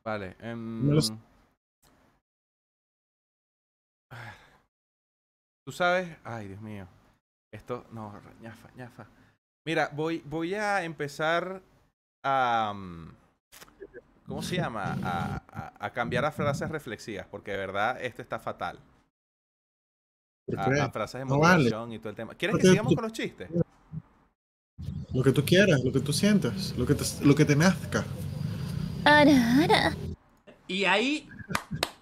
vale. 0.03 0.35
Ah, 0.41 0.55
Tú 5.65 5.71
sabes, 5.71 6.17
ay, 6.23 6.47
Dios 6.49 6.61
mío. 6.61 6.87
Esto, 7.51 7.85
no, 7.91 8.13
ñafa, 8.41 8.69
ñafa. 8.75 9.07
Mira, 9.65 9.89
voy, 9.93 10.21
voy 10.25 10.53
a 10.53 10.83
empezar 10.83 11.61
a. 12.23 12.73
mm, 12.75 13.26
¿cómo 14.27 14.41
se 14.41 14.57
llama? 14.57 14.97
A, 15.79 15.89
cambiar 15.91 16.25
a 16.25 16.31
frases 16.31 16.69
reflexivas, 16.69 17.25
porque 17.29 17.51
de 17.51 17.57
verdad 17.57 18.01
esto 18.01 18.21
está 18.21 18.39
fatal. 18.39 18.79
A, 20.55 20.63
a 20.63 20.91
frases 20.91 21.19
de 21.19 21.25
motivación 21.25 21.93
y 21.93 21.99
todo 21.99 22.09
el 22.09 22.15
tema. 22.15 22.35
¿Quieres 22.35 22.53
porque 22.53 22.67
que 22.67 22.71
sigamos 22.71 22.93
con 22.93 23.03
los 23.03 23.13
chistes? 23.13 23.49
Lo 25.13 25.23
que 25.23 25.31
tú 25.31 25.43
quieras, 25.43 25.83
lo 25.83 25.91
que 25.91 25.99
tú 25.99 26.13
sientas, 26.13 26.73
lo 26.77 26.85
que 26.85 26.93
te, 26.93 27.03
lo 27.23 27.33
que 27.33 27.45
te 27.45 27.55
nazca. 27.55 28.05
Ara, 29.03 29.63
ara. 29.63 29.95
Y 30.67 30.85
ahí 30.85 31.27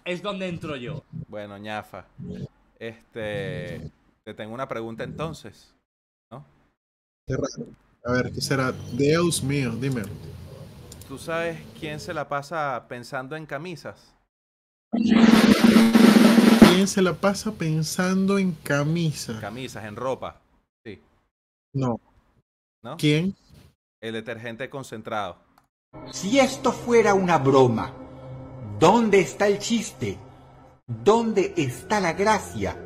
es 0.04 0.22
donde 0.22 0.48
entro 0.48 0.76
yo. 0.76 1.04
Bueno, 1.28 1.56
ñafa. 1.56 2.06
Este. 2.78 3.90
Te 4.24 4.34
tengo 4.34 4.52
una 4.52 4.68
pregunta 4.68 5.04
entonces. 5.04 5.72
¿No? 6.30 6.44
A 8.04 8.12
ver, 8.12 8.32
¿qué 8.32 8.40
será? 8.40 8.72
Dios 8.92 9.42
mío, 9.42 9.72
dímelo. 9.76 10.08
¿Tú 11.08 11.18
sabes 11.18 11.58
quién 11.78 12.00
se 12.00 12.12
la 12.12 12.28
pasa 12.28 12.84
pensando 12.88 13.36
en 13.36 13.46
camisas? 13.46 14.12
¿Quién 14.90 16.88
se 16.88 17.00
la 17.00 17.14
pasa 17.14 17.52
pensando 17.52 18.38
en 18.38 18.52
camisa? 18.52 19.38
Camisas, 19.40 19.84
en 19.84 19.94
ropa. 19.94 20.40
No. 21.72 22.00
¿No? 22.82 22.96
¿Quién? 22.96 23.36
El 24.00 24.14
detergente 24.14 24.68
concentrado. 24.68 25.36
Si 26.10 26.40
esto 26.40 26.72
fuera 26.72 27.14
una 27.14 27.38
broma, 27.38 27.92
¿dónde 28.80 29.20
está 29.20 29.46
el 29.46 29.58
chiste? 29.58 30.18
¿Dónde 30.86 31.54
está 31.56 32.00
la 32.00 32.14
gracia? 32.14 32.76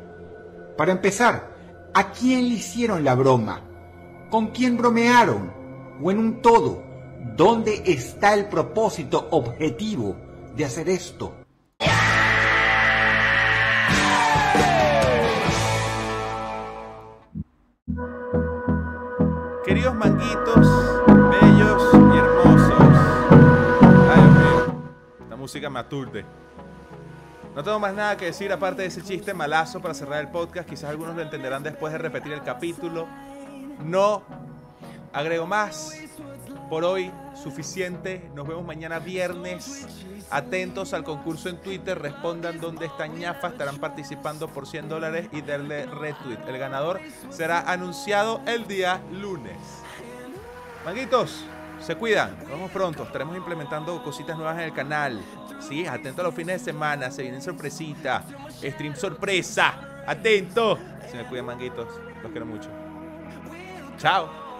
Para 0.77 0.91
empezar, 0.91 1.89
¿a 1.93 2.11
quién 2.11 2.49
le 2.49 2.55
hicieron 2.55 3.03
la 3.03 3.15
broma? 3.15 3.61
¿Con 4.29 4.47
quién 4.47 4.77
bromearon? 4.77 5.51
¿O 6.01 6.11
en 6.11 6.19
un 6.19 6.41
todo? 6.41 6.90
¿Dónde 7.23 7.83
está 7.85 8.33
el 8.33 8.47
propósito 8.47 9.27
objetivo 9.29 10.15
de 10.55 10.65
hacer 10.65 10.89
esto? 10.89 11.35
Queridos 19.63 19.93
manguitos, 19.93 20.67
bellos 21.05 21.83
y 21.93 22.17
hermosos. 22.17 22.79
Ay. 24.09 24.73
Esta 25.21 25.35
música 25.35 25.69
me 25.69 25.79
aturde. 25.79 26.25
No 27.55 27.63
tengo 27.63 27.79
más 27.79 27.93
nada 27.93 28.17
que 28.17 28.25
decir 28.25 28.51
aparte 28.51 28.81
de 28.81 28.87
ese 28.87 29.03
chiste 29.03 29.35
malazo 29.35 29.79
para 29.79 29.93
cerrar 29.93 30.21
el 30.21 30.29
podcast. 30.29 30.67
Quizás 30.67 30.89
algunos 30.89 31.15
lo 31.15 31.21
entenderán 31.21 31.61
después 31.61 31.93
de 31.93 31.99
repetir 31.99 32.31
el 32.31 32.41
capítulo. 32.41 33.07
No 33.85 34.23
agrego 35.13 35.45
más. 35.45 35.91
Por 36.71 36.85
hoy, 36.85 37.11
suficiente. 37.33 38.31
Nos 38.33 38.47
vemos 38.47 38.63
mañana 38.63 38.99
viernes. 38.99 39.85
Atentos 40.29 40.93
al 40.93 41.03
concurso 41.03 41.49
en 41.49 41.57
Twitter. 41.57 41.99
Respondan 41.99 42.61
dónde 42.61 42.85
está 42.85 43.07
ñafa. 43.07 43.49
Estarán 43.49 43.77
participando 43.77 44.47
por 44.47 44.65
100 44.65 44.87
dólares 44.87 45.27
y 45.33 45.41
darle 45.41 45.85
retweet. 45.85 46.39
El 46.47 46.57
ganador 46.57 47.01
será 47.29 47.69
anunciado 47.69 48.39
el 48.45 48.67
día 48.67 49.01
lunes. 49.11 49.57
Manguitos, 50.85 51.43
se 51.81 51.95
cuidan. 51.97 52.37
Nos 52.39 52.47
vemos 52.47 52.71
pronto. 52.71 53.03
Estaremos 53.03 53.35
implementando 53.35 54.01
cositas 54.01 54.37
nuevas 54.37 54.55
en 54.55 54.63
el 54.63 54.73
canal. 54.73 55.21
Sí, 55.59 55.85
atento 55.85 56.21
a 56.21 56.23
los 56.23 56.33
fines 56.33 56.63
de 56.63 56.71
semana. 56.71 57.11
Se 57.11 57.21
vienen 57.21 57.41
sorpresitas. 57.41 58.23
Stream 58.63 58.95
sorpresa. 58.95 60.03
Atento. 60.07 60.79
Se 61.11 61.17
me 61.17 61.25
cuidan, 61.25 61.47
manguitos. 61.47 61.89
Los 62.23 62.31
quiero 62.31 62.45
mucho. 62.45 62.69
Chao. 63.97 64.50